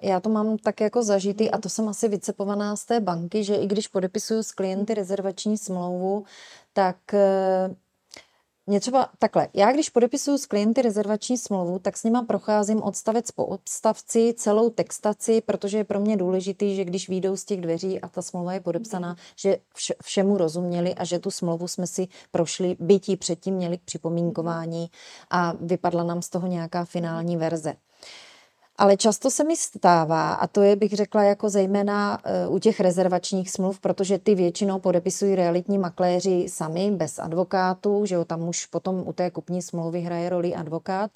já 0.02 0.20
to 0.20 0.30
mám 0.30 0.58
tak 0.58 0.82
jako 0.82 1.04
zažitý 1.04 1.52
a 1.52 1.58
to 1.58 1.70
jsem 1.70 1.90
asi 1.90 2.08
vycepovaná 2.08 2.76
z 2.76 2.86
té 2.86 3.00
banky, 3.00 3.44
že 3.44 3.56
i 3.56 3.68
když 3.68 3.88
podepisuju 3.88 4.44
s 4.44 4.52
klienty 4.52 4.94
rezervační 4.94 5.58
smlouvu, 5.58 6.26
tak 6.74 6.98
mě 8.70 8.80
třeba 8.80 9.10
takhle, 9.20 9.48
já 9.54 9.72
když 9.72 9.90
podepisuju 9.90 10.38
s 10.38 10.46
klienty 10.46 10.82
rezervační 10.82 11.38
smlouvu, 11.38 11.80
tak 11.80 11.98
s 11.98 12.04
nima 12.04 12.24
procházím 12.24 12.84
odstavec 12.84 13.32
po 13.32 13.46
odstavci, 13.46 14.34
celou 14.38 14.70
textaci, 14.70 15.42
protože 15.42 15.78
je 15.78 15.84
pro 15.84 16.00
mě 16.00 16.18
důležitý, 16.18 16.76
že 16.76 16.86
když 16.86 17.10
výjdou 17.10 17.36
z 17.36 17.46
těch 17.46 17.62
dveří 17.62 18.02
a 18.02 18.08
ta 18.08 18.22
smlouva 18.22 18.54
je 18.54 18.60
podepsaná, 18.60 19.16
že 19.36 19.58
vše, 19.76 19.94
všemu 20.04 20.38
rozuměli 20.38 20.96
a 20.96 21.04
že 21.04 21.20
tu 21.20 21.32
smlouvu 21.32 21.68
jsme 21.68 21.88
si 21.88 22.08
prošli, 22.32 22.78
bytí 22.80 23.18
předtím 23.18 23.56
měli 23.56 23.78
k 23.78 23.84
připomínkování 23.84 24.90
a 25.30 25.54
vypadla 25.62 26.04
nám 26.04 26.22
z 26.22 26.30
toho 26.30 26.48
nějaká 26.48 26.86
finální 26.86 27.38
verze. 27.38 27.76
Ale 28.80 28.98
často 28.98 29.32
se 29.32 29.44
mi 29.44 29.58
stává, 29.58 30.34
a 30.34 30.48
to 30.48 30.62
je, 30.62 30.76
bych 30.76 30.94
řekla, 30.94 31.24
jako 31.24 31.50
zejména 31.50 32.20
eh, 32.24 32.48
u 32.48 32.60
těch 32.60 32.80
rezervačních 32.80 33.52
smluv, 33.52 33.80
protože 33.80 34.18
ty 34.20 34.36
většinou 34.36 34.80
podepisují 34.80 35.36
realitní 35.36 35.78
makléři 35.78 36.46
sami, 36.50 36.92
bez 36.92 37.20
advokátů, 37.20 38.06
že 38.06 38.16
jo, 38.16 38.26
tam 38.26 38.48
už 38.48 38.66
potom 38.66 39.04
u 39.08 39.14
té 39.14 39.32
kupní 39.32 39.62
smlouvy 39.62 40.02
hraje 40.02 40.30
roli 40.30 40.56
advokát, 40.56 41.12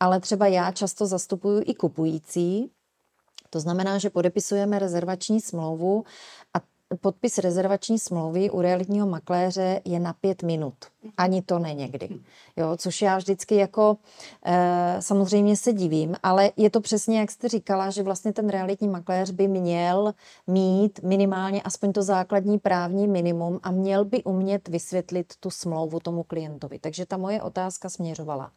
ale 0.00 0.20
třeba 0.20 0.46
já 0.46 0.72
často 0.72 1.06
zastupuju 1.06 1.62
i 1.66 1.74
kupující, 1.74 2.70
to 3.50 3.60
znamená, 3.60 3.98
že 3.98 4.10
podepisujeme 4.10 4.78
rezervační 4.78 5.40
smlouvu 5.40 6.04
a 6.54 6.58
podpis 6.96 7.38
rezervační 7.38 7.98
smlouvy 7.98 8.50
u 8.50 8.60
realitního 8.60 9.06
makléře 9.06 9.80
je 9.84 10.00
na 10.00 10.12
pět 10.12 10.42
minut. 10.42 10.74
Ani 11.16 11.42
to 11.42 11.58
ne 11.58 11.74
někdy. 11.74 12.08
Jo, 12.56 12.76
což 12.76 13.02
já 13.02 13.16
vždycky 13.16 13.56
jako 13.56 13.96
e, 14.44 14.96
samozřejmě 15.00 15.56
se 15.56 15.72
divím, 15.72 16.14
ale 16.22 16.50
je 16.56 16.70
to 16.70 16.80
přesně, 16.80 17.18
jak 17.18 17.30
jste 17.30 17.48
říkala, 17.48 17.90
že 17.90 18.02
vlastně 18.02 18.32
ten 18.32 18.48
realitní 18.48 18.88
makléř 18.88 19.30
by 19.30 19.48
měl 19.48 20.14
mít 20.46 21.00
minimálně 21.02 21.62
aspoň 21.62 21.92
to 21.92 22.02
základní 22.02 22.58
právní 22.58 23.08
minimum 23.08 23.60
a 23.62 23.70
měl 23.70 24.04
by 24.04 24.24
umět 24.24 24.68
vysvětlit 24.68 25.32
tu 25.40 25.50
smlouvu 25.50 26.00
tomu 26.00 26.22
klientovi. 26.22 26.78
Takže 26.78 27.06
ta 27.06 27.16
moje 27.16 27.42
otázka 27.42 27.88
směřovala. 27.88 28.50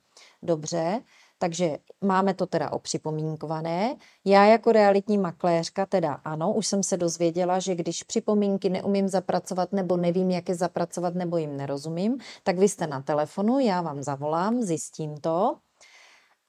Dobře, 0.44 1.02
takže 1.42 1.78
máme 2.02 2.34
to 2.34 2.46
teda 2.46 2.72
opřipomínkované. 2.72 3.96
Já 4.26 4.46
jako 4.46 4.72
realitní 4.72 5.18
makléřka 5.18 5.86
teda 5.86 6.14
ano, 6.14 6.54
už 6.54 6.68
jsem 6.68 6.84
se 6.84 6.98
dozvěděla, 6.98 7.60
že 7.60 7.76
když 7.76 8.04
připomínky 8.04 8.70
neumím 8.70 9.08
zapracovat 9.08 9.74
nebo 9.74 9.98
nevím, 9.98 10.32
jak 10.32 10.50
je 10.50 10.56
zapracovat 10.56 11.16
nebo 11.16 11.38
jim 11.38 11.58
nerozumím, 11.58 12.18
tak 12.44 12.58
vy 12.58 12.70
jste 12.70 12.88
na 12.88 13.02
telefonu, 13.02 13.60
já 13.60 13.82
vám 13.82 14.04
zavolám, 14.04 14.62
zjistím 14.62 15.18
to. 15.18 15.58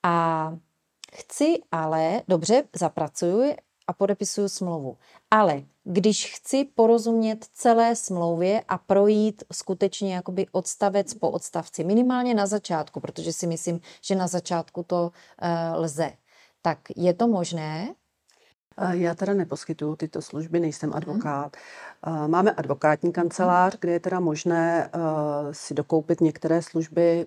A 0.02 0.56
chci 1.12 1.62
ale, 1.72 2.22
dobře, 2.28 2.64
zapracuju 2.76 3.54
a 3.86 3.92
podepisuju 3.92 4.48
smlouvu. 4.48 4.98
Ale 5.30 5.62
když 5.84 6.34
chci 6.34 6.64
porozumět 6.64 7.46
celé 7.52 7.96
smlouvě 7.96 8.62
a 8.68 8.78
projít 8.78 9.44
skutečně 9.52 10.14
jakoby 10.14 10.46
odstavec 10.52 11.14
po 11.14 11.30
odstavci, 11.30 11.84
minimálně 11.84 12.34
na 12.34 12.46
začátku, 12.46 13.00
protože 13.00 13.32
si 13.32 13.46
myslím, 13.46 13.80
že 14.02 14.14
na 14.14 14.26
začátku 14.26 14.82
to 14.82 15.02
uh, 15.02 15.80
lze, 15.80 16.12
tak 16.62 16.78
je 16.96 17.14
to 17.14 17.28
možné? 17.28 17.94
Já 18.90 19.14
teda 19.14 19.34
neposkytuju 19.34 19.96
tyto 19.96 20.22
služby, 20.22 20.60
nejsem 20.60 20.88
mhm. 20.88 20.96
advokát. 20.96 21.56
Máme 22.26 22.52
advokátní 22.52 23.12
kancelář, 23.12 23.76
kde 23.80 23.92
je 23.92 24.00
teda 24.00 24.20
možné 24.20 24.90
eh, 24.94 24.98
si 25.54 25.74
dokoupit 25.74 26.20
některé 26.20 26.62
služby 26.62 27.26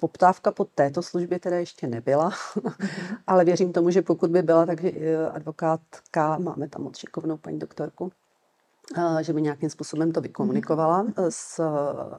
poptávka 0.00 0.50
po 0.52 0.64
této 0.64 1.02
službě 1.02 1.38
teda 1.38 1.56
ještě 1.56 1.86
nebyla, 1.86 2.30
ale 3.26 3.44
věřím 3.44 3.72
tomu, 3.72 3.90
že 3.90 4.02
pokud 4.02 4.30
by 4.30 4.42
byla, 4.42 4.66
takže 4.66 4.90
eh, 4.94 5.30
advokátka, 5.30 6.38
máme 6.38 6.68
tam 6.68 6.86
odšikovnou 6.86 7.36
paní 7.36 7.58
doktorku, 7.58 8.12
eh, 8.96 9.24
že 9.24 9.32
by 9.32 9.42
nějakým 9.42 9.70
způsobem 9.70 10.12
to 10.12 10.20
vykomunikovala 10.20 11.02
mhm. 11.02 11.14
s 11.28 11.58
eh, 11.58 12.18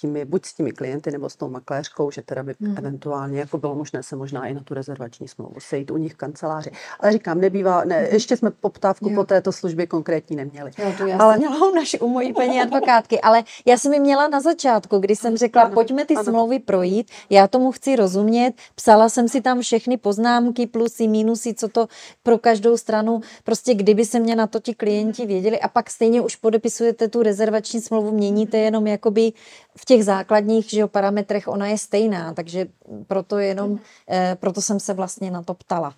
těmi, 0.00 0.24
buď 0.24 0.44
s 0.46 0.54
těmi 0.54 0.72
klienty 0.72 1.10
nebo 1.10 1.30
s 1.30 1.36
tou 1.36 1.48
makléřkou, 1.48 2.10
že 2.10 2.22
teda 2.22 2.42
by 2.42 2.54
Mhm. 2.60 2.74
eventuálně 2.78 3.38
jako 3.40 3.58
bylo 3.58 3.74
možné 3.74 4.02
se 4.02 4.16
možná 4.16 4.46
i 4.46 4.54
na 4.54 4.60
tu 4.60 4.74
rezervační 4.74 5.28
smlouvu 5.28 5.54
sejít 5.58 5.90
u 5.90 5.96
nich 5.96 6.12
v 6.12 6.16
kanceláři. 6.16 6.70
Ale 7.00 7.12
říkám, 7.12 7.40
nebývá, 7.40 7.84
ne, 7.84 8.08
ještě 8.12 8.36
jsme 8.36 8.50
poptávku. 8.50 9.08
Jo. 9.08 9.14
po 9.14 9.24
této 9.24 9.52
službě 9.52 9.86
konkrétní 9.86 10.36
neměli. 10.36 10.70
Jo, 10.78 10.92
to 10.98 11.06
já 11.06 11.18
Ale- 11.18 11.32
jsem 11.34 11.40
měla 11.48 11.68
u 11.70 11.74
naší, 11.74 11.98
u 11.98 12.08
mojí 12.08 12.32
paní 12.32 12.60
advokátky, 12.60 13.20
ale 13.20 13.44
já 13.66 13.78
jsem 13.78 13.92
ji 13.92 14.00
měla 14.00 14.28
na 14.28 14.40
začátku, 14.40 14.98
když 14.98 15.18
jsem 15.18 15.36
řekla, 15.36 15.62
Ano, 15.62 15.74
pojďme 15.74 16.04
ty 16.04 16.14
ano. 16.14 16.24
smlouvy 16.24 16.58
projít, 16.58 17.10
já 17.30 17.48
tomu 17.48 17.72
chci 17.72 17.96
rozumět, 17.96 18.54
psala 18.74 19.08
jsem 19.08 19.28
si 19.28 19.40
tam 19.40 19.60
všechny 19.60 19.96
poznámky, 19.96 20.66
plusy, 20.66 21.08
mínusy, 21.08 21.54
co 21.54 21.68
to 21.68 21.86
pro 22.22 22.38
každou 22.38 22.76
stranu, 22.76 23.20
prostě 23.44 23.74
kdyby 23.74 24.04
se 24.04 24.20
mě 24.20 24.36
na 24.36 24.46
to 24.46 24.60
ti 24.60 24.74
klienti 24.74 25.26
věděli 25.26 25.60
a 25.60 25.68
pak 25.68 25.90
stejně 25.90 26.20
už 26.20 26.36
podepisujete 26.36 27.08
tu 27.08 27.22
rezervační 27.22 27.80
smlouvu, 27.80 28.12
měníte 28.12 28.58
jenom 28.58 28.86
jakoby 28.86 29.32
v 29.76 29.84
těch 29.84 30.04
základních 30.04 30.70
že 30.70 30.80
jo, 30.80 30.88
parametrech, 30.88 31.48
ona 31.48 31.66
je 31.66 31.78
stejná, 31.78 32.34
takže 32.34 32.66
proto 33.06 33.38
jenom, 33.38 33.78
eh, 34.10 34.36
proto 34.40 34.62
jsem 34.62 34.80
se 34.80 34.94
vlastně 34.94 35.30
na 35.30 35.42
to 35.42 35.54
ptala. 35.54 35.94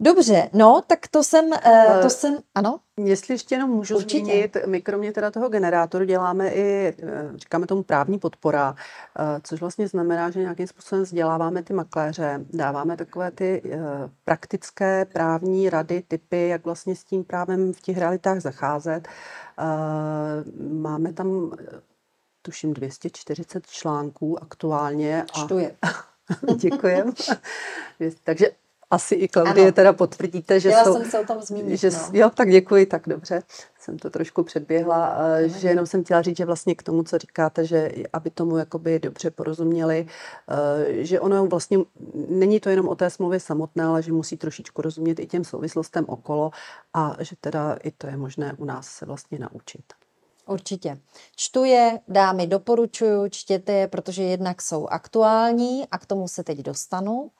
Dobře, 0.00 0.50
no, 0.52 0.82
tak 0.86 1.08
to 1.08 1.24
jsem, 1.24 1.52
eh, 1.52 1.98
to 2.00 2.06
Eh, 2.06 2.10
jsem, 2.10 2.38
ano? 2.54 2.80
Jestli 2.96 3.34
ještě 3.34 3.54
jenom 3.54 3.70
můžu 3.70 3.96
Určitě. 3.96 4.24
zmínit, 4.24 4.56
my 4.66 4.82
kromě 4.82 5.12
teda 5.12 5.30
toho 5.30 5.48
generátoru 5.48 6.04
děláme 6.04 6.48
i, 6.48 6.94
říkáme 7.34 7.66
tomu 7.66 7.82
právní 7.82 8.18
podpora, 8.18 8.74
což 9.42 9.60
vlastně 9.60 9.88
znamená, 9.88 10.30
že 10.30 10.40
nějakým 10.40 10.66
způsobem 10.66 11.04
vzděláváme 11.04 11.62
ty 11.62 11.72
makléře, 11.72 12.40
dáváme 12.52 12.96
takové 12.96 13.30
ty 13.30 13.62
praktické 14.24 15.04
právní 15.04 15.70
rady, 15.70 16.02
typy, 16.08 16.48
jak 16.48 16.64
vlastně 16.64 16.96
s 16.96 17.04
tím 17.04 17.24
právem 17.24 17.72
v 17.72 17.80
těch 17.80 17.98
realitách 17.98 18.40
zacházet. 18.40 19.08
Máme 20.70 21.12
tam, 21.12 21.52
tuším, 22.44 22.74
240 22.74 23.66
článků 23.66 24.42
aktuálně. 24.42 25.22
A... 25.22 25.44
Čtu 25.44 25.58
je. 25.58 25.76
Děkujem. 26.56 27.12
Takže 28.24 28.50
asi 28.90 29.14
i 29.14 29.28
Klaudie 29.28 29.66
Ano. 29.66 29.72
teda 29.72 29.92
potvrdíte, 29.92 30.60
že 30.60 30.68
Chtěla 30.68 30.84
jsou... 30.84 30.92
jsem 30.92 31.10
se 31.10 31.18
o 31.18 31.24
tom 31.24 31.42
zmínit. 31.42 31.80
Že, 31.80 31.90
no. 31.90 31.98
Jo, 32.12 32.30
tak 32.30 32.50
děkuji, 32.50 32.86
tak 32.86 33.02
dobře. 33.06 33.42
Jsem 33.78 33.98
to 33.98 34.10
trošku 34.10 34.42
předběhla, 34.42 35.16
eh, 35.18 35.48
že 35.48 35.68
jenom 35.68 35.86
jsem 35.86 36.04
chtěla 36.04 36.22
říct, 36.22 36.36
že 36.36 36.44
vlastně 36.44 36.74
k 36.74 36.82
tomu, 36.82 37.02
co 37.02 37.18
říkáte, 37.18 37.64
že 37.64 37.90
aby 38.12 38.30
tomu 38.30 38.56
jakoby 38.56 38.98
dobře 38.98 39.30
porozuměli, 39.30 40.06
eh, 40.48 41.04
že 41.04 41.20
ono 41.20 41.46
vlastně 41.46 41.78
není 42.28 42.60
to 42.60 42.68
jenom 42.68 42.88
o 42.88 42.94
té 42.94 43.10
smlouvě 43.10 43.40
samotné, 43.40 43.84
ale 43.84 44.02
že 44.02 44.12
musí 44.12 44.36
trošičku 44.36 44.82
rozumět 44.82 45.20
i 45.20 45.26
těm 45.26 45.44
souvislostem 45.44 46.04
okolo 46.08 46.50
a 46.94 47.16
že 47.20 47.36
teda 47.40 47.76
i 47.82 47.90
to 47.90 48.06
je 48.06 48.16
možné 48.16 48.54
u 48.58 48.64
nás 48.64 48.88
se 48.88 49.06
vlastně 49.06 49.38
naučit. 49.38 50.03
Určitě. 50.46 50.98
Čtu 51.36 51.64
je, 51.64 52.00
dámy 52.08 52.46
doporučuju, 52.46 53.28
čtěte 53.28 53.72
je, 53.72 53.88
protože 53.88 54.22
jednak 54.22 54.62
jsou 54.62 54.86
aktuální 54.86 55.86
a 55.90 55.98
k 55.98 56.06
tomu 56.06 56.28
se 56.28 56.44
teď 56.44 56.58
dostanu. 56.58 57.30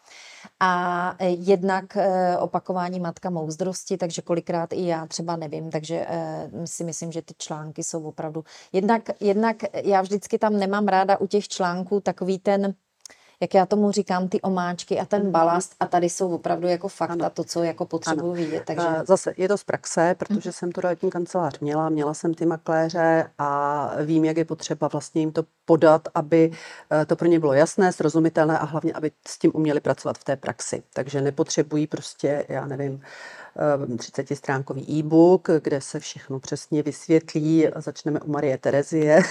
A 0.60 1.14
eh, 1.18 1.28
jednak 1.28 1.96
eh, 1.96 2.38
opakování 2.38 3.00
matka 3.00 3.30
moudrosti, 3.30 3.96
takže 3.96 4.22
kolikrát 4.22 4.72
i 4.72 4.86
já 4.86 5.06
třeba 5.06 5.36
nevím, 5.36 5.70
takže 5.70 6.06
eh, 6.08 6.50
si 6.64 6.84
myslím, 6.84 7.12
že 7.12 7.22
ty 7.22 7.34
články 7.38 7.84
jsou 7.84 8.02
opravdu... 8.02 8.44
Jednak, 8.72 9.02
jednak 9.20 9.56
já 9.84 10.02
vždycky 10.02 10.38
tam 10.38 10.56
nemám 10.56 10.88
ráda 10.88 11.20
u 11.20 11.26
těch 11.26 11.48
článků 11.48 12.00
takový 12.00 12.38
ten 12.38 12.74
jak 13.44 13.54
já 13.54 13.66
tomu 13.66 13.90
říkám, 13.90 14.28
ty 14.28 14.40
omáčky 14.40 15.00
a 15.00 15.04
ten 15.04 15.30
balast 15.30 15.74
a 15.80 15.86
tady 15.86 16.08
jsou 16.08 16.34
opravdu 16.34 16.68
jako 16.68 16.88
fakta, 16.88 17.14
Ano. 17.14 17.30
to, 17.30 17.44
co 17.44 17.62
jako 17.62 17.86
potřebuji 17.86 18.32
vidět, 18.32 18.62
takže 18.66 18.86
Zase 19.06 19.34
je 19.36 19.48
to 19.48 19.58
z 19.58 19.64
praxe, 19.64 20.14
protože 20.18 20.52
jsem 20.52 20.72
tu 20.72 20.80
realitní 20.80 21.10
kancelář 21.10 21.58
měla, 21.58 21.88
měla 21.88 22.14
jsem 22.14 22.34
ty 22.34 22.46
makléře 22.46 23.30
a 23.38 23.90
vím, 24.04 24.24
jak 24.24 24.36
je 24.36 24.44
potřeba 24.44 24.88
vlastně 24.88 25.20
jim 25.22 25.32
to 25.32 25.44
podat, 25.64 26.08
aby 26.14 26.50
eh, 27.02 27.06
to 27.06 27.16
pro 27.16 27.28
ně 27.28 27.40
bylo 27.40 27.52
jasné, 27.52 27.92
srozumitelné 27.92 28.58
a 28.58 28.64
hlavně, 28.64 28.92
aby 28.92 29.10
s 29.28 29.38
tím 29.38 29.50
uměli 29.54 29.80
pracovat 29.80 30.18
v 30.18 30.24
té 30.24 30.36
praxi. 30.36 30.82
Takže 30.92 31.20
nepotřebují 31.20 31.86
prostě, 31.86 32.44
já 32.48 32.66
nevím, 32.66 33.02
30-stránkový 33.56 34.98
e-book, 34.98 35.48
kde 35.62 35.80
se 35.80 36.00
všechno 36.00 36.40
přesně 36.40 36.82
vysvětlí. 36.82 37.68
Začneme 37.76 38.20
u 38.20 38.30
Marie 38.30 38.58
Terezie, 38.58 39.22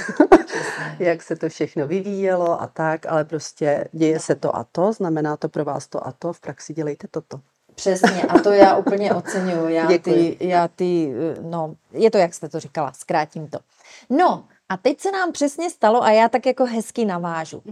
jak 1.00 1.22
se 1.22 1.36
to 1.36 1.50
všechno 1.50 1.88
vyvíjelo 1.88 2.62
a 2.62 2.68
tak, 2.68 3.06
ale 3.06 3.26
prostě 3.26 3.88
děje 3.92 4.20
se 4.20 4.36
to 4.36 4.56
a 4.56 4.66
to, 4.72 4.94
znamená 4.94 5.38
to 5.38 5.50
pro 5.50 5.66
vás 5.66 5.88
to 5.88 6.08
a 6.08 6.12
to, 6.12 6.34
v 6.34 6.40
praxi 6.40 6.74
dělejte 6.74 7.08
toto. 7.12 7.40
Přesně, 7.76 8.22
a 8.24 8.40
to 8.40 8.52
já 8.52 8.76
úplně 8.76 9.14
oceňuju. 9.14 9.68
Já 9.68 9.88
ty, 10.02 10.38
já 10.40 10.68
ty, 10.68 11.14
eh, 11.16 11.42
no, 11.42 11.76
je 11.92 12.12
to, 12.12 12.18
jak 12.18 12.34
jste 12.34 12.50
to 12.50 12.60
říkala, 12.60 12.92
zkrátím 12.94 13.48
to. 13.48 13.60
No, 14.10 14.46
a 14.70 14.78
teď 14.78 15.00
se 15.00 15.12
nám 15.12 15.32
přesně 15.32 15.70
stalo 15.70 16.04
a 16.04 16.12
já 16.12 16.30
tak 16.30 16.46
jako 16.46 16.66
hezky 16.66 17.06
navážu. 17.06 17.64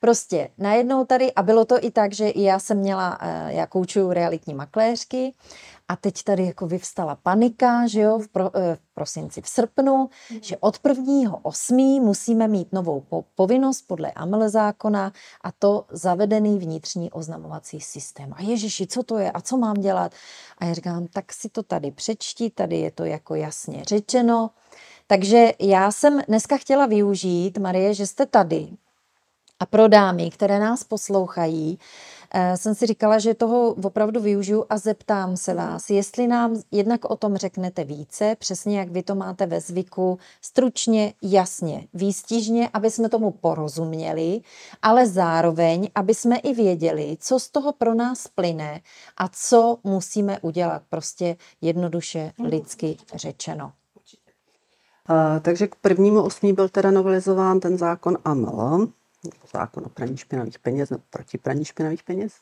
Prostě 0.00 0.48
najednou 0.58 1.04
tady, 1.04 1.32
a 1.32 1.42
bylo 1.42 1.64
to 1.64 1.84
i 1.84 1.90
tak, 1.90 2.12
že 2.12 2.28
i 2.28 2.42
já 2.42 2.58
jsem 2.58 2.78
měla, 2.78 3.18
eh, 3.20 3.52
já 3.52 3.66
koučuju 3.66 4.12
realitní 4.12 4.54
makléřky 4.54 5.34
a 5.88 5.96
teď 5.96 6.22
tady 6.22 6.46
jako 6.46 6.66
vyvstala 6.66 7.14
panika, 7.14 7.86
že 7.86 8.00
jo, 8.00 8.18
v, 8.18 8.28
pro, 8.28 8.56
eh, 8.56 8.76
v 8.76 8.94
prosinci, 8.94 9.42
v 9.42 9.48
srpnu, 9.48 10.10
že 10.42 10.56
od 10.56 10.78
prvního 10.78 11.38
osmí 11.42 12.00
musíme 12.00 12.48
mít 12.48 12.72
novou 12.72 13.00
po, 13.00 13.24
povinnost 13.34 13.82
podle 13.82 14.12
AML 14.12 14.48
zákona 14.48 15.12
a 15.44 15.52
to 15.52 15.84
zavedený 15.90 16.58
vnitřní 16.58 17.10
oznamovací 17.10 17.80
systém. 17.80 18.32
A 18.36 18.42
ježiši, 18.42 18.86
co 18.86 19.02
to 19.02 19.18
je 19.18 19.30
a 19.30 19.40
co 19.40 19.56
mám 19.56 19.74
dělat? 19.74 20.12
A 20.58 20.64
já 20.64 20.74
říkám, 20.74 21.06
tak 21.06 21.32
si 21.32 21.48
to 21.48 21.62
tady 21.62 21.90
přečti, 21.90 22.50
tady 22.50 22.76
je 22.76 22.90
to 22.90 23.04
jako 23.04 23.34
jasně 23.34 23.84
řečeno. 23.84 24.50
Takže 25.06 25.52
já 25.58 25.90
jsem 25.90 26.20
dneska 26.28 26.56
chtěla 26.56 26.86
využít, 26.86 27.58
Marie, 27.58 27.94
že 27.94 28.06
jste 28.06 28.26
tady 28.26 28.68
a 29.60 29.66
pro 29.66 29.88
dámy, 29.88 30.30
které 30.30 30.58
nás 30.58 30.84
poslouchají, 30.84 31.78
jsem 32.56 32.74
si 32.74 32.86
říkala, 32.86 33.18
že 33.18 33.34
toho 33.34 33.74
opravdu 33.84 34.20
využiju 34.20 34.64
a 34.70 34.78
zeptám 34.78 35.36
se 35.36 35.54
vás, 35.54 35.90
jestli 35.90 36.26
nám 36.26 36.60
jednak 36.70 37.04
o 37.04 37.16
tom 37.16 37.36
řeknete 37.36 37.84
více, 37.84 38.36
přesně 38.38 38.78
jak 38.78 38.88
vy 38.88 39.02
to 39.02 39.14
máte 39.14 39.46
ve 39.46 39.60
zvyku, 39.60 40.18
stručně, 40.42 41.14
jasně, 41.22 41.86
výstižně, 41.94 42.68
aby 42.72 42.90
jsme 42.90 43.08
tomu 43.08 43.30
porozuměli, 43.30 44.40
ale 44.82 45.06
zároveň, 45.06 45.88
aby 45.94 46.14
jsme 46.14 46.36
i 46.36 46.54
věděli, 46.54 47.16
co 47.20 47.40
z 47.40 47.48
toho 47.48 47.72
pro 47.72 47.94
nás 47.94 48.28
plyne 48.28 48.80
a 49.16 49.28
co 49.32 49.78
musíme 49.84 50.38
udělat, 50.40 50.82
prostě 50.88 51.36
jednoduše 51.60 52.32
lidsky 52.44 52.96
řečeno. 53.14 53.72
Uh, 55.10 55.40
takže 55.40 55.66
k 55.66 55.74
prvnímu 55.74 56.22
osmí 56.22 56.52
byl 56.52 56.68
teda 56.68 56.90
novelizován 56.90 57.60
ten 57.60 57.78
zákon 57.78 58.18
AML, 58.24 58.88
zákon 59.52 59.84
o 59.86 59.88
praní 59.88 60.16
špinavých 60.16 60.58
peněz, 60.58 60.90
nebo 60.90 61.02
proti 61.10 61.38
praní 61.38 61.64
špinavých 61.64 62.02
peněz. 62.02 62.32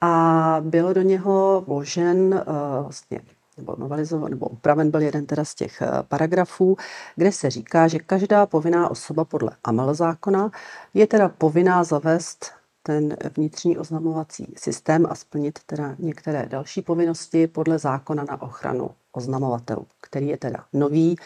A 0.00 0.56
bylo 0.60 0.92
do 0.92 1.02
něho 1.02 1.64
vložen 1.66 2.34
uh, 2.34 2.82
vlastně 2.82 3.20
nebo 3.56 3.76
novelizován, 3.78 4.30
nebo 4.30 4.46
upraven 4.46 4.90
byl 4.90 5.02
jeden 5.02 5.26
teda 5.26 5.44
z 5.44 5.54
těch 5.54 5.82
uh, 5.82 6.02
paragrafů, 6.02 6.76
kde 7.16 7.32
se 7.32 7.50
říká, 7.50 7.88
že 7.88 7.98
každá 7.98 8.46
povinná 8.46 8.90
osoba 8.90 9.24
podle 9.24 9.50
AML 9.64 9.94
zákona 9.94 10.50
je 10.94 11.06
teda 11.06 11.28
povinná 11.28 11.84
zavést 11.84 12.52
ten 12.86 13.16
vnitřní 13.36 13.78
oznamovací 13.78 14.54
systém 14.56 15.06
a 15.10 15.14
splnit 15.14 15.58
teda 15.66 15.94
některé 15.98 16.46
další 16.46 16.82
povinnosti 16.82 17.46
podle 17.46 17.78
zákona 17.78 18.24
na 18.30 18.42
ochranu 18.42 18.90
oznamovatelů, 19.12 19.86
který 20.00 20.28
je 20.28 20.36
teda 20.36 20.64
nový 20.72 21.16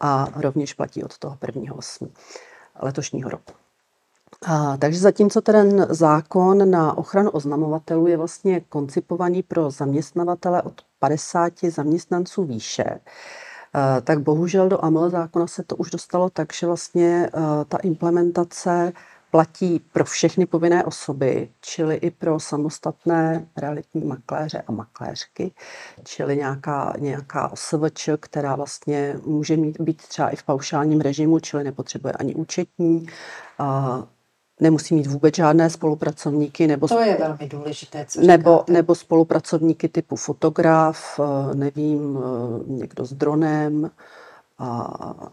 a 0.00 0.28
rovněž 0.36 0.74
platí 0.74 1.04
od 1.04 1.18
toho 1.18 1.38
1. 1.46 1.74
8. 1.74 2.12
letošního 2.80 3.30
roku. 3.30 3.52
A, 4.46 4.76
takže 4.76 4.98
zatímco 4.98 5.40
ten 5.40 5.86
zákon 5.90 6.70
na 6.70 6.98
ochranu 6.98 7.30
oznamovatelů 7.30 8.06
je 8.06 8.16
vlastně 8.16 8.60
koncipovaný 8.60 9.42
pro 9.42 9.70
zaměstnavatele 9.70 10.62
od 10.62 10.82
50 10.98 11.52
zaměstnanců 11.68 12.44
výše, 12.44 13.00
a, 13.72 14.00
tak 14.00 14.20
bohužel 14.20 14.68
do 14.68 14.84
AML 14.84 15.10
zákona 15.10 15.46
se 15.46 15.62
to 15.62 15.76
už 15.76 15.90
dostalo 15.90 16.30
tak, 16.30 16.52
že 16.52 16.66
vlastně 16.66 17.30
a, 17.32 17.64
ta 17.64 17.76
implementace 17.76 18.92
platí 19.30 19.80
pro 19.92 20.04
všechny 20.04 20.46
povinné 20.46 20.84
osoby, 20.84 21.48
čili 21.60 21.94
i 21.94 22.10
pro 22.10 22.40
samostatné 22.40 23.46
realitní 23.56 24.04
makléře 24.04 24.62
a 24.66 24.72
makléřky, 24.72 25.52
čili 26.04 26.36
nějaká, 26.36 26.94
nějaká 26.98 27.52
OSVČ, 27.52 28.08
která 28.20 28.56
vlastně 28.56 29.16
může 29.26 29.56
mít, 29.56 29.80
být 29.80 30.02
třeba 30.08 30.28
i 30.28 30.36
v 30.36 30.42
paušálním 30.42 31.00
režimu, 31.00 31.38
čili 31.38 31.64
nepotřebuje 31.64 32.12
ani 32.12 32.34
účetní, 32.34 33.06
a 33.58 34.02
nemusí 34.60 34.94
mít 34.94 35.06
vůbec 35.06 35.36
žádné 35.36 35.70
spolupracovníky 35.70 36.66
nebo 36.66 36.88
To 36.88 36.98
je 36.98 37.16
velmi 37.16 37.48
důležité, 37.48 38.06
co 38.08 38.20
nebo, 38.20 38.50
říkáte. 38.52 38.72
nebo 38.72 38.94
spolupracovníky 38.94 39.88
typu 39.88 40.16
fotograf, 40.16 41.20
eh, 41.20 41.54
nevím, 41.54 42.18
eh, 42.18 42.72
někdo 42.72 43.04
s 43.04 43.12
dronem 43.12 43.90
a, 44.58 44.80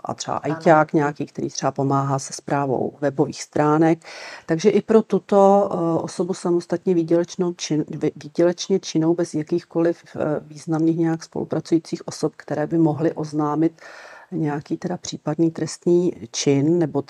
a 0.06 0.14
třeba 0.14 0.38
ajťák 0.38 0.94
nějaký, 0.94 1.26
který 1.26 1.50
třeba 1.50 1.72
pomáhá 1.72 2.20
se 2.20 2.34
zprávou 2.34 2.94
webových 3.02 3.44
stránek. 3.44 4.00
Takže 4.46 4.70
i 4.70 4.82
pro 4.82 5.02
tuto 5.02 5.70
eh, 5.72 6.02
osobu 6.02 6.34
samostatně 6.34 6.94
výdělečnou 6.94 7.54
čin, 7.54 7.86
výdělečně 8.16 8.80
činnou 8.80 9.14
bez 9.14 9.34
jakýchkoliv 9.34 10.04
významných 10.42 10.98
nějak 10.98 11.24
spolupracujících 11.24 12.08
osob, 12.08 12.34
které 12.36 12.68
by 12.68 12.78
mohly 12.78 13.12
oznámit 13.14 13.82
nějaký 14.32 14.78
teda 14.78 14.98
případný 14.98 15.52
trestný 15.52 16.14
čin 16.32 16.80
nebo 16.80 17.04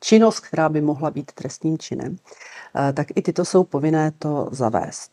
činnost, 0.00 0.40
která 0.40 0.68
by 0.68 0.80
mohla 0.80 1.10
být 1.10 1.32
trestným 1.32 1.78
činem, 1.78 2.16
tak 2.94 3.06
i 3.14 3.22
tyto 3.22 3.44
jsou 3.44 3.64
povinné 3.64 4.12
to 4.18 4.48
zavést. 4.52 5.12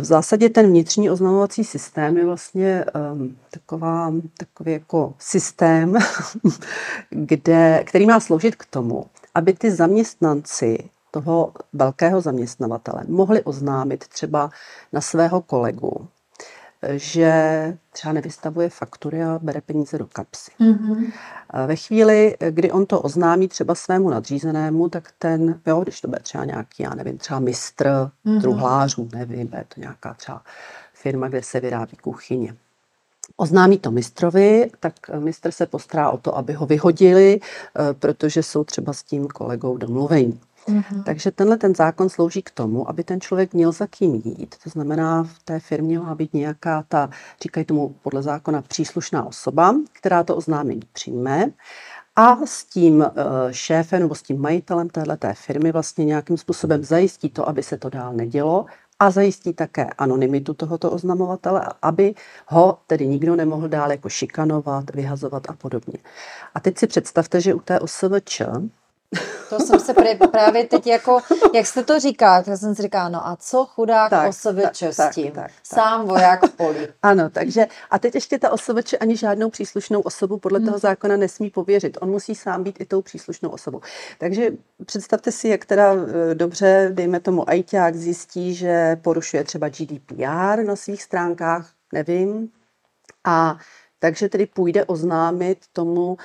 V 0.00 0.04
zásadě 0.04 0.48
ten 0.48 0.66
vnitřní 0.66 1.10
oznamovací 1.10 1.64
systém 1.64 2.16
je 2.16 2.26
vlastně 2.26 2.84
um, 3.12 3.36
taková, 3.50 4.12
takový 4.38 4.72
jako 4.72 5.14
systém, 5.18 5.94
kde, 7.10 7.84
který 7.86 8.06
má 8.06 8.20
sloužit 8.20 8.56
k 8.56 8.66
tomu, 8.66 9.06
aby 9.34 9.52
ty 9.52 9.70
zaměstnanci 9.70 10.90
toho 11.10 11.52
velkého 11.72 12.20
zaměstnavatele 12.20 13.04
mohli 13.08 13.42
oznámit 13.42 14.08
třeba 14.08 14.50
na 14.92 15.00
svého 15.00 15.40
kolegu, 15.40 16.08
že 16.96 17.32
třeba 17.90 18.12
nevystavuje 18.12 18.68
faktury 18.68 19.22
a 19.22 19.38
bere 19.42 19.60
peníze 19.60 19.98
do 19.98 20.06
kapsy. 20.06 20.50
Mm-hmm. 20.60 21.12
Ve 21.66 21.76
chvíli, 21.76 22.36
kdy 22.50 22.72
on 22.72 22.86
to 22.86 23.00
oznámí 23.00 23.48
třeba 23.48 23.74
svému 23.74 24.10
nadřízenému, 24.10 24.88
tak 24.88 25.08
ten, 25.18 25.60
jo, 25.66 25.80
když 25.80 26.00
to 26.00 26.08
bude 26.08 26.20
třeba 26.20 26.44
nějaký, 26.44 26.82
já 26.82 26.94
nevím, 26.94 27.18
třeba 27.18 27.40
mistr 27.40 27.86
mm-hmm. 27.86 28.40
truhlářů, 28.40 29.08
nevím, 29.12 29.46
bude 29.46 29.64
to 29.74 29.80
nějaká 29.80 30.14
třeba 30.14 30.42
firma, 30.94 31.28
kde 31.28 31.42
se 31.42 31.60
vyrábí 31.60 31.96
kuchyně. 31.96 32.54
Oznámí 33.36 33.78
to 33.78 33.90
mistrovi, 33.90 34.70
tak 34.80 34.94
mistr 35.18 35.50
se 35.50 35.66
postará 35.66 36.10
o 36.10 36.16
to, 36.16 36.36
aby 36.36 36.52
ho 36.52 36.66
vyhodili, 36.66 37.40
eh, 37.40 37.94
protože 37.94 38.42
jsou 38.42 38.64
třeba 38.64 38.92
s 38.92 39.02
tím 39.02 39.26
kolegou 39.28 39.76
domluvení. 39.76 40.40
Mm-hmm. 40.68 41.02
Takže 41.02 41.30
tenhle 41.30 41.56
ten 41.56 41.74
zákon 41.74 42.08
slouží 42.08 42.42
k 42.42 42.50
tomu, 42.50 42.88
aby 42.90 43.04
ten 43.04 43.20
člověk 43.20 43.54
měl 43.54 43.72
za 43.72 43.86
kým 43.86 44.14
jít. 44.14 44.54
To 44.64 44.70
znamená, 44.70 45.22
v 45.22 45.42
té 45.44 45.60
firmě 45.60 45.98
má 45.98 46.14
být 46.14 46.34
nějaká 46.34 46.84
ta, 46.88 47.10
říkají 47.42 47.66
tomu 47.66 47.94
podle 48.02 48.22
zákona, 48.22 48.62
příslušná 48.62 49.26
osoba, 49.26 49.74
která 49.92 50.22
to 50.22 50.36
oznámení 50.36 50.82
přijme 50.92 51.52
a 52.16 52.46
s 52.46 52.64
tím 52.64 53.02
eh, 53.02 53.12
šéfem 53.50 54.00
nebo 54.00 54.14
s 54.14 54.22
tím 54.22 54.40
majitelem 54.40 54.88
této 54.88 55.28
firmy 55.34 55.72
vlastně 55.72 56.04
nějakým 56.04 56.36
způsobem 56.36 56.84
zajistí 56.84 57.30
to, 57.30 57.48
aby 57.48 57.62
se 57.62 57.78
to 57.78 57.90
dál 57.90 58.12
nedělo 58.12 58.66
a 58.98 59.10
zajistí 59.10 59.52
také 59.52 59.86
anonymitu 59.98 60.54
tohoto 60.54 60.90
oznamovatele, 60.90 61.66
aby 61.82 62.14
ho 62.46 62.78
tedy 62.86 63.06
nikdo 63.06 63.36
nemohl 63.36 63.68
dál 63.68 63.90
jako 63.90 64.08
šikanovat, 64.08 64.94
vyhazovat 64.94 65.50
a 65.50 65.52
podobně. 65.52 65.98
A 66.54 66.60
teď 66.60 66.78
si 66.78 66.86
představte, 66.86 67.40
že 67.40 67.54
u 67.54 67.60
té 67.60 67.80
OSVČ 67.80 68.42
to 69.48 69.60
jsem 69.60 69.80
se 69.80 69.94
právě 70.32 70.66
teď 70.66 70.86
jako, 70.86 71.20
jak 71.54 71.66
jste 71.66 71.84
to 71.84 71.98
říká, 71.98 72.42
tak 72.42 72.58
jsem 72.58 72.74
si 72.74 72.82
říká, 72.82 73.08
no 73.08 73.26
a 73.26 73.36
co 73.36 73.66
chudák 73.66 74.10
tak, 74.10 74.28
osobeč 74.28 74.82
s 74.82 75.10
tím? 75.14 75.32
Tak, 75.32 75.44
tak, 75.44 75.50
Sám 75.62 76.06
voják 76.06 76.46
v 76.46 76.50
poli. 76.50 76.88
Ano, 77.02 77.30
takže 77.30 77.66
a 77.90 77.98
teď 77.98 78.14
ještě 78.14 78.38
ta 78.38 78.50
osobeč 78.50 78.94
ani 79.00 79.16
žádnou 79.16 79.50
příslušnou 79.50 80.00
osobu 80.00 80.38
podle 80.38 80.58
hmm. 80.58 80.66
toho 80.66 80.78
zákona 80.78 81.16
nesmí 81.16 81.50
pověřit. 81.50 81.98
On 82.00 82.10
musí 82.10 82.34
sám 82.34 82.62
být 82.62 82.80
i 82.80 82.84
tou 82.84 83.02
příslušnou 83.02 83.48
osobou. 83.48 83.80
Takže 84.18 84.50
představte 84.86 85.32
si, 85.32 85.48
jak 85.48 85.64
teda 85.64 85.94
e, 85.94 86.34
dobře, 86.34 86.90
dejme 86.92 87.20
tomu, 87.20 87.50
ajťák 87.50 87.96
zjistí, 87.96 88.54
že 88.54 88.96
porušuje 89.02 89.44
třeba 89.44 89.68
GDPR 89.68 90.64
na 90.64 90.76
svých 90.76 91.02
stránkách, 91.02 91.70
nevím, 91.92 92.50
a 93.24 93.58
takže 94.00 94.28
tedy 94.28 94.46
půjde 94.46 94.84
oznámit 94.84 95.58
tomu 95.72 96.06
uh, 96.08 96.16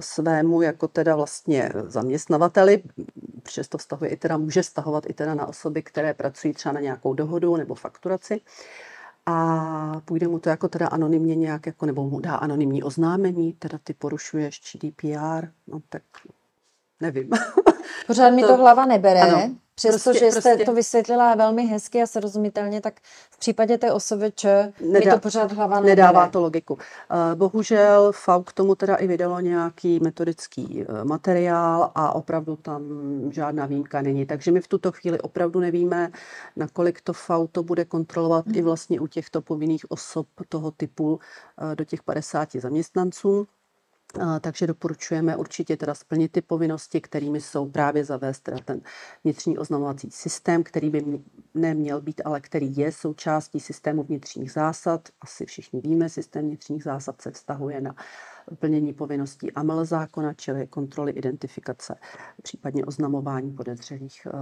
svému 0.00 0.62
jako 0.62 0.88
teda 0.88 1.16
vlastně 1.16 1.72
zaměstnavateli, 1.86 2.82
přesto 3.42 3.78
vztahuje 3.78 4.10
i 4.10 4.16
teda, 4.16 4.36
může 4.36 4.62
stahovat 4.62 5.04
i 5.10 5.12
teda 5.12 5.34
na 5.34 5.46
osoby, 5.46 5.82
které 5.82 6.14
pracují 6.14 6.54
třeba 6.54 6.72
na 6.72 6.80
nějakou 6.80 7.14
dohodu 7.14 7.56
nebo 7.56 7.74
fakturaci. 7.74 8.40
A 9.26 10.00
půjde 10.04 10.28
mu 10.28 10.38
to 10.38 10.48
jako 10.48 10.68
teda 10.68 10.86
anonymně 10.86 11.34
nějak, 11.34 11.66
jako, 11.66 11.86
nebo 11.86 12.08
mu 12.08 12.20
dá 12.20 12.34
anonymní 12.34 12.82
oznámení, 12.82 13.52
teda 13.52 13.78
ty 13.84 13.94
porušuješ 13.94 14.60
GDPR, 14.72 15.48
no 15.66 15.80
tak 15.88 16.02
nevím. 17.00 17.30
Pořád 18.06 18.30
mi 18.30 18.42
to, 18.42 18.48
to 18.48 18.56
hlava 18.56 18.86
nebere. 18.86 19.20
Ano. 19.20 19.54
Přestože 19.74 20.20
prostě, 20.20 20.40
jste 20.40 20.50
prostě... 20.50 20.64
to 20.64 20.72
vysvětlila 20.72 21.34
velmi 21.34 21.62
hezky 21.62 22.02
a 22.02 22.06
srozumitelně, 22.06 22.80
tak 22.80 23.00
v 23.30 23.38
případě 23.38 23.78
té 23.78 23.92
osoby 23.92 24.32
Č 24.34 24.72
Nedá, 24.80 25.04
mi 25.04 25.10
to 25.12 25.18
pořád 25.18 25.52
hlava 25.52 25.76
nebere. 25.76 25.90
Nedává 25.90 26.28
to 26.28 26.40
logiku. 26.40 26.78
Eh, 27.10 27.34
bohužel 27.34 28.12
FAU 28.12 28.42
k 28.42 28.52
tomu 28.52 28.74
teda 28.74 28.96
i 28.96 29.06
vydalo 29.06 29.40
nějaký 29.40 30.00
metodický 30.00 30.84
eh, 30.88 31.04
materiál 31.04 31.90
a 31.94 32.14
opravdu 32.14 32.56
tam 32.56 32.82
žádná 33.30 33.66
výjimka 33.66 34.02
není. 34.02 34.26
Takže 34.26 34.50
my 34.52 34.60
v 34.60 34.68
tuto 34.68 34.92
chvíli 34.92 35.20
opravdu 35.20 35.60
nevíme, 35.60 36.10
nakolik 36.56 37.00
to 37.00 37.12
FAU 37.12 37.46
to 37.46 37.62
bude 37.62 37.84
kontrolovat 37.84 38.46
hmm. 38.46 38.56
i 38.56 38.62
vlastně 38.62 39.00
u 39.00 39.06
těchto 39.06 39.42
povinných 39.42 39.90
osob 39.90 40.26
toho 40.48 40.70
typu 40.70 41.20
eh, 41.72 41.76
do 41.76 41.84
těch 41.84 42.02
50 42.02 42.52
zaměstnanců. 42.52 43.46
Takže 44.40 44.66
doporučujeme 44.66 45.36
určitě 45.36 45.76
teda 45.76 45.94
splnit 45.94 46.32
ty 46.32 46.42
povinnosti, 46.42 47.00
kterými 47.00 47.40
jsou 47.40 47.70
právě 47.70 48.04
zavést 48.04 48.40
teda 48.40 48.58
ten 48.64 48.80
vnitřní 49.24 49.58
oznamovací 49.58 50.10
systém, 50.10 50.62
který 50.62 50.90
by 50.90 51.04
neměl 51.54 52.00
být, 52.00 52.20
ale 52.24 52.40
který 52.40 52.76
je 52.76 52.92
součástí 52.92 53.60
systému 53.60 54.02
vnitřních 54.02 54.52
zásad. 54.52 55.08
Asi 55.20 55.46
všichni 55.46 55.80
víme, 55.80 56.08
systém 56.08 56.44
vnitřních 56.46 56.82
zásad 56.82 57.22
se 57.22 57.30
vztahuje 57.30 57.80
na 57.80 57.94
plnění 58.58 58.92
povinností 58.92 59.52
AML 59.52 59.84
zákona, 59.84 60.34
čili 60.34 60.66
kontroly 60.66 61.12
identifikace, 61.12 61.94
případně 62.42 62.84
oznamování 62.84 63.52
podezřelých 63.52 64.26
uh, 64.34 64.40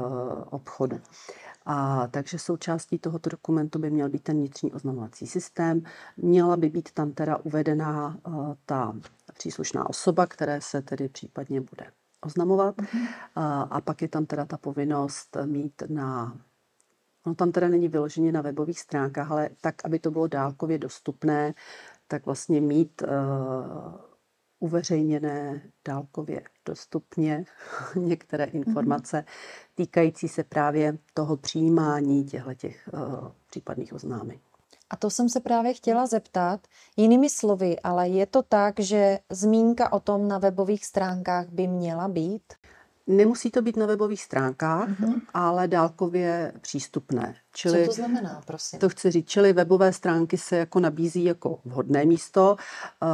obchodů. 0.50 1.00
A 1.66 2.06
takže 2.06 2.38
součástí 2.38 2.98
tohoto 2.98 3.30
dokumentu 3.30 3.78
by 3.78 3.90
měl 3.90 4.08
být 4.08 4.22
ten 4.22 4.36
vnitřní 4.36 4.72
oznamovací 4.72 5.26
systém. 5.26 5.82
Měla 6.16 6.56
by 6.56 6.68
být 6.68 6.92
tam 6.92 7.12
teda 7.12 7.36
uvedená 7.36 8.18
uh, 8.26 8.54
ta 8.66 8.96
příslušná 9.34 9.88
osoba, 9.88 10.26
které 10.26 10.60
se 10.60 10.82
tedy 10.82 11.08
případně 11.08 11.60
bude 11.60 11.86
oznamovat. 12.20 12.76
Mm-hmm. 12.76 13.08
A, 13.34 13.62
a 13.62 13.80
pak 13.80 14.02
je 14.02 14.08
tam 14.08 14.26
teda 14.26 14.44
ta 14.44 14.56
povinnost 14.56 15.36
mít 15.46 15.82
na 15.88 16.36
No 17.26 17.34
tam 17.34 17.52
teda 17.52 17.68
není 17.68 17.88
vyloženě 17.88 18.32
na 18.32 18.42
webových 18.42 18.80
stránkách, 18.80 19.30
ale 19.30 19.50
tak, 19.60 19.74
aby 19.84 19.98
to 19.98 20.10
bylo 20.10 20.26
dálkově 20.26 20.78
dostupné, 20.78 21.54
tak 22.10 22.26
vlastně 22.26 22.60
mít 22.60 23.02
uh, 23.02 23.08
uveřejněné 24.60 25.62
dálkově 25.88 26.42
dostupně 26.66 27.44
některé 27.94 28.46
mhm. 28.46 28.56
informace 28.56 29.24
týkající 29.74 30.28
se 30.28 30.44
právě 30.44 30.98
toho 31.14 31.36
přijímání 31.36 32.24
těchto 32.24 32.54
těch, 32.54 32.88
uh, 32.92 33.28
případných 33.50 33.92
oznámení. 33.92 34.40
A 34.90 34.96
to 34.96 35.10
jsem 35.10 35.28
se 35.28 35.40
právě 35.40 35.74
chtěla 35.74 36.06
zeptat. 36.06 36.60
Jinými 36.96 37.30
slovy, 37.30 37.80
ale 37.80 38.08
je 38.08 38.26
to 38.26 38.42
tak, 38.42 38.80
že 38.80 39.18
zmínka 39.30 39.92
o 39.92 40.00
tom 40.00 40.28
na 40.28 40.38
webových 40.38 40.86
stránkách 40.86 41.48
by 41.48 41.66
měla 41.66 42.08
být? 42.08 42.52
Nemusí 43.10 43.50
to 43.50 43.62
být 43.62 43.76
na 43.76 43.86
webových 43.86 44.22
stránkách, 44.22 44.88
mm-hmm. 44.88 45.20
ale 45.34 45.68
dálkově 45.68 46.52
přístupné. 46.60 47.34
Čili, 47.52 47.80
Co 47.80 47.86
to 47.86 47.92
znamená, 47.92 48.42
prosím? 48.46 48.78
To 48.78 48.88
chci 48.88 49.10
říct, 49.10 49.28
čili 49.28 49.52
webové 49.52 49.92
stránky 49.92 50.38
se 50.38 50.56
jako 50.56 50.80
nabízí 50.80 51.24
jako 51.24 51.58
vhodné 51.64 52.04
místo. 52.04 52.56
Uh, 53.02 53.08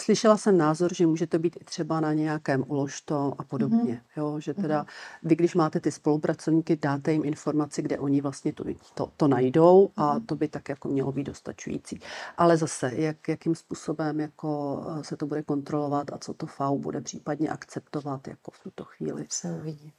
Slyšela 0.00 0.36
jsem 0.36 0.58
názor, 0.58 0.94
že 0.94 1.06
může 1.06 1.26
to 1.26 1.38
být 1.38 1.56
i 1.60 1.64
třeba 1.64 2.00
na 2.00 2.12
nějakém 2.12 2.64
uložto 2.68 3.32
a 3.38 3.44
podobně. 3.44 3.94
Mm-hmm. 3.94 4.20
Jo, 4.20 4.40
že 4.40 4.54
teda 4.54 4.86
vy, 5.22 5.36
když 5.36 5.54
máte 5.54 5.80
ty 5.80 5.92
spolupracovníky, 5.92 6.76
dáte 6.76 7.12
jim 7.12 7.24
informaci, 7.24 7.82
kde 7.82 7.98
oni 7.98 8.20
vlastně 8.20 8.52
to, 8.52 8.64
to, 8.94 9.12
to 9.16 9.28
najdou 9.28 9.90
a 9.96 10.18
mm-hmm. 10.18 10.26
to 10.26 10.36
by 10.36 10.48
tak 10.48 10.68
jako 10.68 10.88
mělo 10.88 11.12
být 11.12 11.24
dostačující. 11.24 12.00
Ale 12.36 12.56
zase, 12.56 12.92
jak, 12.94 13.28
jakým 13.28 13.54
způsobem 13.54 14.20
jako 14.20 14.80
eh, 15.00 15.04
se 15.04 15.16
to 15.16 15.26
bude 15.26 15.42
kontrolovat 15.42 16.12
a 16.12 16.18
co 16.18 16.34
to 16.34 16.46
FAU 16.46 16.78
bude 16.78 17.00
případně 17.00 17.48
akceptovat 17.48 18.28
jako 18.28 18.50
v 18.50 18.62
tuto 18.62 18.84
chvíli. 18.84 19.26
Se 19.28 19.52
uvidí. 19.52 19.92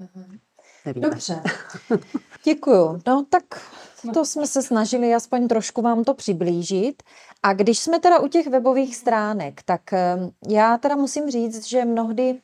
Mm-hmm. 0.00 0.38
Nevíme. 0.86 1.08
Dobře, 1.08 1.42
děkuju. 2.44 3.00
No 3.06 3.26
tak 3.30 3.44
to 4.14 4.24
jsme 4.24 4.46
se 4.46 4.62
snažili 4.62 5.14
aspoň 5.14 5.48
trošku 5.48 5.82
vám 5.82 6.04
to 6.04 6.14
přiblížit. 6.14 7.02
A 7.42 7.52
když 7.52 7.78
jsme 7.78 8.00
teda 8.00 8.18
u 8.18 8.28
těch 8.28 8.46
webových 8.46 8.96
stránek, 8.96 9.62
tak 9.62 9.92
eh, 9.92 10.16
já 10.48 10.78
teda 10.78 10.96
musím 10.96 11.30
říct, 11.30 11.66
že 11.66 11.84
mnohdy 11.84 12.40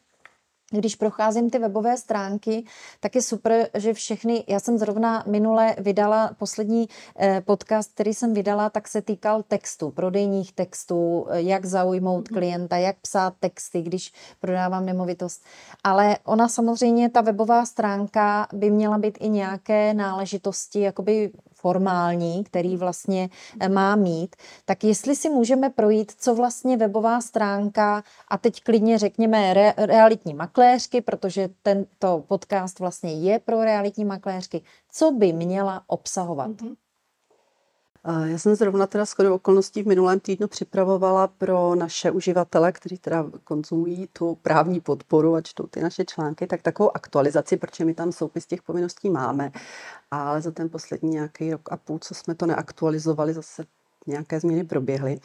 když 0.71 0.97
procházím 0.97 1.51
ty 1.51 1.59
webové 1.59 1.97
stránky, 1.97 2.65
tak 3.01 3.15
je 3.15 3.23
super, 3.23 3.69
že 3.75 3.93
všechny, 3.93 4.45
já 4.49 4.61
jsem 4.61 4.79
zrovna 4.79 5.25
minule 5.27 5.77
vydala 5.79 6.31
poslední 6.39 6.89
eh, 7.19 7.41
podcast, 7.41 7.95
který 7.95 8.15
jsem 8.15 8.35
vydala, 8.35 8.71
tak 8.71 8.89
se 8.89 9.03
týkal 9.03 9.43
textu, 9.43 9.91
prodejních 9.91 10.53
textů, 10.53 11.27
eh, 11.31 11.41
jak 11.41 11.67
zaujmout 11.67 12.31
mhm. 12.31 12.39
klienta, 12.39 12.77
jak 12.77 12.97
psát 12.97 13.35
texty, 13.41 13.83
když 13.83 14.13
prodávám 14.41 14.87
nemovitost. 14.87 15.45
Ale 15.85 16.19
ona 16.25 16.49
samozřejmě, 16.49 17.11
ta 17.11 17.21
webová 17.21 17.67
stránka 17.67 18.49
by 18.53 18.71
měla 18.71 18.99
být 18.99 19.19
i 19.21 19.29
nějaké 19.29 19.95
náležitosti, 19.95 20.81
jakoby 20.81 21.31
formální, 21.61 22.45
který 22.45 22.77
vlastně 22.77 23.31
eh, 23.61 23.69
má 23.69 23.97
mít, 23.97 24.37
tak 24.65 24.85
jestli 24.85 25.17
si 25.17 25.31
můžeme 25.31 25.71
projít, 25.71 26.13
co 26.19 26.35
vlastně 26.35 26.77
webová 26.77 27.21
stránka 27.21 28.03
a 28.29 28.39
teď 28.39 28.63
klidně 28.63 28.99
řekněme 28.99 29.55
re, 29.55 29.75
realitní 29.77 30.35
makléřky, 30.35 31.01
protože 31.01 31.49
tento 31.63 32.25
podcast 32.29 32.79
vlastně 32.79 33.13
je 33.13 33.39
pro 33.39 33.65
realitní 33.65 34.05
makléřky, 34.05 34.63
co 34.93 35.11
by 35.11 35.33
měla 35.33 35.83
obsahovat? 35.87 36.51
Mm-hmm. 36.51 36.77
Já 38.25 38.39
jsem 38.39 38.55
zrovna 38.55 38.87
teda 38.87 39.05
shodou 39.05 39.35
okolností 39.35 39.83
v 39.83 39.87
minulém 39.87 40.21
týdnu 40.21 40.49
připravovala 40.49 41.27
pro 41.27 41.75
naše 41.75 42.11
uživatele, 42.11 42.73
kteří 42.73 42.99
teda 42.99 43.27
konzumují 43.45 44.09
tu 44.13 44.35
právní 44.43 44.81
podporu 44.81 45.35
a 45.35 45.41
čtou 45.41 45.67
ty 45.67 45.81
naše 45.81 46.05
články, 46.05 46.47
tak 46.47 46.63
takovou 46.63 46.97
aktualizaci, 46.97 47.57
protože 47.57 47.85
my 47.85 47.95
tam 47.95 48.13
soupis 48.13 48.47
těch 48.47 48.63
povinností 48.63 49.11
máme, 49.11 49.53
ale 50.11 50.43
za 50.43 50.51
ten 50.51 50.69
poslední 50.69 51.11
nějaký 51.11 51.51
rok 51.51 51.73
a 51.73 51.77
půl, 51.77 51.99
co 51.99 52.15
jsme 52.15 52.35
to 52.35 52.47
neaktualizovali, 52.47 53.35
zase 53.35 53.65
nějaké 54.07 54.41
změny 54.41 54.65
proběhly. 54.65 55.21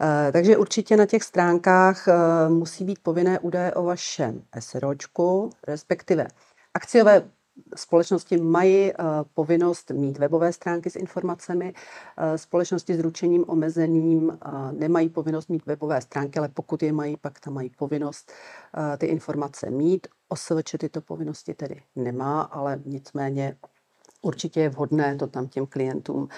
Eh, 0.00 0.32
takže 0.32 0.56
určitě 0.56 0.96
na 0.96 1.06
těch 1.06 1.22
stránkách 1.22 2.08
eh, 2.08 2.14
musí 2.48 2.84
být 2.84 2.98
povinné 2.98 3.38
údaje 3.38 3.72
o 3.74 3.82
vašem 3.84 4.42
SROčku, 4.58 5.50
respektive 5.66 6.26
akciové 6.74 7.30
společnosti 7.76 8.36
mají 8.36 8.92
uh, 8.92 9.06
povinnost 9.34 9.90
mít 9.90 10.18
webové 10.18 10.52
stránky 10.52 10.90
s 10.90 10.96
informacemi. 10.96 11.72
Uh, 11.74 12.36
společnosti 12.36 12.94
s 12.94 13.00
ručením 13.00 13.44
omezeným 13.46 14.28
uh, 14.28 14.72
nemají 14.72 15.08
povinnost 15.08 15.48
mít 15.48 15.66
webové 15.66 16.00
stránky, 16.00 16.38
ale 16.38 16.48
pokud 16.48 16.82
je 16.82 16.92
mají, 16.92 17.16
pak 17.16 17.40
tam 17.40 17.54
mají 17.54 17.70
povinnost 17.70 18.32
ty 18.98 19.06
informace 19.06 19.70
mít. 19.70 20.06
OSVČ 20.28 20.76
tyto 20.78 21.00
povinnosti 21.00 21.54
tedy 21.54 21.82
nemá, 21.96 22.42
ale 22.42 22.80
nicméně 22.84 23.56
určitě 24.22 24.60
je 24.60 24.68
vhodné 24.68 25.16
to 25.16 25.26
tam 25.26 25.48
těm 25.48 25.66
klientům, 25.66 26.28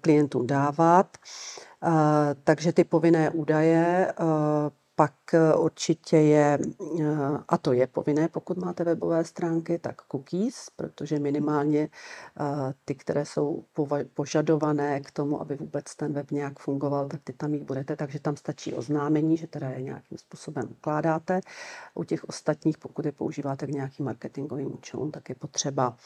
klientům 0.00 0.46
dávat. 0.46 1.16
Takže 2.44 2.72
ty 2.72 2.84
povinné 2.84 3.30
údaje 3.30 4.12
pak 4.96 5.34
eh, 5.34 5.54
určitě 5.54 6.16
je, 6.16 6.58
eh, 7.00 7.04
a 7.48 7.58
to 7.58 7.72
je 7.72 7.86
povinné, 7.86 8.28
pokud 8.28 8.56
máte 8.56 8.84
webové 8.84 9.24
stránky, 9.24 9.78
tak 9.78 10.02
cookies, 10.02 10.70
protože 10.76 11.18
minimálně 11.18 11.88
eh, 12.40 12.74
ty, 12.84 12.94
které 12.94 13.24
jsou 13.24 13.64
požadované 14.14 15.00
k 15.00 15.10
tomu, 15.10 15.40
aby 15.40 15.56
vůbec 15.56 15.96
ten 15.96 16.12
web 16.12 16.30
nějak 16.30 16.58
fungoval, 16.58 17.08
tak 17.08 17.20
ty 17.24 17.32
tam 17.32 17.50
mít 17.50 17.62
budete, 17.62 17.96
takže 17.96 18.20
tam 18.20 18.36
stačí 18.36 18.74
oznámení, 18.74 19.36
že 19.36 19.46
teda 19.46 19.68
je 19.70 19.82
nějakým 19.82 20.18
způsobem 20.18 20.64
ukládáte. 20.70 21.40
U 21.94 22.04
těch 22.04 22.24
ostatních, 22.24 22.78
pokud 22.78 23.04
je 23.04 23.12
používáte 23.12 23.66
k 23.66 23.70
nějakým 23.70 24.06
marketingovým 24.06 24.74
účelům, 24.74 25.10
tak 25.10 25.28
je 25.28 25.34
potřeba 25.34 25.96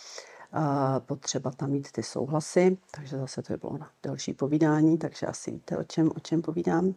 potřeba 0.99 1.51
tam 1.51 1.71
mít 1.71 1.93
ty 1.93 2.03
souhlasy, 2.03 2.79
takže 2.91 3.19
zase 3.19 3.43
to 3.43 3.53
je 3.53 3.57
bylo 3.57 3.79
na 3.79 3.91
delší 4.03 4.35
povídání, 4.35 4.99
takže 4.99 5.27
asi 5.27 5.51
víte, 5.51 5.79
o 5.79 5.85
čem, 5.85 6.11
o 6.17 6.21
čem 6.21 6.43
povídám. 6.43 6.95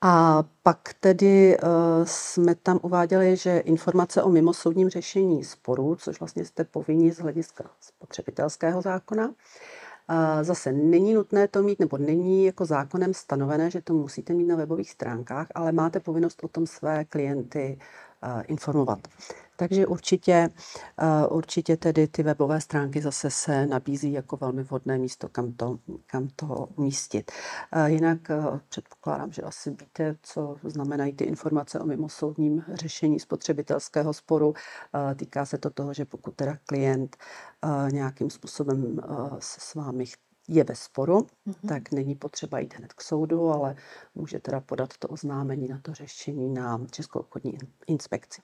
A 0.00 0.44
pak 0.62 0.94
tedy 1.00 1.56
uh, 1.58 1.68
jsme 2.04 2.54
tam 2.54 2.78
uváděli, 2.82 3.36
že 3.36 3.58
informace 3.58 4.22
o 4.22 4.30
mimosoudním 4.30 4.88
řešení 4.88 5.44
sporů, 5.44 5.96
což 5.96 6.20
vlastně 6.20 6.44
jste 6.44 6.64
povinni 6.64 7.12
z 7.12 7.18
hlediska 7.18 7.64
spotřebitelského 7.80 8.82
zákona, 8.82 9.26
uh, 9.28 9.34
zase 10.42 10.72
není 10.72 11.14
nutné 11.14 11.48
to 11.48 11.62
mít, 11.62 11.80
nebo 11.80 11.98
není 11.98 12.44
jako 12.44 12.64
zákonem 12.64 13.14
stanovené, 13.14 13.70
že 13.70 13.82
to 13.82 13.94
musíte 13.94 14.32
mít 14.34 14.46
na 14.46 14.56
webových 14.56 14.90
stránkách, 14.90 15.46
ale 15.54 15.72
máte 15.72 16.00
povinnost 16.00 16.44
o 16.44 16.48
tom 16.48 16.66
své 16.66 17.04
klienty 17.04 17.78
informovat. 18.46 18.98
Takže 19.56 19.86
určitě, 19.86 20.48
eh, 20.98 21.26
určitě 21.26 21.76
tedy 21.76 22.08
ty 22.08 22.22
webové 22.22 22.60
stránky 22.60 23.00
zase 23.02 23.30
se 23.30 23.66
nabízí 23.66 24.12
jako 24.12 24.36
velmi 24.36 24.62
vhodné 24.62 24.98
místo, 24.98 25.28
kam 25.28 25.52
to, 25.52 25.78
kam 26.06 26.28
to 26.36 26.68
umístit. 26.76 27.32
Eh, 27.72 27.90
jinak 27.90 28.30
eh, 28.30 28.60
předpokládám, 28.68 29.32
že 29.32 29.42
asi 29.42 29.70
víte, 29.70 30.16
co 30.22 30.56
znamenají 30.64 31.12
ty 31.12 31.24
informace 31.24 31.80
o 31.80 31.86
mimosoudním 31.86 32.64
řešení 32.72 33.20
spotřebitelského 33.20 34.12
sporu. 34.14 34.54
Týká 35.16 35.46
se 35.46 35.58
to 35.58 35.70
toho, 35.70 35.94
že 35.94 36.04
pokud 36.04 36.34
teda 36.34 36.56
klient 36.66 37.16
nějakým 37.92 38.30
způsobem 38.30 39.00
se 39.38 39.60
s 39.60 39.74
vámi 39.74 40.04
je 40.48 40.64
ve 40.64 40.74
sporu, 40.74 41.18
mm-hmm. 41.18 41.68
tak 41.68 41.92
není 41.92 42.14
potřeba 42.14 42.58
jít 42.58 42.74
hned 42.74 42.92
k 42.92 43.00
soudu, 43.00 43.50
ale 43.50 43.76
může 44.14 44.38
teda 44.38 44.60
podat 44.60 44.96
to 44.98 45.08
oznámení 45.08 45.68
na 45.68 45.80
to 45.82 45.94
řešení 45.94 46.54
na 46.54 46.80
Českou 46.90 47.18
obchodní 47.18 47.58
inspekci. 47.86 48.40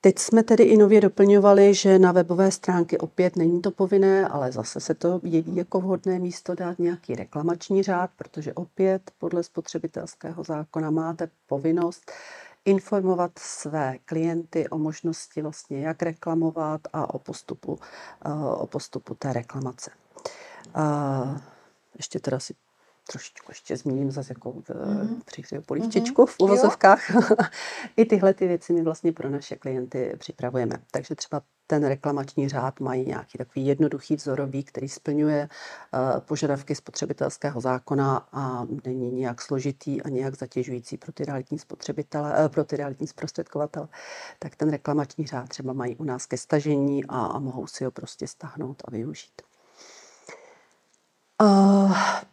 Teď 0.00 0.18
jsme 0.18 0.42
tedy 0.42 0.64
i 0.64 0.76
nově 0.76 1.00
doplňovali, 1.00 1.74
že 1.74 1.98
na 1.98 2.12
webové 2.12 2.50
stránky 2.50 2.98
opět 2.98 3.36
není 3.36 3.62
to 3.62 3.70
povinné, 3.70 4.28
ale 4.28 4.52
zase 4.52 4.80
se 4.80 4.94
to 4.94 5.20
jeví 5.22 5.56
jako 5.56 5.80
vhodné 5.80 6.18
místo 6.18 6.54
dát 6.54 6.78
nějaký 6.78 7.14
reklamační 7.14 7.82
řád, 7.82 8.10
protože 8.16 8.54
opět 8.54 9.10
podle 9.18 9.42
spotřebitelského 9.42 10.44
zákona 10.44 10.90
máte 10.90 11.30
povinnost 11.46 12.12
informovat 12.64 13.30
své 13.38 13.98
klienty 14.04 14.68
o 14.68 14.78
možnosti 14.78 15.42
vlastně 15.42 15.80
jak 15.80 16.02
reklamovat 16.02 16.80
a 16.92 17.14
o 17.14 17.18
postupu, 17.18 17.78
eh, 18.24 18.32
o 18.56 18.66
postupu 18.66 19.14
té 19.14 19.32
reklamace. 19.32 19.90
Eh, 20.76 21.40
ještě 21.96 22.20
teda 22.20 22.38
si 22.38 22.54
trošičku 23.06 23.50
ještě 23.50 23.76
zmíním 23.76 24.10
zase 24.10 24.32
jako 24.36 24.52
mm-hmm. 24.52 25.20
příhřeju 25.24 25.62
polívčičku 25.62 26.22
mm-hmm. 26.22 26.30
v 26.30 26.40
uvozovkách. 26.40 27.00
I 27.96 28.04
tyhle 28.04 28.34
ty 28.34 28.48
věci 28.48 28.72
my 28.72 28.82
vlastně 28.82 29.12
pro 29.12 29.30
naše 29.30 29.56
klienty 29.56 30.14
připravujeme. 30.18 30.76
Takže 30.90 31.14
třeba 31.14 31.42
ten 31.66 31.86
reklamační 31.86 32.48
řád 32.48 32.80
mají 32.80 33.06
nějaký 33.06 33.38
takový 33.38 33.66
jednoduchý 33.66 34.16
vzorový, 34.16 34.64
který 34.64 34.88
splňuje 34.88 35.48
uh, 35.48 36.20
požadavky 36.20 36.74
spotřebitelského 36.74 37.60
zákona 37.60 38.28
a 38.32 38.66
není 38.84 39.10
nějak 39.10 39.42
složitý 39.42 40.02
a 40.02 40.08
nějak 40.08 40.34
zatěžující 40.34 40.96
pro 40.96 41.12
ty 41.12 41.24
realitní 41.24 41.58
spotřebitele, 41.58 42.30
uh, 42.30 42.48
pro 42.48 42.64
ty 42.64 42.76
realitní 42.76 43.06
zprostředkovatele. 43.06 43.88
Tak 44.38 44.56
ten 44.56 44.70
reklamační 44.70 45.26
řád 45.26 45.48
třeba 45.48 45.72
mají 45.72 45.96
u 45.96 46.04
nás 46.04 46.26
ke 46.26 46.36
stažení 46.36 47.04
a, 47.04 47.26
a 47.26 47.38
mohou 47.38 47.66
si 47.66 47.84
ho 47.84 47.90
prostě 47.90 48.26
stáhnout 48.26 48.82
a 48.84 48.90
využít. 48.90 49.42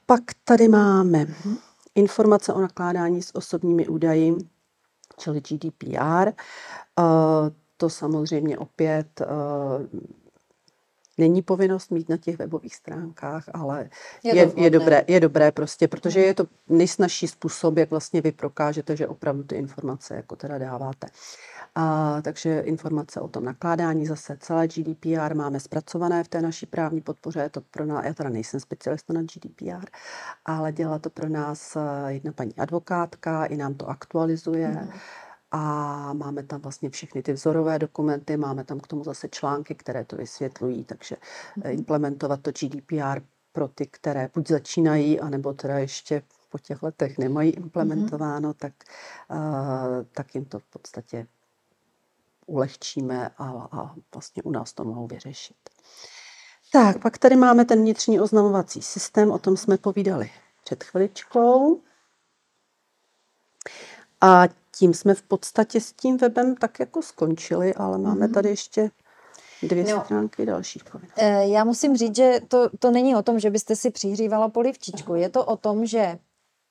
Pak 0.06 0.22
tady 0.44 0.68
máme 0.68 1.26
informace 1.96 2.54
o 2.54 2.62
nakládání 2.62 3.22
s 3.22 3.36
osobními 3.36 3.88
údaji, 3.88 4.36
čili 5.18 5.42
GDPR. 5.42 6.32
Uh, 7.00 7.50
to 7.78 7.90
samozřejmě 7.90 8.58
opět 8.58 9.22
uh, 9.22 10.02
není 11.22 11.42
povinnost 11.42 11.92
mít 11.92 12.10
na 12.10 12.18
těch 12.18 12.38
webových 12.38 12.76
stránkách, 12.76 13.44
ale 13.54 13.90
je, 14.24 14.36
je, 14.36 14.52
je, 14.56 14.70
dobré, 14.70 15.04
je 15.08 15.20
dobré 15.20 15.52
prostě, 15.52 15.88
protože 15.88 16.20
je 16.20 16.34
to 16.34 16.46
nejsnažší 16.70 17.28
způsob, 17.28 17.78
jak 17.78 17.90
vlastně 17.90 18.22
vy 18.22 18.32
prokážete, 18.32 18.96
že 18.96 19.08
opravdu 19.08 19.44
ty 19.44 19.56
informace 19.56 20.16
jako 20.16 20.36
teda 20.36 20.58
dáváte. 20.58 21.08
A, 21.76 22.18
takže 22.22 22.60
informace 22.60 23.22
o 23.22 23.28
tom 23.28 23.46
nakládání, 23.46 24.06
zase 24.06 24.38
celé 24.40 24.68
GDPR 24.68 25.36
máme 25.36 25.60
zpracované 25.60 26.24
v 26.24 26.28
té 26.28 26.42
naší 26.42 26.66
právní 26.66 27.02
podpoře. 27.02 27.40
Je 27.40 27.50
to 27.50 27.62
pro 27.62 27.86
nás, 27.86 28.06
já 28.06 28.14
teda 28.14 28.30
nejsem 28.30 28.60
specialista 28.60 29.14
na 29.14 29.22
GDPR, 29.22 29.86
ale 30.46 30.72
dělá 30.72 31.00
to 31.00 31.10
pro 31.10 31.30
nás 31.30 31.76
eh, 31.76 32.14
jedna 32.14 32.32
paní 32.32 32.56
advokátka, 32.56 33.46
i 33.46 33.58
nám 33.58 33.74
to 33.74 33.90
aktualizuje. 33.90 34.68
Mm. 34.68 34.90
A 35.52 36.14
máme 36.14 36.44
tam 36.44 36.62
vlastně 36.62 36.90
všechny 36.90 37.24
ty 37.24 37.34
vzorové 37.34 37.80
dokumenty, 37.80 38.38
máme 38.38 38.64
tam 38.64 38.80
k 38.80 38.88
tomu 38.88 39.04
zase 39.04 39.30
články, 39.30 39.76
které 39.76 40.06
to 40.06 40.16
vysvětlují, 40.16 40.84
takže 40.84 41.16
mm. 41.56 41.64
implementovat 41.66 42.42
to 42.42 42.52
GDPR 42.52 43.22
pro 43.52 43.68
ty, 43.68 43.86
které 43.86 44.30
buď 44.34 44.48
začínají, 44.48 45.20
anebo 45.20 45.54
teda 45.54 45.80
ještě 45.80 46.24
po 46.50 46.60
těch 46.60 46.84
letech 46.84 47.18
nemají 47.18 47.52
mhm. 47.52 47.64
implementováno, 47.64 48.48
mm. 48.48 48.54
tak, 48.54 48.74
uh, 49.30 49.38
tak 50.12 50.36
jim 50.36 50.46
to 50.46 50.60
v 50.60 50.66
podstatě 50.66 51.28
ulehčíme 52.46 53.30
a, 53.38 53.70
a 53.72 53.96
vlastně 54.14 54.44
u 54.44 54.52
nás 54.52 54.74
to 54.74 54.84
mohou 54.84 55.08
vyřešit. 55.08 55.56
Tak, 56.72 57.02
pak 57.02 57.18
tady 57.18 57.36
máme 57.36 57.66
ten 57.66 57.80
vnitřní 57.80 58.20
oznamovací 58.20 58.82
systém, 58.82 59.32
o 59.32 59.40
tom 59.40 59.58
jsme 59.58 59.78
povídali 59.78 60.32
před 60.64 60.84
chviličkou. 60.84 61.82
A 64.22 64.44
tím 64.76 64.94
jsme 64.94 65.14
v 65.14 65.22
podstatě 65.22 65.82
s 65.82 65.94
tím 65.94 66.18
webem 66.18 66.56
tak 66.56 66.80
jako 66.80 67.02
skončili, 67.02 67.74
ale 67.74 67.98
máme 67.98 68.26
mhm. 68.26 68.34
tady 68.34 68.50
ještě 68.50 68.92
dvě 69.64 69.84
no, 69.84 70.04
stránky 70.06 70.46
dalších 70.46 70.84
povinností. 70.84 71.22
Eh, 71.22 71.48
já 71.48 71.64
musím 71.64 71.98
říct, 71.98 72.16
že 72.16 72.40
to, 72.48 72.70
to 72.80 72.92
není 72.92 73.16
o 73.16 73.22
tom, 73.22 73.40
že 73.40 73.50
byste 73.50 73.76
si 73.76 73.92
přihřívala 73.92 74.50
polivčičku. 74.50 75.16
Je 75.16 75.30
to 75.30 75.46
o 75.46 75.58
tom, 75.58 75.86
že 75.86 76.18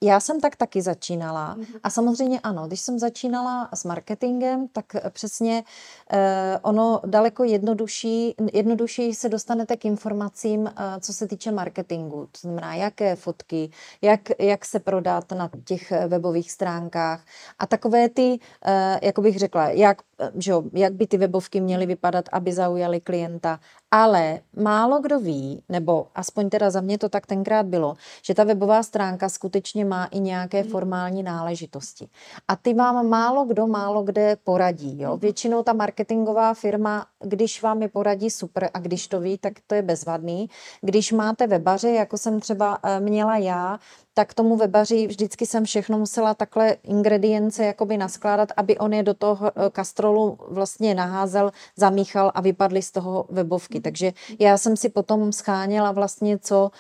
já 0.03 0.21
jsem 0.21 0.41
tak 0.41 0.57
taky 0.57 0.83
začínala. 0.83 1.57
Mm-hmm. 1.57 1.81
A 1.83 1.91
samozřejmě 1.91 2.41
ano, 2.41 2.67
když 2.67 2.81
jsem 2.81 2.99
začínala 2.99 3.69
s 3.75 3.85
marketingem, 3.85 4.69
tak 4.69 4.85
přesně 5.11 5.65
eh, 6.13 6.59
ono 6.63 7.01
daleko 7.07 7.45
jednodušší, 7.45 8.35
jednodušší 8.53 9.15
se 9.15 9.29
dostanete 9.29 9.77
k 9.77 9.85
informacím, 9.85 10.67
eh, 10.67 11.01
co 11.01 11.13
se 11.13 11.27
týče 11.27 11.53
marketingu. 11.53 12.29
To 12.33 12.39
znamená, 12.41 12.75
jaké 12.75 13.17
fotky, 13.17 13.71
jak, 14.03 14.21
jak 14.39 14.65
se 14.65 14.81
prodat 14.81 15.33
na 15.33 15.51
těch 15.65 15.93
webových 16.09 16.53
stránkách. 16.53 17.25
A 17.59 17.67
takové 17.67 18.09
ty, 18.09 18.39
eh, 18.65 19.01
jako 19.03 19.23
bych 19.23 19.39
řekla, 19.39 19.69
jak, 19.69 20.03
že, 20.35 20.53
jak 20.73 20.93
by 20.93 21.07
ty 21.07 21.19
webovky 21.19 21.61
měly 21.61 21.87
vypadat, 21.87 22.25
aby 22.33 22.53
zaujaly 22.53 23.01
klienta 23.01 23.61
Ale 23.91 24.41
málo 24.57 25.01
kdo 25.01 25.21
ví, 25.21 25.63
nebo 25.69 26.07
aspoň 26.15 26.51
teda 26.51 26.71
za 26.71 26.81
mě 26.81 26.99
to 26.99 27.09
tak 27.09 27.27
tenkrát 27.27 27.67
bylo, 27.67 27.97
že 28.23 28.35
ta 28.35 28.45
webová 28.45 28.83
stránka 28.83 29.29
skutečně 29.29 29.85
má 29.85 30.05
i 30.05 30.21
nějaké 30.21 30.63
formální 30.63 31.23
náležitosti. 31.23 32.09
A 32.49 32.57
ty 32.57 32.75
vám 32.75 33.09
málo 33.09 33.45
kdo, 33.45 33.67
málo 33.67 34.03
kde 34.03 34.37
poradí. 34.45 35.01
Jo? 35.01 35.17
Většinou 35.17 35.63
ta 35.63 35.73
marketingová 35.73 36.55
firma, 36.55 37.07
když 37.25 37.63
vám 37.63 37.83
je 37.83 37.89
poradí, 37.89 38.31
super, 38.31 38.71
a 38.75 38.79
když 38.79 39.09
to 39.09 39.21
ví, 39.21 39.39
tak 39.39 39.53
to 39.67 39.75
je 39.75 39.83
bezvadný. 39.83 40.51
Když 40.81 41.13
máte 41.13 41.47
webaře, 41.47 41.91
jako 41.91 42.19
jsem 42.19 42.41
třeba 42.41 42.79
eh, 42.83 43.01
měla 43.01 43.37
já, 43.37 43.79
tak 44.15 44.35
tomu 44.35 44.57
webaři 44.57 45.07
vždycky 45.07 45.47
jsem 45.47 45.65
všechno 45.65 45.99
musela 45.99 46.35
takhle 46.35 46.77
ingredience 46.83 47.65
jakoby 47.65 47.97
naskládat, 47.97 48.49
aby 48.57 48.79
on 48.79 48.93
je 48.93 49.03
do 49.03 49.15
toho 49.15 49.47
eh, 49.47 49.71
kastrolu 49.71 50.39
vlastně 50.49 50.95
naházel, 50.95 51.51
zamíchal 51.77 52.33
a 52.35 52.41
vypadly 52.41 52.83
z 52.83 52.91
toho 52.91 53.27
webovky. 53.29 53.80
Takže 53.83 54.13
já 54.39 54.59
jsem 54.59 54.77
si 54.77 54.89
potom 54.89 55.33
scháněla 55.33 55.93
vlastně, 55.93 56.39
co 56.39 56.71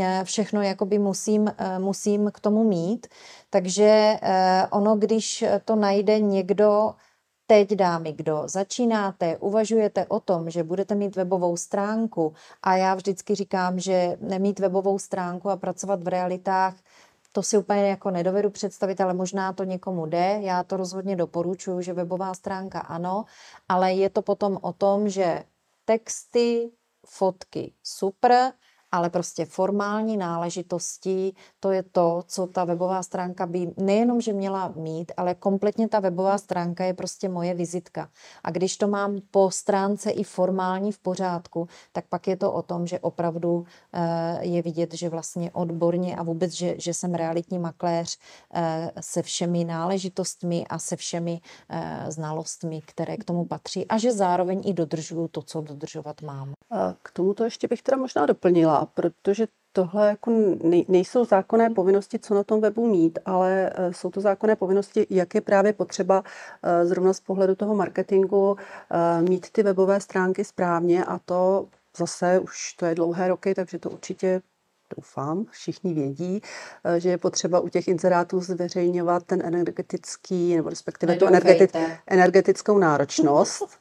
eh, 0.00 0.20
všechno 0.24 0.62
jakoby 0.62 0.98
musím, 0.98 1.48
eh, 1.58 1.78
musím 1.78 2.30
k 2.34 2.40
tomu 2.40 2.64
mít. 2.64 3.06
Takže 3.50 4.16
ono, 4.70 4.96
když 4.96 5.44
to 5.64 5.76
najde 5.76 6.20
někdo, 6.20 6.94
teď, 7.46 7.70
dámy, 7.70 8.12
kdo 8.12 8.42
začínáte, 8.46 9.36
uvažujete 9.36 10.06
o 10.06 10.20
tom, 10.20 10.50
že 10.50 10.62
budete 10.62 10.94
mít 10.94 11.16
webovou 11.16 11.56
stránku 11.56 12.34
a 12.62 12.76
já 12.76 12.94
vždycky 12.94 13.34
říkám, 13.34 13.78
že 13.78 14.16
nemít 14.20 14.58
webovou 14.58 14.98
stránku 14.98 15.50
a 15.50 15.56
pracovat 15.56 16.02
v 16.02 16.08
realitách, 16.08 16.74
to 17.32 17.42
si 17.42 17.58
úplně 17.58 17.88
jako 17.88 18.10
nedovedu 18.10 18.50
představit, 18.50 19.00
ale 19.00 19.14
možná 19.14 19.52
to 19.52 19.64
někomu 19.64 20.06
jde. 20.06 20.38
Já 20.42 20.62
to 20.62 20.76
rozhodně 20.76 21.16
doporučuji, 21.16 21.80
že 21.80 21.92
webová 21.92 22.34
stránka 22.34 22.80
ano, 22.80 23.24
ale 23.68 23.92
je 23.92 24.10
to 24.10 24.22
potom 24.22 24.58
o 24.62 24.72
tom, 24.72 25.08
že 25.08 25.44
texty, 25.86 26.72
fotky. 27.06 27.74
Super, 27.82 28.54
ale 28.92 29.10
prostě 29.10 29.44
formální 29.44 30.16
náležitosti, 30.16 31.32
to 31.60 31.70
je 31.70 31.82
to, 31.82 32.22
co 32.26 32.46
ta 32.46 32.64
webová 32.64 33.02
stránka 33.02 33.46
by 33.46 33.72
nejenom, 33.76 34.20
že 34.20 34.32
měla 34.32 34.72
mít, 34.76 35.12
ale 35.16 35.34
kompletně 35.34 35.88
ta 35.88 36.00
webová 36.00 36.38
stránka 36.38 36.84
je 36.84 36.94
prostě 36.94 37.28
moje 37.28 37.54
vizitka. 37.54 38.08
A 38.44 38.50
když 38.50 38.76
to 38.76 38.88
mám 38.88 39.18
po 39.30 39.50
stránce 39.50 40.10
i 40.10 40.24
formální 40.24 40.92
v 40.92 40.98
pořádku, 40.98 41.68
tak 41.92 42.04
pak 42.08 42.28
je 42.28 42.36
to 42.36 42.52
o 42.52 42.62
tom, 42.62 42.86
že 42.86 42.98
opravdu 42.98 43.64
eh, 43.92 44.38
je 44.40 44.62
vidět, 44.62 44.94
že 44.94 45.08
vlastně 45.08 45.50
odborně 45.52 46.16
a 46.16 46.22
vůbec, 46.22 46.52
že, 46.52 46.74
že 46.78 46.94
jsem 46.94 47.14
realitní 47.14 47.58
makléř 47.58 48.18
eh, 48.54 48.90
se 49.00 49.22
všemi 49.22 49.64
náležitostmi 49.64 50.66
a 50.66 50.78
se 50.78 50.96
všemi 50.96 51.40
eh, 51.68 52.04
znalostmi, 52.08 52.80
které 52.80 53.16
k 53.16 53.24
tomu 53.24 53.44
patří 53.44 53.86
a 53.86 53.98
že 53.98 54.12
zároveň 54.12 54.62
i 54.64 54.72
dodržuju 54.72 55.28
to, 55.28 55.42
co 55.42 55.60
dodržovat 55.60 56.22
mám. 56.22 56.52
K 57.02 57.10
tomuto 57.10 57.44
ještě 57.44 57.68
bych 57.68 57.82
teda 57.82 57.96
možná 57.96 58.26
doplnila, 58.26 58.79
protože 58.86 59.46
tohle 59.72 60.08
jako 60.08 60.30
nejsou 60.88 61.24
zákonné 61.24 61.70
povinnosti, 61.70 62.18
co 62.18 62.34
na 62.34 62.44
tom 62.44 62.60
webu 62.60 62.86
mít, 62.86 63.18
ale 63.24 63.72
e, 63.74 63.92
jsou 63.92 64.10
to 64.10 64.20
zákonné 64.20 64.56
povinnosti, 64.56 65.06
jak 65.10 65.34
je 65.34 65.40
právě 65.40 65.72
potřeba 65.72 66.24
e, 66.62 66.86
zrovna 66.86 67.12
z 67.12 67.20
pohledu 67.20 67.54
toho 67.54 67.74
marketingu 67.74 68.56
e, 68.56 69.22
mít 69.22 69.50
ty 69.50 69.62
webové 69.62 70.00
stránky 70.00 70.44
správně 70.44 71.04
a 71.04 71.18
to 71.18 71.68
zase 71.96 72.38
už 72.38 72.72
to 72.72 72.86
je 72.86 72.94
dlouhé 72.94 73.28
roky, 73.28 73.54
takže 73.54 73.78
to 73.78 73.90
určitě 73.90 74.42
doufám, 74.96 75.46
všichni 75.50 75.94
vědí, 75.94 76.40
že 76.98 77.08
je 77.08 77.18
potřeba 77.18 77.60
u 77.60 77.68
těch 77.68 77.88
inzerátů 77.88 78.40
zveřejňovat 78.40 79.22
ten 79.22 79.46
energetický, 79.46 80.56
nebo 80.56 80.68
respektive 80.68 81.16
tu 81.16 81.26
energetic, 81.26 81.70
energetickou 82.06 82.78
náročnost. 82.78 83.78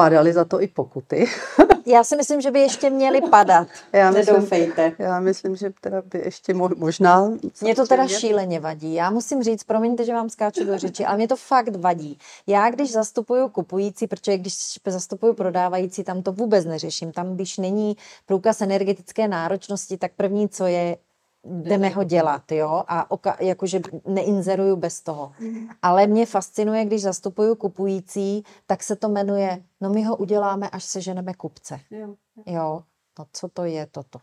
Padaly 0.00 0.32
za 0.32 0.44
to 0.44 0.62
i 0.62 0.68
pokuty. 0.68 1.26
Já 1.86 2.04
si 2.04 2.16
myslím, 2.16 2.40
že 2.40 2.50
by 2.50 2.60
ještě 2.60 2.90
měli 2.90 3.20
padat. 3.20 3.68
Já 3.92 4.10
myslím, 4.10 4.34
Nedoufejte. 4.34 4.92
Já 4.98 5.20
myslím, 5.20 5.56
že 5.56 5.70
teda 5.80 6.02
by 6.02 6.18
ještě 6.18 6.54
možná... 6.54 7.30
Mě 7.60 7.74
to 7.74 7.86
teda 7.86 8.08
šíleně 8.08 8.60
vadí. 8.60 8.94
Já 8.94 9.10
musím 9.10 9.42
říct, 9.42 9.64
promiňte, 9.64 10.04
že 10.04 10.12
vám 10.12 10.30
skáču 10.30 10.64
do 10.64 10.78
řeči, 10.78 11.04
ale 11.04 11.16
mě 11.16 11.28
to 11.28 11.36
fakt 11.36 11.76
vadí. 11.76 12.18
Já, 12.46 12.70
když 12.70 12.92
zastupuju 12.92 13.48
kupující, 13.48 14.06
protože 14.06 14.38
když 14.38 14.54
zastupuju 14.86 15.34
prodávající, 15.34 16.04
tam 16.04 16.22
to 16.22 16.32
vůbec 16.32 16.64
neřeším. 16.64 17.12
Tam, 17.12 17.34
když 17.34 17.58
není 17.58 17.96
průkaz 18.26 18.60
energetické 18.60 19.28
náročnosti, 19.28 19.96
tak 19.96 20.12
první, 20.16 20.48
co 20.48 20.66
je, 20.66 20.96
jdeme 21.44 21.88
ho 21.88 22.04
dělat, 22.04 22.52
jo, 22.52 22.84
a 22.88 23.10
oka, 23.10 23.36
jakože 23.40 23.80
neinzeruju 24.06 24.76
bez 24.76 25.00
toho. 25.00 25.32
Mhm. 25.40 25.68
Ale 25.82 26.06
mě 26.06 26.26
fascinuje, 26.26 26.84
když 26.84 27.02
zastupuju 27.02 27.54
kupující, 27.54 28.44
tak 28.66 28.82
se 28.82 28.96
to 28.96 29.08
jmenuje, 29.08 29.62
no 29.80 29.90
my 29.90 30.04
ho 30.04 30.16
uděláme, 30.16 30.70
až 30.70 30.84
seženeme 30.84 31.34
kupce. 31.34 31.80
Jo. 31.90 32.14
jo. 32.46 32.82
No 33.18 33.26
co 33.32 33.48
to 33.48 33.64
je 33.64 33.86
toto? 33.86 34.18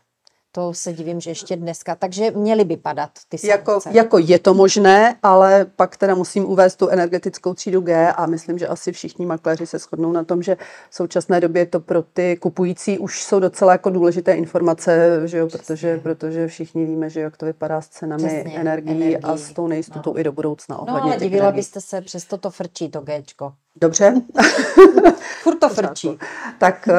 To 0.58 0.74
se 0.74 0.92
divím, 0.92 1.20
že 1.20 1.30
ještě 1.30 1.56
dneska. 1.56 1.94
Takže 1.94 2.30
měly 2.30 2.64
by 2.64 2.76
padat 2.76 3.10
ty 3.28 3.38
sankce. 3.38 3.58
Jako, 3.58 3.80
jako 3.90 4.18
je 4.18 4.38
to 4.38 4.54
možné, 4.54 5.16
ale 5.22 5.66
pak 5.76 5.96
teda 5.96 6.14
musím 6.14 6.44
uvést 6.44 6.76
tu 6.76 6.88
energetickou 6.88 7.54
třídu 7.54 7.80
G 7.80 8.12
a 8.12 8.26
myslím, 8.26 8.58
že 8.58 8.68
asi 8.68 8.92
všichni 8.92 9.26
makléři 9.26 9.66
se 9.66 9.78
shodnou 9.78 10.12
na 10.12 10.24
tom, 10.24 10.42
že 10.42 10.56
v 10.90 10.94
současné 10.94 11.40
době 11.40 11.66
to 11.66 11.80
pro 11.80 12.02
ty 12.02 12.36
kupující 12.36 12.98
už 12.98 13.22
jsou 13.22 13.40
docela 13.40 13.72
jako 13.72 13.90
důležité 13.90 14.34
informace, 14.34 15.20
že 15.24 15.38
jo, 15.38 15.48
protože, 15.48 15.98
protože 15.98 16.48
všichni 16.48 16.84
víme, 16.84 17.10
že 17.10 17.20
jak 17.20 17.36
to 17.36 17.46
vypadá 17.46 17.80
s 17.80 17.88
cenami 17.88 18.22
Přesně, 18.22 18.60
energií, 18.60 18.92
energií 18.92 19.16
a 19.16 19.36
s 19.36 19.52
tou 19.52 19.66
nejistotou 19.66 20.12
no. 20.12 20.20
i 20.20 20.24
do 20.24 20.32
budoucna. 20.32 20.76
No 20.88 21.02
ale 21.02 21.16
divila 21.16 21.44
energií. 21.44 21.58
byste 21.58 21.80
se, 21.80 22.00
přesto 22.00 22.36
to 22.38 22.50
frčí 22.50 22.88
to 22.88 23.00
Gčko. 23.00 23.52
Dobře. 23.80 24.14
Furt 25.42 25.58
to 25.58 25.68
frčí. 25.68 26.18
Tak 26.58 26.88
eh, 26.88 26.94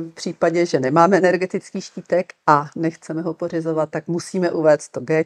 v 0.00 0.14
případě, 0.14 0.66
že 0.66 0.80
nemáme 0.80 1.16
energetický 1.16 1.80
štítek 1.80 2.32
a 2.46 2.68
nechceme 2.76 3.22
ho 3.22 3.34
pořizovat, 3.34 3.90
tak 3.90 4.08
musíme 4.08 4.50
uvést 4.50 4.88
to 4.88 5.00
G 5.00 5.24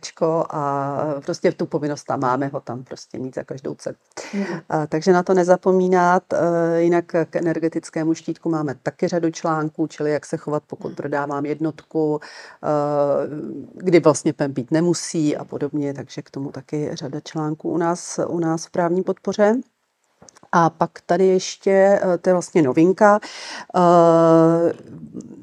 a 0.50 0.98
prostě 1.24 1.52
tu 1.52 1.66
povinnost 1.66 2.04
tam 2.04 2.20
máme 2.20 2.46
ho 2.46 2.60
tam 2.60 2.84
prostě 2.84 3.18
mít 3.18 3.34
za 3.34 3.42
každou 3.42 3.74
cenu. 3.74 3.96
Mm. 4.34 4.44
Takže 4.88 5.12
na 5.12 5.22
to 5.22 5.34
nezapomínat. 5.34 6.22
Eh, 6.32 6.80
jinak 6.80 7.04
k 7.30 7.36
energetickému 7.36 8.14
štítku 8.14 8.50
máme 8.50 8.74
taky 8.82 9.08
řadu 9.08 9.30
článků, 9.30 9.86
čili 9.86 10.10
jak 10.12 10.26
se 10.26 10.36
chovat, 10.36 10.62
pokud 10.66 10.88
mm. 10.88 10.94
prodávám 10.94 11.46
jednotku, 11.46 12.20
eh, 12.22 12.68
kdy 13.74 14.00
vlastně 14.00 14.32
PEM 14.32 14.52
být 14.52 14.70
nemusí 14.70 15.36
a 15.36 15.44
podobně, 15.44 15.94
takže 15.94 16.22
k 16.22 16.30
tomu 16.30 16.50
taky 16.50 16.90
řada 16.92 17.20
článků 17.20 17.70
u 17.70 17.78
nás, 17.78 18.20
u 18.28 18.38
nás 18.38 18.66
v 18.66 18.70
právní 18.70 19.02
podpoře. 19.02 19.56
A 20.52 20.70
pak 20.70 21.00
tady 21.06 21.26
ještě, 21.26 22.00
eh, 22.02 22.18
to 22.18 22.28
je 22.28 22.34
vlastně 22.34 22.62
novinka, 22.62 23.20
eh, 23.76 24.72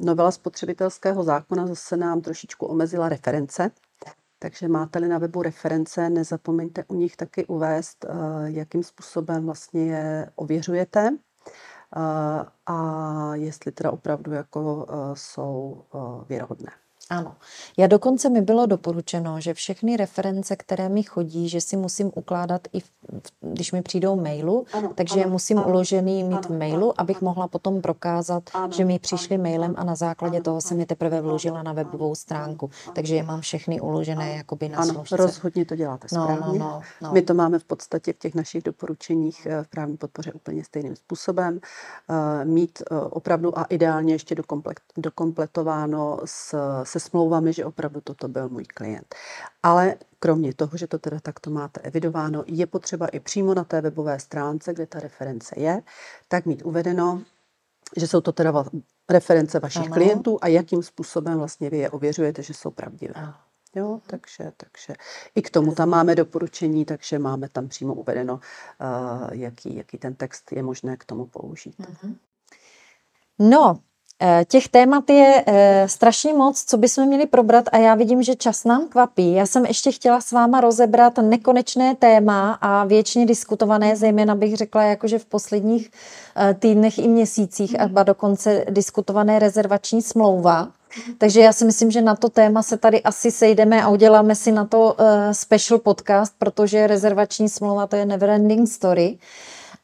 novela 0.03 0.31
spotřebitelského 0.31 1.23
zákona 1.23 1.67
zase 1.67 1.97
nám 1.97 2.21
trošičku 2.21 2.65
omezila 2.65 3.09
reference. 3.09 3.71
Takže 4.39 4.67
máte-li 4.67 5.07
na 5.07 5.17
webu 5.17 5.41
reference, 5.41 6.09
nezapomeňte 6.09 6.83
u 6.87 6.95
nich 6.95 7.15
taky 7.15 7.45
uvést, 7.45 8.05
eh, 8.05 8.13
jakým 8.45 8.83
způsobem 8.83 9.45
vlastně 9.45 9.85
je 9.85 10.29
ověřujete 10.35 11.17
a 12.65 13.35
jestli 13.35 13.71
teda 13.71 13.91
opravdu 13.91 14.31
jako 14.31 14.87
jsou 15.13 15.83
věrohodné. 16.29 16.71
Ano. 17.09 17.35
Já 17.77 17.87
dokonce 17.87 18.29
mi 18.29 18.41
bylo 18.41 18.65
doporučeno, 18.65 19.41
že 19.41 19.53
všechny 19.53 19.97
reference, 19.97 20.55
které 20.55 20.89
mi 20.89 21.03
chodí, 21.03 21.49
že 21.49 21.61
si 21.61 21.77
musím 21.77 22.11
ukládat 22.15 22.61
i, 22.73 22.79
v, 22.79 22.91
když 23.41 23.71
mi 23.71 23.81
přijdou 23.81 24.15
mailu, 24.15 24.65
ano, 24.73 24.91
takže 24.95 25.13
ano, 25.13 25.21
je 25.21 25.27
musím 25.27 25.57
ano, 25.57 25.67
uložený 25.67 26.23
mít 26.23 26.45
ano, 26.45 26.55
v 26.55 26.57
mailu, 26.57 27.01
abych 27.01 27.17
ano, 27.17 27.25
mohla 27.25 27.47
potom 27.47 27.81
prokázat, 27.81 28.43
ano, 28.53 28.73
že 28.73 28.85
mi 28.85 28.99
přišly 28.99 29.37
mailem 29.37 29.75
a 29.77 29.83
na 29.83 29.95
základě 29.95 30.37
ano, 30.37 30.43
toho 30.43 30.61
jsem 30.61 30.79
je 30.79 30.85
teprve 30.85 31.21
vložila 31.21 31.63
na 31.63 31.73
webovou 31.73 32.15
stránku. 32.15 32.69
Ano, 32.85 32.93
takže 32.95 33.15
je 33.15 33.23
mám 33.23 33.41
všechny 33.41 33.81
uložené 33.81 34.25
ano, 34.25 34.37
jakoby 34.37 34.69
na 34.69 34.77
ano, 34.77 34.93
složce. 34.93 35.17
rozhodně 35.17 35.65
to 35.65 35.75
děláte 35.75 36.07
správně. 36.07 36.35
No, 36.35 36.53
no, 36.53 36.57
no, 36.59 36.81
no. 37.01 37.11
My 37.13 37.21
to 37.21 37.33
máme 37.33 37.59
v 37.59 37.63
podstatě 37.63 38.13
v 38.13 38.17
těch 38.17 38.35
našich 38.35 38.63
doporučeních 38.63 39.45
eh, 39.45 39.63
v 39.63 39.67
právní 39.67 39.97
podpoře 39.97 40.33
úplně 40.33 40.63
stejným 40.63 40.95
způsobem. 40.95 41.59
Uh, 42.09 42.45
mít 42.45 42.81
uh, 42.91 42.97
opravdu 43.09 43.59
a 43.59 43.63
ideálně 43.63 44.13
ještě 44.13 44.35
dokompletováno 44.97 46.19
s, 46.25 46.55
se 46.83 46.99
smlouvami, 46.99 47.53
že 47.53 47.65
opravdu 47.65 48.01
toto 48.01 48.27
byl 48.27 48.49
můj 48.49 48.65
klient. 48.65 49.15
Ale 49.67 49.95
kromě 50.19 50.53
toho, 50.53 50.77
že 50.77 50.87
to 50.87 50.99
teda 50.99 51.19
takto 51.19 51.49
máte 51.49 51.81
evidováno, 51.81 52.43
je 52.47 52.65
potřeba 52.67 53.07
i 53.07 53.19
přímo 53.19 53.53
na 53.53 53.63
té 53.63 53.81
webové 53.81 54.19
stránce, 54.19 54.73
kde 54.73 54.87
ta 54.87 54.99
reference 54.99 55.55
je, 55.57 55.81
tak 56.27 56.45
mít 56.45 56.61
uvedeno, 56.65 57.23
že 57.97 58.07
jsou 58.07 58.21
to 58.21 58.31
teda 58.31 58.65
reference 59.09 59.59
vašich 59.59 59.85
ano. 59.85 59.93
klientů 59.93 60.37
a 60.41 60.47
jakým 60.47 60.83
způsobem 60.83 61.37
vlastně 61.37 61.69
vy 61.69 61.77
je 61.77 61.89
ověřujete, 61.89 62.43
že 62.43 62.53
jsou 62.53 62.71
pravdivé. 62.71 63.33
Jo, 63.75 64.01
takže, 64.07 64.51
takže 64.57 64.93
i 65.35 65.41
k 65.41 65.49
tomu 65.49 65.75
tam 65.75 65.89
máme 65.89 66.15
doporučení, 66.15 66.85
takže 66.85 67.19
máme 67.19 67.49
tam 67.49 67.67
přímo 67.67 67.93
uvedeno, 67.93 68.33
uh, 68.33 68.39
jaký, 69.31 69.75
jaký 69.75 69.97
ten 69.97 70.15
text 70.15 70.51
je 70.51 70.63
možné 70.63 70.97
k 70.97 71.05
tomu 71.05 71.25
použít. 71.25 71.75
No, 73.39 73.79
Eh, 73.79 73.86
těch 74.47 74.67
témat 74.67 75.09
je 75.09 75.43
eh, 75.47 75.85
strašně 75.89 76.33
moc, 76.33 76.63
co 76.63 76.77
bychom 76.77 77.05
měli 77.07 77.25
probrat 77.25 77.65
a 77.71 77.77
já 77.77 77.95
vidím, 77.95 78.23
že 78.23 78.35
čas 78.35 78.63
nám 78.63 78.87
kvapí. 78.87 79.33
Já 79.33 79.45
jsem 79.45 79.65
ještě 79.65 79.91
chtěla 79.91 80.21
s 80.21 80.31
váma 80.31 80.61
rozebrat 80.61 81.17
nekonečné 81.17 81.95
téma 81.95 82.57
a 82.61 82.85
věčně 82.85 83.25
diskutované, 83.25 83.95
zejména 83.95 84.35
bych 84.35 84.55
řekla, 84.55 84.83
jakože 84.83 85.19
v 85.19 85.25
posledních 85.25 85.91
eh, 86.35 86.53
týdnech 86.53 86.97
i 86.97 87.07
měsících, 87.07 87.75
a 87.79 88.03
dokonce 88.03 88.65
diskutované 88.69 89.39
rezervační 89.39 90.01
smlouva. 90.01 90.67
Takže 91.17 91.41
já 91.41 91.53
si 91.53 91.65
myslím, 91.65 91.91
že 91.91 92.01
na 92.01 92.15
to 92.15 92.29
téma 92.29 92.63
se 92.63 92.77
tady 92.77 93.01
asi 93.01 93.31
sejdeme 93.31 93.83
a 93.83 93.89
uděláme 93.89 94.35
si 94.35 94.51
na 94.51 94.65
to 94.65 94.95
special 95.31 95.79
podcast, 95.79 96.33
protože 96.37 96.87
rezervační 96.87 97.49
smlouva 97.49 97.87
to 97.87 97.95
je 97.95 98.05
neverending 98.05 98.69
story. 98.69 99.17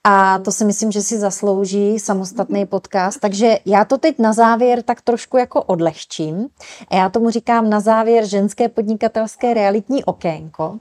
A 0.04 0.40
to 0.40 0.52
si 0.52 0.66
myslím, 0.66 0.92
že 0.92 1.02
si 1.02 1.20
zaslouží 1.20 2.00
samostatný 2.00 2.66
podcast. 2.66 3.20
Takže 3.20 3.58
já 3.66 3.86
to 3.86 3.98
teď 3.98 4.20
na 4.20 4.34
závěr 4.34 4.84
tak 4.84 5.02
trošku 5.02 5.38
jako 5.38 5.64
odlehčím. 5.64 6.48
A 6.88 6.96
já 6.96 7.10
tomu 7.10 7.30
říkám 7.30 7.70
na 7.70 7.80
závěr 7.80 8.26
ženské 8.26 8.70
podnikatelské 8.70 9.54
realitní 9.54 10.04
okénko. 10.04 10.80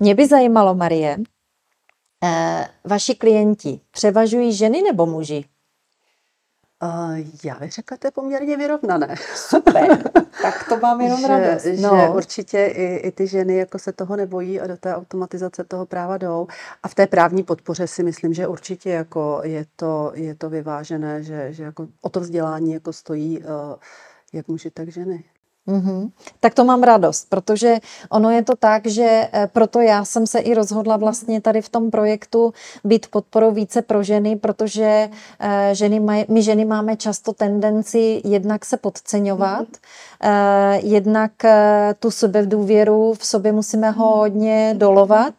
Mě 0.00 0.14
by 0.14 0.26
zajímalo, 0.26 0.74
Marie, 0.74 1.18
eh, 2.24 2.68
vaši 2.84 3.14
klienti 3.14 3.80
převažují 3.90 4.52
ženy 4.52 4.82
nebo 4.82 5.06
muži? 5.06 5.44
Uh, 6.82 7.18
já 7.44 7.54
bych 7.54 7.72
řekla, 7.72 7.96
to 7.96 8.06
je 8.06 8.10
poměrně 8.10 8.56
vyrovnané. 8.56 9.14
Super, 9.34 10.10
tak 10.42 10.68
to 10.68 10.76
mám 10.76 11.00
jenom 11.00 11.20
že, 11.20 11.28
radost. 11.28 11.64
No. 11.64 12.00
Že 12.00 12.08
určitě 12.08 12.66
i, 12.66 12.96
i 12.96 13.10
ty 13.10 13.26
ženy 13.26 13.56
jako 13.56 13.78
se 13.78 13.92
toho 13.92 14.16
nebojí 14.16 14.60
a 14.60 14.66
do 14.66 14.76
té 14.76 14.94
automatizace 14.94 15.64
toho 15.64 15.86
práva 15.86 16.18
jdou. 16.18 16.46
A 16.82 16.88
v 16.88 16.94
té 16.94 17.06
právní 17.06 17.42
podpoře 17.42 17.86
si 17.86 18.02
myslím, 18.02 18.34
že 18.34 18.46
určitě 18.46 18.90
jako 18.90 19.40
je, 19.44 19.66
to, 19.76 20.12
je 20.14 20.34
to 20.34 20.50
vyvážené, 20.50 21.22
že, 21.22 21.52
že 21.52 21.62
jako 21.62 21.88
o 22.02 22.08
to 22.08 22.20
vzdělání 22.20 22.72
jako 22.72 22.92
stojí 22.92 23.38
uh, 23.38 23.44
jak 24.32 24.48
muži, 24.48 24.70
tak 24.70 24.88
ženy. 24.88 25.24
Mm-hmm. 25.68 26.10
Tak 26.40 26.54
to 26.54 26.64
mám 26.64 26.82
radost, 26.82 27.26
protože 27.28 27.76
ono 28.10 28.30
je 28.30 28.42
to 28.42 28.56
tak, 28.56 28.86
že 28.86 29.28
eh, 29.32 29.48
proto 29.52 29.80
já 29.80 30.04
jsem 30.04 30.26
se 30.26 30.38
i 30.38 30.54
rozhodla 30.54 30.96
vlastně 30.96 31.40
tady 31.40 31.62
v 31.62 31.68
tom 31.68 31.90
projektu 31.90 32.52
být 32.84 33.06
podporou 33.06 33.50
více 33.50 33.82
pro 33.82 34.02
ženy, 34.02 34.36
protože 34.36 35.08
eh, 35.40 35.70
ženy 35.72 36.00
maj, 36.00 36.24
my 36.28 36.42
ženy 36.42 36.64
máme 36.64 36.96
často 36.96 37.32
tendenci 37.32 38.20
jednak 38.24 38.64
se 38.64 38.76
podceňovat, 38.76 39.66
mm-hmm. 39.68 40.80
jednak 40.82 41.32
tu 41.98 42.10
sebedůvěru 42.10 43.14
v 43.14 43.26
sobě 43.26 43.52
musíme 43.52 43.90
hodně 43.90 44.74
dolovat 44.78 45.34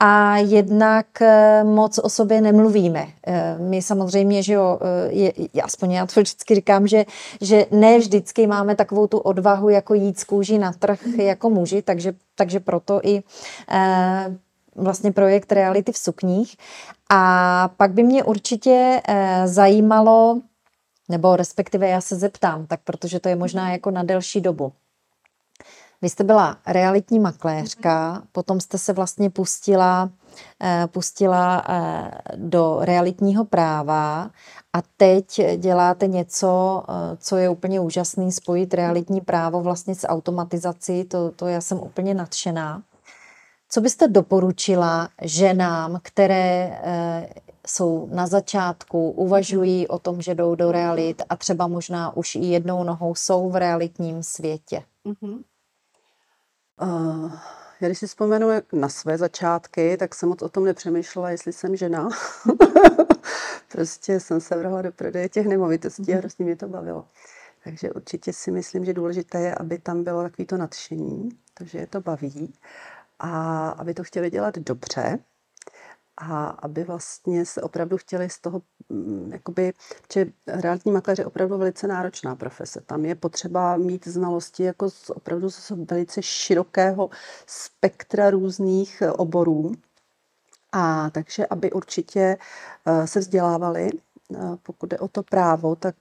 a 0.00 0.36
jednak 0.36 1.06
moc 1.62 1.98
o 1.98 2.08
sobě 2.08 2.40
nemluvíme. 2.40 3.06
My 3.58 3.82
samozřejmě, 3.82 4.42
že 4.42 4.52
jo, 4.52 4.78
je, 5.08 5.32
aspoň 5.62 5.90
já 5.90 6.06
to 6.06 6.20
vždycky 6.20 6.54
říkám, 6.54 6.86
že, 6.86 7.04
že 7.40 7.66
ne 7.70 7.98
vždycky 7.98 8.46
máme 8.46 8.76
takovou 8.76 9.06
tu 9.06 9.18
odvahu 9.18 9.63
odvahu 9.64 9.68
jako 9.68 9.94
jít 9.94 10.18
z 10.18 10.24
kůží 10.24 10.58
na 10.58 10.72
trh 10.72 11.06
mhm. 11.06 11.20
jako 11.20 11.50
muži, 11.50 11.82
takže, 11.82 12.14
takže 12.34 12.60
proto 12.60 13.00
i 13.02 13.22
eh, 13.68 14.36
vlastně 14.76 15.12
projekt 15.12 15.52
Reality 15.52 15.92
v 15.92 15.98
sukních. 15.98 16.56
A 17.10 17.68
pak 17.76 17.92
by 17.92 18.02
mě 18.02 18.24
určitě 18.24 19.00
eh, 19.08 19.48
zajímalo, 19.48 20.40
nebo 21.08 21.36
respektive 21.36 21.88
já 21.88 22.00
se 22.00 22.16
zeptám, 22.16 22.66
tak 22.66 22.80
protože 22.84 23.20
to 23.20 23.28
je 23.28 23.36
možná 23.36 23.62
mhm. 23.62 23.72
jako 23.72 23.90
na 23.90 24.02
delší 24.02 24.40
dobu. 24.40 24.72
Vy 26.04 26.10
jste 26.10 26.24
byla 26.24 26.56
realitní 26.66 27.18
makléřka, 27.18 28.22
potom 28.32 28.60
jste 28.60 28.78
se 28.78 28.92
vlastně 28.92 29.30
pustila, 29.30 30.10
eh, 30.62 30.86
pustila 30.86 31.64
eh, 31.68 32.10
do 32.36 32.78
realitního 32.80 33.44
práva 33.44 34.30
a 34.72 34.82
teď 34.96 35.40
děláte 35.56 36.06
něco, 36.06 36.82
eh, 36.88 37.16
co 37.16 37.36
je 37.36 37.48
úplně 37.48 37.80
úžasný, 37.80 38.32
spojit 38.32 38.74
realitní 38.74 39.20
právo 39.20 39.60
vlastně 39.60 39.94
s 39.94 40.06
automatizací, 40.08 41.04
to, 41.04 41.30
to 41.30 41.46
já 41.46 41.60
jsem 41.60 41.78
úplně 41.78 42.14
nadšená. 42.14 42.82
Co 43.68 43.80
byste 43.80 44.08
doporučila 44.08 45.08
ženám, 45.22 45.98
které 46.02 46.80
jsou 47.66 48.08
na 48.12 48.26
začátku, 48.26 49.10
uvažují 49.10 49.88
o 49.88 49.98
tom, 49.98 50.22
že 50.22 50.34
jdou 50.34 50.54
do 50.54 50.72
realit 50.72 51.22
a 51.28 51.36
třeba 51.36 51.66
možná 51.66 52.16
už 52.16 52.34
i 52.34 52.44
jednou 52.44 52.84
nohou 52.84 53.14
jsou 53.14 53.50
v 53.50 53.56
realitním 53.56 54.22
světě? 54.22 54.82
Mm-hmm. 55.06 55.38
Uh, 56.82 57.32
já 57.80 57.88
když 57.88 57.98
si 57.98 58.06
vzpomenu 58.06 58.48
na 58.72 58.88
své 58.88 59.18
začátky, 59.18 59.96
tak 59.96 60.14
jsem 60.14 60.28
moc 60.28 60.42
o 60.42 60.48
tom 60.48 60.64
nepřemýšlela, 60.64 61.30
jestli 61.30 61.52
jsem 61.52 61.76
žena. 61.76 62.08
prostě 63.68 64.20
jsem 64.20 64.40
se 64.40 64.56
vrhla 64.56 64.82
do 64.82 64.92
prodeje 64.92 65.28
těch 65.28 65.46
nemovitostí 65.46 66.14
a 66.14 66.16
hrozně 66.16 66.44
mě 66.44 66.56
to 66.56 66.68
bavilo. 66.68 67.08
Takže 67.64 67.92
určitě 67.92 68.32
si 68.32 68.50
myslím, 68.50 68.84
že 68.84 68.92
důležité 68.92 69.40
je, 69.40 69.54
aby 69.54 69.78
tam 69.78 70.04
bylo 70.04 70.22
takový 70.22 70.46
to 70.46 70.56
nadšení, 70.56 71.28
takže 71.54 71.78
je 71.78 71.86
to 71.86 72.00
baví 72.00 72.54
a 73.18 73.68
aby 73.68 73.94
to 73.94 74.04
chtěli 74.04 74.30
dělat 74.30 74.58
dobře, 74.58 75.18
a 76.16 76.46
aby 76.46 76.84
vlastně 76.84 77.46
se 77.46 77.62
opravdu 77.62 77.96
chtěli 77.96 78.30
z 78.30 78.40
toho, 78.40 78.62
mm, 78.88 79.30
jakoby, 79.32 79.72
že 80.12 80.26
realitní 80.46 80.92
makléř 80.92 81.18
je 81.18 81.26
opravdu 81.26 81.58
velice 81.58 81.86
náročná 81.86 82.36
profese. 82.36 82.80
Tam 82.80 83.04
je 83.04 83.14
potřeba 83.14 83.76
mít 83.76 84.08
znalosti 84.08 84.62
jako 84.62 84.90
z 84.90 85.10
opravdu 85.10 85.50
z 85.50 85.70
velice 85.70 86.22
širokého 86.22 87.10
spektra 87.46 88.30
různých 88.30 89.02
eh, 89.02 89.12
oborů. 89.12 89.72
A 90.72 91.10
takže, 91.10 91.46
aby 91.46 91.72
určitě 91.72 92.36
eh, 92.86 93.06
se 93.06 93.20
vzdělávali, 93.20 93.90
eh, 94.34 94.38
pokud 94.62 94.90
jde 94.90 94.98
o 94.98 95.08
to 95.08 95.22
právo, 95.22 95.76
tak 95.76 95.96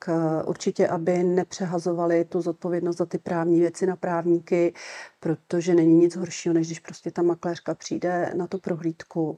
určitě, 0.46 0.88
aby 0.88 1.24
nepřehazovali 1.24 2.26
tu 2.26 2.42
zodpovědnost 2.42 2.98
za 2.98 3.06
ty 3.06 3.18
právní 3.18 3.60
věci 3.60 3.86
na 3.86 3.96
právníky, 3.96 4.74
protože 5.20 5.76
není 5.76 5.94
nic 5.96 6.16
horšího, 6.16 6.54
než 6.54 6.68
když 6.68 6.80
prostě 6.80 7.12
ta 7.12 7.22
makléřka 7.22 7.76
přijde 7.76 8.34
na 8.38 8.48
tu 8.48 8.58
prohlídku 8.60 9.38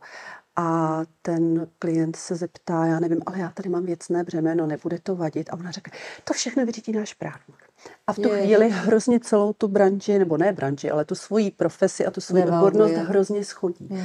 a 0.56 1.02
ten 1.22 1.68
klient 1.80 2.16
se 2.16 2.36
zeptá, 2.36 2.86
já 2.86 3.00
nevím, 3.00 3.22
ale 3.26 3.40
já 3.40 3.50
tady 3.50 3.70
mám 3.70 3.86
věcné 3.86 4.24
břemeno, 4.24 4.68
nebude 4.68 5.00
to 5.00 5.16
vadit. 5.16 5.50
A 5.50 5.54
ona 5.54 5.72
řekne, 5.72 5.98
to 6.24 6.34
všechno 6.34 6.66
vyřídí 6.66 6.92
náš 6.92 7.14
právník. 7.14 7.64
A 8.08 8.14
v 8.14 8.16
tu 8.16 8.30
je. 8.30 8.44
chvíli 8.44 8.70
hrozně 8.70 9.20
celou 9.20 9.54
tu 9.54 9.68
branži, 9.68 10.20
nebo 10.20 10.38
ne 10.38 10.54
branži, 10.54 10.92
ale 10.92 11.06
tu 11.06 11.16
svoji 11.16 11.52
profesi 11.52 12.06
a 12.06 12.12
tu 12.12 12.22
svoji 12.22 12.44
odbornost 12.44 12.92
hrozně 12.94 13.44
schodí. 13.44 13.88
Uh, 13.90 14.00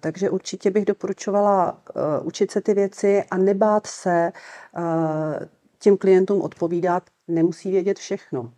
takže 0.00 0.30
určitě 0.30 0.70
bych 0.70 0.84
doporučovala 0.84 1.72
uh, 1.72 2.26
učit 2.26 2.50
se 2.50 2.60
ty 2.60 2.74
věci 2.74 3.24
a 3.30 3.36
nebát 3.36 3.86
se 3.86 4.32
uh, 4.78 5.46
těm 5.78 5.96
klientům 5.96 6.42
odpovídat, 6.42 7.02
nemusí 7.28 7.70
vědět 7.70 7.98
všechno. 7.98 8.52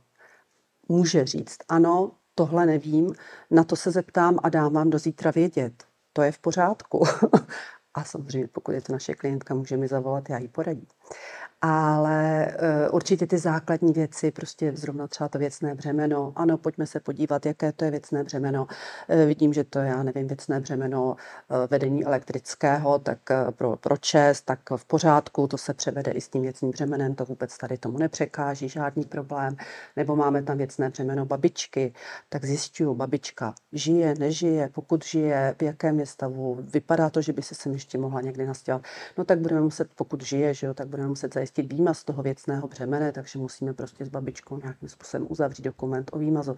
Může 0.89 1.25
říct, 1.25 1.59
ano, 1.69 2.11
tohle 2.35 2.67
nevím, 2.67 3.15
na 3.51 3.65
to 3.65 3.77
se 3.77 3.91
zeptám 3.91 4.39
a 4.43 4.49
dám 4.49 4.73
vám 4.73 4.91
do 4.91 4.99
zítra 4.99 5.31
vědět 5.31 5.73
to 6.13 6.23
je 6.23 6.33
v 6.33 6.39
pořádku. 6.39 7.05
A 7.95 8.05
samozřejmě, 8.05 8.49
pokud 8.49 8.73
je 8.73 8.81
to 8.81 8.93
naše 8.93 9.15
klientka, 9.15 9.55
může 9.55 9.77
mi 9.77 9.89
zavolat, 9.89 10.31
já 10.31 10.39
jí 10.39 10.49
poradím 10.49 10.87
ale 11.65 12.47
uh, 12.89 12.95
určitě 12.95 13.27
ty 13.27 13.39
základní 13.39 13.93
věci, 13.93 14.31
prostě 14.31 14.73
zrovna 14.75 15.07
třeba 15.07 15.29
to 15.29 15.39
věcné 15.39 15.75
břemeno, 15.75 16.33
ano, 16.37 16.59
pojďme 16.59 16.87
se 16.87 17.01
podívat, 17.01 17.47
jaké 17.47 17.73
to 17.73 17.85
je 17.85 17.91
věcné 17.91 18.25
břemeno. 18.25 18.67
Uh, 19.09 19.17
vidím, 19.27 19.53
že 19.53 19.65
to 19.65 19.79
je, 19.79 19.89
já 19.89 20.03
nevím, 20.03 20.27
věcné 20.27 20.61
břemeno 20.61 21.05
uh, 21.05 21.17
vedení 21.71 22.05
elektrického, 22.05 22.99
tak 22.99 23.19
pro, 23.51 23.77
pro 23.77 23.97
čes, 23.97 24.43
tak 24.43 24.59
v 24.77 24.85
pořádku, 24.85 25.47
to 25.47 25.59
se 25.59 25.75
převede 25.75 26.13
i 26.13 26.21
s 26.21 26.29
tím 26.29 26.43
věcným 26.43 26.71
břemenem, 26.71 27.15
to 27.15 27.25
vůbec 27.25 27.59
tady 27.59 27.79
tomu 27.79 27.99
nepřekáží, 27.99 28.69
žádný 28.69 29.05
problém. 29.05 29.57
Nebo 29.97 30.17
máme 30.17 30.43
tam 30.43 30.59
věcné 30.59 30.91
břemeno 30.91 31.27
babičky, 31.27 31.95
tak 32.29 32.45
zjišťuju, 32.45 32.95
babička 32.95 33.55
žije, 33.73 34.15
nežije, 34.19 34.69
pokud 34.75 35.05
žije, 35.05 35.55
v 35.59 35.63
jakém 35.63 36.01
je 36.01 36.07
stavu, 36.07 36.59
vypadá 36.61 37.11
to, 37.11 37.23
že 37.23 37.33
by 37.33 37.43
se 37.43 37.55
sem 37.55 37.73
ještě 37.73 37.99
mohla 37.99 38.21
někdy 38.21 38.47
nastěhovat. 38.47 38.87
No 39.19 39.25
tak 39.25 39.39
budeme 39.39 39.61
muset, 39.61 39.89
pokud 39.95 40.23
žije, 40.23 40.55
že 40.55 40.67
jo, 40.67 40.75
tak 40.75 40.89
budeme 40.89 41.02
muset 41.09 41.35
zajistit 41.35 41.53
zajistit 41.53 41.73
výmaz 41.73 41.99
z 41.99 42.05
toho 42.05 42.23
věcného 42.23 42.69
břemene, 42.69 43.13
takže 43.13 43.39
musíme 43.39 43.73
prostě 43.73 44.05
s 44.05 44.09
babičkou 44.09 44.57
nějakým 44.57 44.89
způsobem 44.89 45.27
uzavřít 45.31 45.63
dokument 45.63 46.11
o 46.13 46.19
výmazu. 46.19 46.57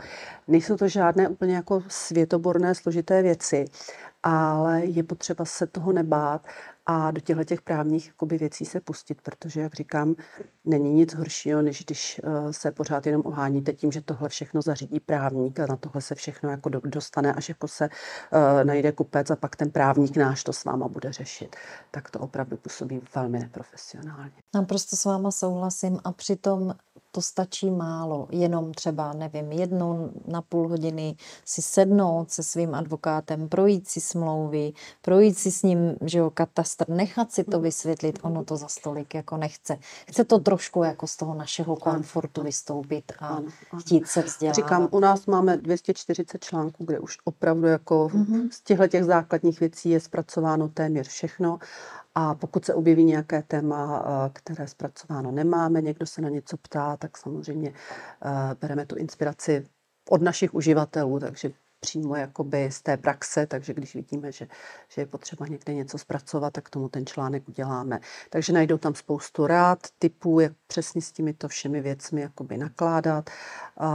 Nejsou 0.49 0.77
to 0.77 0.89
žádné 0.89 1.29
úplně 1.29 1.55
jako 1.55 1.83
světoborné 1.89 2.75
složité 2.75 3.23
věci, 3.23 3.65
ale 4.23 4.85
je 4.85 5.03
potřeba 5.03 5.45
se 5.45 5.67
toho 5.67 5.93
nebát 5.93 6.47
a 6.87 7.11
do 7.11 7.21
těchto 7.21 7.45
těch 7.45 7.63
právních 7.63 8.07
jakoby, 8.07 8.39
věcí 8.39 8.65
se 8.65 8.81
pustit, 8.81 9.23
protože, 9.23 9.61
jak 9.61 9.75
říkám, 9.75 10.15
není 10.65 10.95
nic 10.95 11.15
horšího, 11.15 11.63
než 11.63 11.85
když 11.85 12.21
uh, 12.25 12.51
se 12.51 12.73
pořád 12.73 13.07
jenom 13.07 13.23
oháníte 13.25 13.73
tím, 13.73 13.93
že 13.93 14.01
tohle 14.01 14.29
všechno 14.29 14.63
zařídí 14.63 15.01
právník 15.01 15.61
a 15.61 15.67
na 15.67 15.77
tohle 15.77 16.01
se 16.01 16.15
všechno 16.15 16.51
jako 16.51 16.69
dostane, 16.69 17.35
až 17.35 17.49
jako 17.49 17.69
se 17.69 17.89
uh, 17.89 18.65
najde 18.65 18.93
kupec 18.93 19.31
a 19.31 19.37
pak 19.37 19.57
ten 19.57 19.71
právník 19.71 20.17
náš 20.17 20.45
to 20.45 20.53
s 20.53 20.65
váma 20.65 20.89
bude 20.89 21.13
řešit. 21.13 21.57
Tak 21.91 22.11
to 22.11 22.19
opravdu 22.19 22.57
působí 22.57 23.01
velmi 23.15 23.39
neprofesionálně. 23.39 24.33
Naprosto 24.55 24.97
s 24.97 25.05
váma 25.05 25.31
souhlasím 25.31 26.01
a 26.05 26.13
přitom 26.13 26.75
to 27.15 27.23
stačí 27.23 27.71
málo. 27.71 28.29
Jenom 28.31 28.75
třeba, 28.75 29.13
nevím, 29.13 29.53
jednou 29.53 30.11
na 30.27 30.43
půl 30.43 30.69
hodiny 30.69 31.17
si 31.45 31.63
sednout 31.63 32.31
se 32.31 32.43
svým 32.43 32.75
advokátem, 32.75 33.49
projít 33.49 33.89
si 33.89 34.01
smlouvy, 34.01 34.73
projít 35.03 35.39
si 35.39 35.51
s 35.51 35.63
ním, 35.63 35.97
že 36.05 36.19
jo, 36.19 36.31
katastr, 36.31 36.89
nechat 36.89 37.33
si 37.33 37.45
to 37.45 37.61
vysvětlit, 37.61 38.19
ono 38.23 38.45
to 38.45 38.57
za 38.57 38.69
stolik 38.69 39.15
jako 39.15 39.37
nechce. 39.37 39.79
Chce 40.09 40.25
to 40.25 40.39
trošku 40.39 40.83
jako 40.83 41.07
z 41.07 41.17
toho 41.17 41.35
našeho 41.35 41.77
komfortu 41.77 42.43
vystoupit 42.43 43.13
a 43.21 43.39
chtít 43.81 44.07
se 44.07 44.23
vzdělávat. 44.23 44.55
Říkám, 44.55 44.89
u 44.91 45.01
nás 45.01 45.27
máme 45.27 45.57
240 45.57 46.45
článků, 46.45 46.85
kde 46.85 46.99
už 46.99 47.19
opravdu 47.25 47.67
jako 47.67 48.09
mm-hmm. 48.15 48.49
z 48.51 48.61
těchto 48.61 48.87
těch 48.87 49.05
základních 49.05 49.61
věcí 49.61 49.91
je 49.91 50.01
zpracováno 50.01 50.69
téměř 50.69 51.09
všechno 51.09 51.59
a 52.15 52.35
pokud 52.35 52.65
se 52.65 52.75
objeví 52.75 53.05
nějaké 53.05 53.43
téma, 53.43 54.05
eh, 54.07 54.31
které 54.33 54.69
zpracováno 54.69 55.31
nemáme, 55.31 55.83
někdo 55.83 56.07
se 56.07 56.23
na 56.23 56.29
něco 56.29 56.57
ptá, 56.57 56.97
tak 56.97 57.19
samozřejmě 57.19 57.73
eh, 57.73 58.55
bereme 58.61 58.87
tu 58.87 58.97
inspiraci 58.97 59.67
od 60.11 60.23
našich 60.23 60.55
uživatelů, 60.55 61.21
takže 61.21 61.51
přímo 61.85 62.17
jakoby 62.17 62.71
z 62.73 62.83
té 62.83 62.97
praxe, 62.97 63.47
takže 63.47 63.75
když 63.75 63.95
vidíme, 63.95 64.33
že, 64.33 64.49
že 64.89 65.03
je 65.03 65.07
potřeba 65.07 65.47
někde 65.47 65.75
něco 65.75 65.99
zpracovat, 65.99 66.53
tak 66.53 66.71
tomu 66.71 66.89
ten 66.89 67.07
článek 67.07 67.49
uděláme. 67.49 68.01
Takže 68.31 68.53
najdou 68.53 68.79
tam 68.79 68.95
spoustu 68.95 69.47
rád, 69.47 69.79
typů, 69.99 70.41
jak 70.41 70.53
přesně 70.67 71.03
s 71.03 71.13
těmito 71.13 71.49
všemi 71.49 71.81
věcmi 71.81 72.21
jakoby 72.21 72.59
nakládat 72.59 73.31
a, 73.77 73.89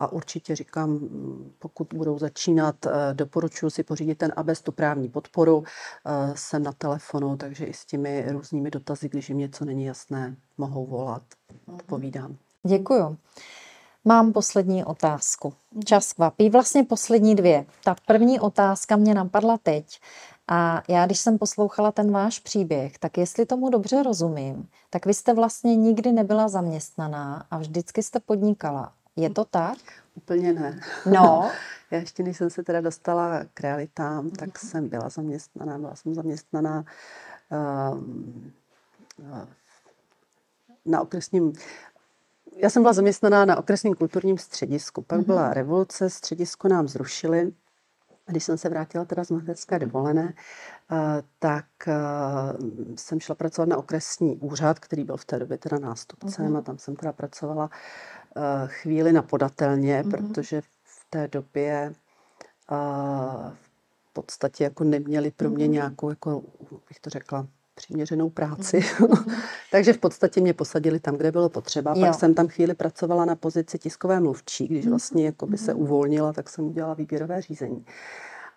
a 0.00 0.12
určitě 0.12 0.56
říkám, 0.56 1.00
pokud 1.58 1.88
budou 1.94 2.18
začínat, 2.18 2.86
eh, 2.86 2.90
doporučuji 3.14 3.70
si 3.70 3.82
pořídit 3.82 4.18
ten 4.18 4.32
ABES, 4.36 4.62
tu 4.62 4.72
právní 4.72 5.08
podporu, 5.08 5.64
eh, 5.64 6.32
jsem 6.36 6.62
na 6.62 6.72
telefonu, 6.72 7.36
takže 7.36 7.64
i 7.64 7.72
s 7.72 7.84
těmi 7.84 8.24
různými 8.28 8.70
dotazy, 8.70 9.08
když 9.08 9.28
jim 9.28 9.38
něco 9.38 9.64
není 9.64 9.84
jasné, 9.84 10.36
mohou 10.58 10.86
volat, 10.86 11.22
odpovídám. 11.66 12.36
Děkuju. 12.66 13.16
Mám 14.06 14.32
poslední 14.32 14.84
otázku. 14.84 15.54
Čas 15.84 16.12
kvapí, 16.12 16.50
vlastně 16.50 16.84
poslední 16.84 17.34
dvě. 17.34 17.66
Ta 17.84 17.96
první 18.06 18.40
otázka 18.40 18.96
mě 18.96 19.14
napadla 19.14 19.58
teď. 19.58 20.00
A 20.48 20.82
já, 20.88 21.06
když 21.06 21.20
jsem 21.20 21.38
poslouchala 21.38 21.92
ten 21.92 22.12
váš 22.12 22.38
příběh, 22.38 22.98
tak 22.98 23.18
jestli 23.18 23.46
tomu 23.46 23.70
dobře 23.70 24.02
rozumím, 24.02 24.68
tak 24.90 25.06
vy 25.06 25.14
jste 25.14 25.34
vlastně 25.34 25.76
nikdy 25.76 26.12
nebyla 26.12 26.48
zaměstnaná 26.48 27.46
a 27.50 27.58
vždycky 27.58 28.02
jste 28.02 28.20
podnikala. 28.20 28.92
Je 29.16 29.30
to 29.30 29.44
tak? 29.44 29.78
Úplně 30.14 30.52
ne. 30.52 30.80
No. 31.06 31.50
já 31.90 31.98
ještě 31.98 32.22
než 32.22 32.36
jsem 32.36 32.50
se 32.50 32.62
teda 32.62 32.80
dostala 32.80 33.40
k 33.54 33.60
realitám, 33.60 34.30
tak 34.30 34.48
uh-huh. 34.48 34.68
jsem 34.68 34.88
byla 34.88 35.08
zaměstnaná. 35.08 35.78
Byla 35.78 35.94
jsem 35.94 36.14
zaměstnaná 36.14 36.84
uh, 37.50 37.98
na 40.84 41.00
okresním 41.00 41.52
já 42.56 42.70
jsem 42.70 42.82
byla 42.82 42.92
zaměstnaná 42.92 43.44
na 43.44 43.56
okresním 43.56 43.94
kulturním 43.94 44.38
středisku. 44.38 45.02
Pak 45.02 45.20
mm-hmm. 45.20 45.26
byla 45.26 45.54
revoluce, 45.54 46.10
středisko 46.10 46.68
nám 46.68 46.88
zrušili. 46.88 47.52
A 48.26 48.30
když 48.30 48.44
jsem 48.44 48.58
se 48.58 48.68
vrátila 48.68 49.04
teda 49.04 49.24
z 49.24 49.30
mateřské 49.30 49.78
dovolené, 49.78 50.34
eh, 50.92 51.22
tak 51.38 51.66
eh, 51.88 51.92
jsem 52.96 53.20
šla 53.20 53.34
pracovat 53.34 53.68
na 53.68 53.76
okresní 53.76 54.36
úřad, 54.36 54.78
který 54.78 55.04
byl 55.04 55.16
v 55.16 55.24
té 55.24 55.38
době 55.38 55.58
teda 55.58 55.78
nástupcem 55.78 56.52
mm-hmm. 56.52 56.58
a 56.58 56.60
tam 56.60 56.78
jsem 56.78 56.96
teda 56.96 57.12
pracovala 57.12 57.70
eh, 58.36 58.40
chvíli 58.66 59.12
na 59.12 59.22
podatelně, 59.22 60.02
mm-hmm. 60.02 60.10
protože 60.10 60.60
v 60.84 61.06
té 61.10 61.28
době 61.28 61.92
v 64.04 64.12
podstatě 64.12 64.64
jako 64.64 64.84
neměli 64.84 65.30
pro 65.30 65.50
mě 65.50 65.66
mm-hmm. 65.66 65.70
nějakou, 65.70 66.10
jako 66.10 66.42
bych 66.88 67.00
to 67.00 67.10
řekla, 67.10 67.46
přiměřenou 67.74 68.30
práci. 68.30 68.78
Mm-hmm. 68.94 69.34
Takže 69.70 69.92
v 69.92 69.98
podstatě 69.98 70.40
mě 70.40 70.54
posadili 70.54 71.00
tam, 71.00 71.16
kde 71.16 71.32
bylo 71.32 71.48
potřeba. 71.48 71.94
Jo. 71.96 72.00
Pak 72.00 72.14
jsem 72.14 72.34
tam 72.34 72.48
chvíli 72.48 72.74
pracovala 72.74 73.24
na 73.24 73.36
pozici 73.36 73.78
tiskové 73.78 74.20
mluvčí, 74.20 74.68
když 74.68 74.86
mm-hmm. 74.86 74.90
vlastně 74.90 75.26
jako 75.26 75.46
by 75.46 75.58
se 75.58 75.74
mm-hmm. 75.74 75.80
uvolnila, 75.80 76.32
tak 76.32 76.48
jsem 76.48 76.64
udělala 76.64 76.94
výběrové 76.94 77.42
řízení. 77.42 77.84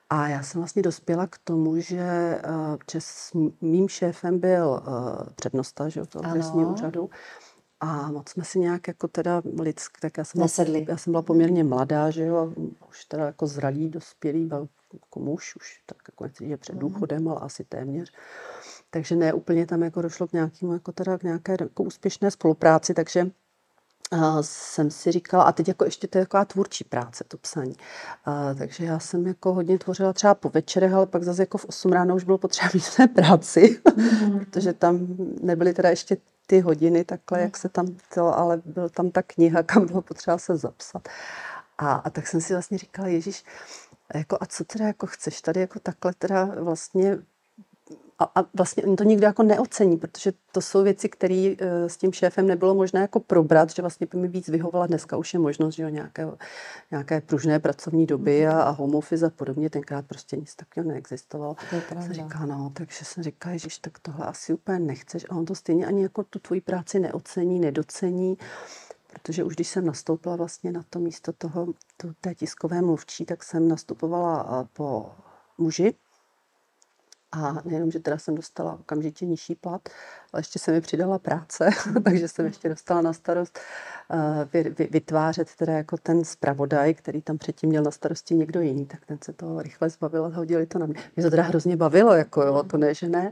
A 0.09 0.27
já 0.27 0.43
jsem 0.43 0.61
vlastně 0.61 0.81
dospěla 0.81 1.27
k 1.27 1.37
tomu, 1.37 1.79
že 1.79 2.41
uh, 2.49 2.99
s 2.99 3.33
mým 3.61 3.89
šéfem 3.89 4.39
byl 4.39 4.83
uh, 4.87 5.29
přednosta 5.35 5.89
že, 5.89 6.05
toho 6.05 6.29
okresního 6.29 6.73
úřadu. 6.73 7.09
A 7.79 8.11
moc 8.11 8.29
jsme 8.29 8.43
si 8.43 8.59
nějak 8.59 8.87
jako 8.87 9.07
teda 9.07 9.41
lidsky, 9.59 10.01
tak 10.01 10.17
já 10.17 10.23
jsem, 10.23 10.41
Nesedli. 10.41 10.85
já 10.89 10.97
jsem 10.97 11.13
byla 11.13 11.21
poměrně 11.21 11.63
mladá, 11.63 12.09
že 12.09 12.25
jo, 12.25 12.53
už 12.89 13.05
teda 13.05 13.25
jako 13.25 13.47
zralý, 13.47 13.89
dospělý, 13.89 14.49
jako 14.93 15.19
muž, 15.19 15.55
už 15.55 15.81
tak 15.85 15.97
jako 16.07 16.23
nechci, 16.23 16.47
že 16.47 16.57
před 16.57 16.75
důchodem, 16.75 17.27
ale 17.27 17.39
asi 17.41 17.63
téměř. 17.63 18.11
Takže 18.89 19.15
ne 19.15 19.33
úplně 19.33 19.65
tam 19.65 19.83
jako 19.83 20.01
došlo 20.01 20.27
k 20.27 20.33
nějakému, 20.33 20.73
jako 20.73 20.91
teda 20.91 21.17
k 21.17 21.23
nějaké 21.23 21.57
jako 21.59 21.83
úspěšné 21.83 22.31
spolupráci, 22.31 22.93
takže 22.93 23.31
a 24.11 24.43
jsem 24.43 24.91
si 24.91 25.11
říkala, 25.11 25.43
a 25.43 25.51
teď 25.51 25.67
jako 25.67 25.85
ještě 25.85 26.07
to 26.07 26.17
je 26.17 26.25
taková 26.25 26.45
tvůrčí 26.45 26.83
práce, 26.83 27.23
to 27.27 27.37
psaní. 27.37 27.75
A, 28.25 28.53
takže 28.53 28.85
já 28.85 28.99
jsem 28.99 29.27
jako 29.27 29.53
hodně 29.53 29.79
tvořila 29.79 30.13
třeba 30.13 30.35
po 30.35 30.49
večerech, 30.49 30.93
ale 30.93 31.05
pak 31.05 31.23
zase 31.23 31.41
jako 31.41 31.57
v 31.57 31.65
8 31.65 31.91
ráno 31.91 32.15
už 32.15 32.23
bylo 32.23 32.37
potřeba 32.37 32.69
být 32.73 32.83
své 32.83 33.07
práci, 33.07 33.81
mm-hmm. 33.85 34.39
protože 34.45 34.73
tam 34.73 35.07
nebyly 35.41 35.73
teda 35.73 35.89
ještě 35.89 36.17
ty 36.47 36.59
hodiny 36.59 37.03
takhle, 37.03 37.41
jak 37.41 37.57
se 37.57 37.69
tam 37.69 37.87
chtělo, 37.97 38.37
ale 38.37 38.61
byl 38.65 38.89
tam 38.89 39.11
ta 39.11 39.21
kniha, 39.21 39.63
kam 39.63 39.85
bylo 39.85 40.01
potřeba 40.01 40.37
se 40.37 40.57
zapsat. 40.57 41.09
A, 41.77 41.93
a 41.93 42.09
tak 42.09 42.27
jsem 42.27 42.41
si 42.41 42.53
vlastně 42.53 42.77
říkala, 42.77 43.07
Ježíš, 43.07 43.43
jako 44.13 44.37
a 44.41 44.45
co 44.45 44.63
teda 44.63 44.87
jako 44.87 45.07
chceš 45.07 45.41
tady 45.41 45.59
jako 45.59 45.79
takhle 45.79 46.13
teda 46.13 46.45
vlastně 46.45 47.17
a, 48.19 48.31
a 48.35 48.45
vlastně 48.53 48.83
oni 48.83 48.95
to 48.95 49.03
nikdo 49.03 49.25
jako 49.25 49.43
neocení, 49.43 49.97
protože 49.97 50.33
to 50.51 50.61
jsou 50.61 50.83
věci, 50.83 51.09
které 51.09 51.55
uh, 51.61 51.87
s 51.87 51.97
tím 51.97 52.13
šéfem 52.13 52.47
nebylo 52.47 52.75
možné 52.75 53.01
jako 53.01 53.19
probrat, 53.19 53.69
že 53.69 53.81
vlastně 53.81 54.07
by 54.11 54.17
mi 54.17 54.27
víc 54.27 54.47
vyhovala. 54.47 54.87
Dneska 54.87 55.17
už 55.17 55.33
je 55.33 55.39
možnost, 55.39 55.75
že 55.75 55.83
jo, 55.83 55.89
nějaké, 55.89 56.27
nějaké 56.91 57.21
pružné 57.21 57.59
pracovní 57.59 58.05
doby 58.05 58.47
a, 58.47 58.61
a 58.61 58.69
home 58.69 58.95
office 58.95 59.25
a 59.25 59.29
podobně. 59.29 59.69
Tenkrát 59.69 60.05
prostě 60.05 60.37
nic 60.37 60.55
takového 60.55 60.91
neexistovalo. 60.91 61.55
Jsem 62.01 62.13
říkala, 62.13 62.45
no, 62.45 62.71
takže 62.73 63.05
jsem 63.05 63.23
říkala, 63.23 63.57
že 63.57 63.67
tak 63.81 63.99
tohle 63.99 64.25
asi 64.25 64.53
úplně 64.53 64.79
nechceš. 64.79 65.25
A 65.29 65.35
on 65.35 65.45
to 65.45 65.55
stejně 65.55 65.85
ani 65.85 66.03
jako 66.03 66.23
tu 66.23 66.39
tvoji 66.39 66.61
práci 66.61 66.99
neocení, 66.99 67.59
nedocení 67.59 68.37
protože 69.13 69.43
už 69.43 69.55
když 69.55 69.67
jsem 69.67 69.85
nastoupila 69.85 70.35
vlastně 70.35 70.71
na 70.71 70.83
to 70.89 70.99
místo 70.99 71.33
toho, 71.33 71.67
tu, 71.97 72.13
té 72.21 72.35
tiskové 72.35 72.81
mluvčí, 72.81 73.25
tak 73.25 73.43
jsem 73.43 73.67
nastupovala 73.67 74.67
po 74.73 75.11
muži, 75.57 75.93
a 77.31 77.61
nejenom, 77.65 77.91
že 77.91 77.99
teda 77.99 78.17
jsem 78.17 78.35
dostala 78.35 78.73
okamžitě 78.73 79.25
nižší 79.25 79.55
plat, 79.55 79.89
ale 80.33 80.39
ještě 80.39 80.59
se 80.59 80.71
mi 80.71 80.81
přidala 80.81 81.19
práce, 81.19 81.69
takže 82.03 82.27
jsem 82.27 82.45
ještě 82.45 82.69
dostala 82.69 83.01
na 83.01 83.13
starost 83.13 83.59
uh, 84.09 84.65
vytvářet 84.91 85.55
teda 85.55 85.73
jako 85.73 85.97
ten 85.97 86.25
zpravodaj, 86.25 86.93
který 86.93 87.21
tam 87.21 87.37
předtím 87.37 87.69
měl 87.69 87.83
na 87.83 87.91
starosti 87.91 88.35
někdo 88.35 88.61
jiný, 88.61 88.85
tak 88.85 89.05
ten 89.05 89.17
se 89.23 89.33
toho 89.33 89.61
rychle 89.61 89.89
zbavil 89.89 90.25
a 90.25 90.27
hodili 90.27 90.65
to 90.65 90.79
na 90.79 90.85
mě. 90.85 91.03
Mě 91.15 91.23
to 91.23 91.29
teda 91.29 91.43
hrozně 91.43 91.77
bavilo, 91.77 92.13
jako 92.13 92.41
jo, 92.41 92.63
to 92.63 92.77
ne, 92.77 92.93
že 92.93 93.09
ne, 93.09 93.31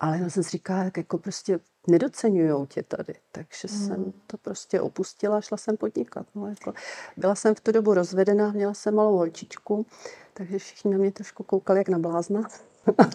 ale 0.00 0.18
já 0.18 0.30
jsem 0.30 0.42
si 0.42 0.50
říkala, 0.50 0.82
jak 0.82 0.96
jako 0.96 1.18
prostě 1.18 1.60
nedocenujou 1.88 2.66
tě 2.66 2.82
tady. 2.82 3.14
Takže 3.32 3.68
hmm. 3.70 3.86
jsem 3.86 4.12
to 4.26 4.36
prostě 4.36 4.80
opustila, 4.80 5.40
šla 5.40 5.56
jsem 5.56 5.76
podnikat. 5.76 6.26
No, 6.34 6.46
jako, 6.46 6.72
byla 7.16 7.34
jsem 7.34 7.54
v 7.54 7.60
tu 7.60 7.72
dobu 7.72 7.94
rozvedená, 7.94 8.50
měla 8.50 8.74
jsem 8.74 8.94
malou 8.94 9.16
holčičku, 9.16 9.86
takže 10.34 10.58
všichni 10.58 10.90
na 10.90 10.98
mě 10.98 11.12
trošku 11.12 11.42
koukali 11.42 11.78
jak 11.78 11.88
na 11.88 11.98
blázna. 11.98 12.40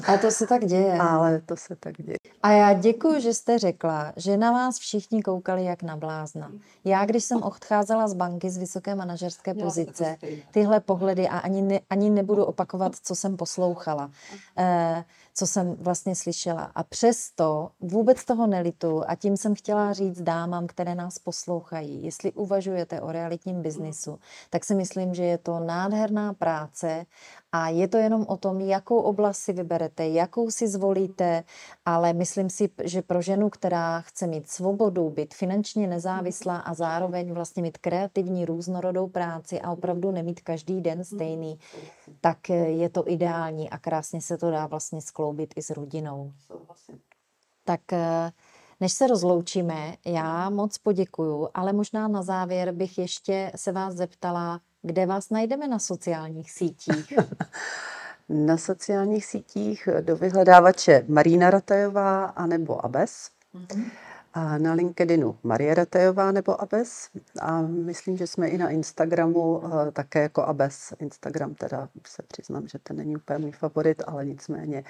A 0.08 0.18
to 0.18 0.32
se 0.32 0.48
tak 0.48 0.66
děje. 0.66 0.98
Ale 0.98 1.42
to 1.42 1.58
se 1.58 1.76
tak 1.76 1.98
děje. 1.98 2.18
A 2.44 2.52
já 2.52 2.74
děkuji, 2.74 3.22
že 3.22 3.34
jste 3.34 3.60
řekla, 3.60 4.14
že 4.16 4.38
na 4.38 4.52
vás 4.52 4.78
všichni 4.80 5.22
koukali 5.24 5.66
jak 5.66 5.84
na 5.84 5.98
blázna. 5.98 6.52
Já, 6.86 7.06
když 7.06 7.24
jsem 7.24 7.44
odcházela 7.44 8.08
z 8.08 8.14
banky 8.14 8.50
z 8.50 8.58
vysoké 8.58 8.96
manažerské 8.96 9.54
pozice, 9.54 10.18
tyhle 10.52 10.80
pohledy 10.80 11.28
a 11.28 11.38
ani, 11.38 11.62
ne, 11.62 11.80
ani 11.90 12.10
nebudu 12.10 12.46
opakovat, 12.46 12.96
co 13.04 13.16
jsem 13.16 13.38
poslouchala. 13.38 14.12
Eh, 14.58 15.04
co 15.34 15.48
jsem 15.48 15.76
vlastně 15.80 16.16
slyšela. 16.16 16.72
A 16.76 16.84
přesto 16.84 17.70
vůbec 17.80 18.26
toho 18.26 18.48
nelitu 18.48 19.04
a 19.08 19.16
tím 19.16 19.38
jsem 19.38 19.56
chtěla 19.56 19.94
říct 19.94 20.22
dámám, 20.22 20.68
které 20.68 20.96
nás 20.96 21.20
poslouchají, 21.20 22.04
jestli 22.04 22.32
uvažujete 22.32 23.02
o 23.02 23.12
realitním 23.12 23.62
biznisu, 23.62 24.20
tak 24.50 24.66
si 24.66 24.76
myslím, 24.76 25.14
že 25.14 25.24
je 25.24 25.38
to 25.38 25.60
nádherná 25.60 26.34
práce 26.34 27.06
a 27.52 27.70
je 27.70 27.88
to 27.88 27.98
jenom 27.98 28.26
o 28.28 28.38
tom, 28.38 28.62
jakou 28.62 28.98
oblast 28.98 29.40
si 29.40 29.54
vyberete, 29.54 30.08
jakou 30.08 30.52
si 30.52 30.68
zvolíte, 30.68 31.44
ale 31.86 32.14
myslím 32.14 32.50
si, 32.50 32.70
že 32.84 33.02
pro 33.02 33.22
ženu, 33.22 33.50
která 33.50 34.02
chce 34.02 34.28
mít 34.28 34.50
svobodu, 34.50 35.10
být 35.10 35.34
finančně 35.34 35.88
nezávislá 35.88 36.58
a 36.58 36.74
zároveň 36.74 37.34
vlastně 37.34 37.64
mít 37.64 37.78
kreativní, 37.78 38.46
různorodou 38.46 39.08
práci 39.08 39.62
a 39.62 39.72
opravdu 39.72 40.12
nemít 40.12 40.42
každý 40.42 40.82
den 40.82 41.04
stejný, 41.04 41.60
tak 42.22 42.50
je 42.50 42.90
to 42.90 43.12
ideální 43.12 43.70
a 43.70 43.78
krásně 43.78 44.22
se 44.22 44.38
to 44.38 44.52
dá 44.52 44.68
vlastně 44.68 45.02
skloubit 45.02 45.54
i 45.56 45.62
s 45.62 45.70
rodinou. 45.70 46.32
Tak 47.64 47.94
eh, 47.94 48.32
než 48.82 48.94
se 48.94 49.08
rozloučíme, 49.08 49.96
já 50.06 50.50
moc 50.50 50.78
poděkuju, 50.78 51.50
ale 51.54 51.74
možná 51.74 52.08
na 52.08 52.24
závěr 52.24 52.72
bych 52.72 52.98
ještě 52.98 53.52
se 53.56 53.72
vás 53.72 53.94
zeptala, 53.94 54.62
kde 54.82 55.06
vás 55.06 55.30
najdeme 55.30 55.68
na 55.68 55.80
sociálních 55.80 56.52
sítích? 56.52 57.14
na 58.30 58.58
sociálních 58.58 59.26
sítích 59.26 59.90
do 60.02 60.16
vyhledávače 60.16 61.06
Marína 61.08 61.50
Ratajová 61.50 62.26
anebo 62.26 62.86
Abes. 62.86 63.30
Mm-hmm. 63.56 63.92
A 64.34 64.58
na 64.58 64.74
LinkedInu 64.74 65.38
Marie 65.44 65.74
Ratejová 65.74 66.32
nebo 66.32 66.62
Abes. 66.62 67.10
A 67.42 67.62
myslím, 67.62 68.18
že 68.18 68.28
jsme 68.28 68.48
i 68.48 68.58
na 68.58 68.70
Instagramu 68.70 69.62
eh, 69.66 69.92
také 69.92 70.22
jako 70.22 70.44
Abes. 70.44 70.94
Instagram 71.00 71.56
teda 71.56 71.90
se 72.08 72.24
přiznám, 72.24 72.68
že 72.68 72.80
to 72.80 72.94
není 72.94 73.16
úplně 73.16 73.40
můj 73.40 73.52
favorit, 73.52 74.04
ale 74.08 74.26
nicméně 74.26 74.84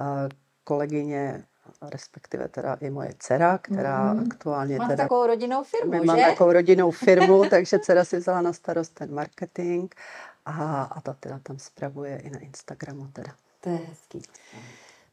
eh, 0.00 0.28
kolegyně 0.64 1.44
respektive 1.82 2.48
teda 2.48 2.74
i 2.74 2.90
moje 2.90 3.14
dcera, 3.18 3.58
která 3.58 4.12
mm. 4.12 4.26
aktuálně 4.30 4.78
Máte 4.78 4.92
teda... 4.92 5.04
takovou 5.04 5.26
rodinnou 5.26 5.64
firmu, 5.64 5.90
my 5.90 5.98
že? 5.98 6.04
máme 6.04 6.22
takovou 6.22 6.52
rodinnou 6.52 6.90
firmu, 6.90 7.44
takže 7.50 7.78
dcera 7.78 8.04
si 8.04 8.16
vzala 8.16 8.42
na 8.42 8.52
starost 8.52 8.94
ten 8.94 9.14
marketing 9.14 9.94
a, 10.46 10.82
a 10.82 11.00
ta 11.00 11.12
teda 11.20 11.40
tam 11.42 11.58
spravuje 11.58 12.16
i 12.16 12.30
na 12.30 12.38
Instagramu 12.38 13.08
teda. 13.12 13.32
To 13.60 13.70
je 13.70 13.76
hezký. 13.76 14.22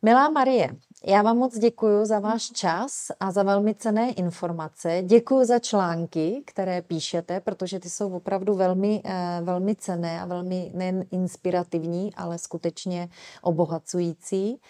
Milá 0.03 0.29
Marie, 0.29 0.69
já 1.05 1.21
vám 1.21 1.37
moc 1.37 1.57
děkuji 1.57 2.05
za 2.05 2.19
váš 2.19 2.51
čas 2.51 3.11
a 3.19 3.31
za 3.31 3.43
velmi 3.43 3.75
cené 3.75 4.11
informace. 4.11 5.03
Děkuji 5.05 5.45
za 5.45 5.59
články, 5.59 6.43
které 6.45 6.81
píšete, 6.81 7.39
protože 7.39 7.79
ty 7.79 7.89
jsou 7.89 8.13
opravdu 8.13 8.55
velmi, 8.55 9.01
eh, 9.05 9.39
velmi 9.43 9.75
cené 9.75 10.21
a 10.21 10.25
velmi 10.25 10.71
nejen 10.73 11.05
inspirativní, 11.11 12.15
ale 12.15 12.37
skutečně 12.37 13.09
obohacující. 13.41 14.61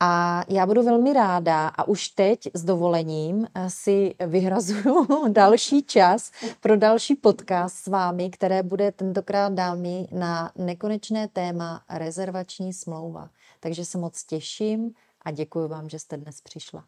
A 0.00 0.44
já 0.48 0.66
budu 0.66 0.82
velmi 0.82 1.12
ráda 1.12 1.68
a 1.68 1.88
už 1.88 2.08
teď 2.08 2.48
s 2.54 2.64
dovolením 2.64 3.46
eh, 3.54 3.70
si 3.70 4.14
vyhrazuju 4.26 5.28
další 5.32 5.82
čas 5.82 6.32
pro 6.60 6.76
další 6.76 7.14
podcast 7.14 7.76
s 7.76 7.86
vámi, 7.86 8.30
které 8.30 8.62
bude 8.62 8.92
tentokrát 8.92 9.52
dámy 9.52 10.08
na 10.12 10.52
nekonečné 10.56 11.28
téma 11.28 11.82
rezervační 11.90 12.72
smlouva. 12.72 13.28
Takže 13.60 13.84
se 13.84 13.98
moc 13.98 14.24
těším 14.24 14.90
a 15.22 15.30
děkuji 15.30 15.68
vám, 15.68 15.88
že 15.88 15.98
jste 15.98 16.16
dnes 16.16 16.40
přišla. 16.40 16.84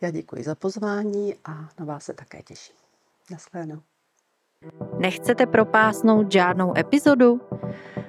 Já 0.00 0.10
děkuji 0.10 0.44
za 0.44 0.54
pozvání 0.54 1.34
a 1.44 1.68
na 1.78 1.84
vás 1.84 2.04
se 2.04 2.14
také 2.14 2.42
těším. 2.42 2.74
Naschledanou. 3.30 3.80
Nechcete 4.98 5.46
propásnout 5.46 6.32
žádnou 6.32 6.78
epizodu? 6.78 7.40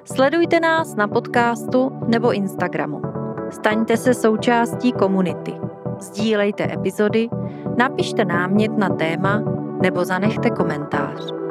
Sledujte 0.06 0.60
nás 0.60 0.96
na 0.96 1.08
podcastu 1.08 1.90
nebo 2.08 2.34
Instagramu. 2.34 3.23
Staňte 3.54 3.98
se 3.98 4.14
součástí 4.14 4.92
komunity. 4.92 5.54
Sdílejte 6.00 6.74
epizody, 6.74 7.30
napište 7.78 8.26
námět 8.26 8.78
na 8.78 8.90
téma 8.90 9.44
nebo 9.82 10.06
zanechte 10.06 10.50
komentář. 10.50 11.43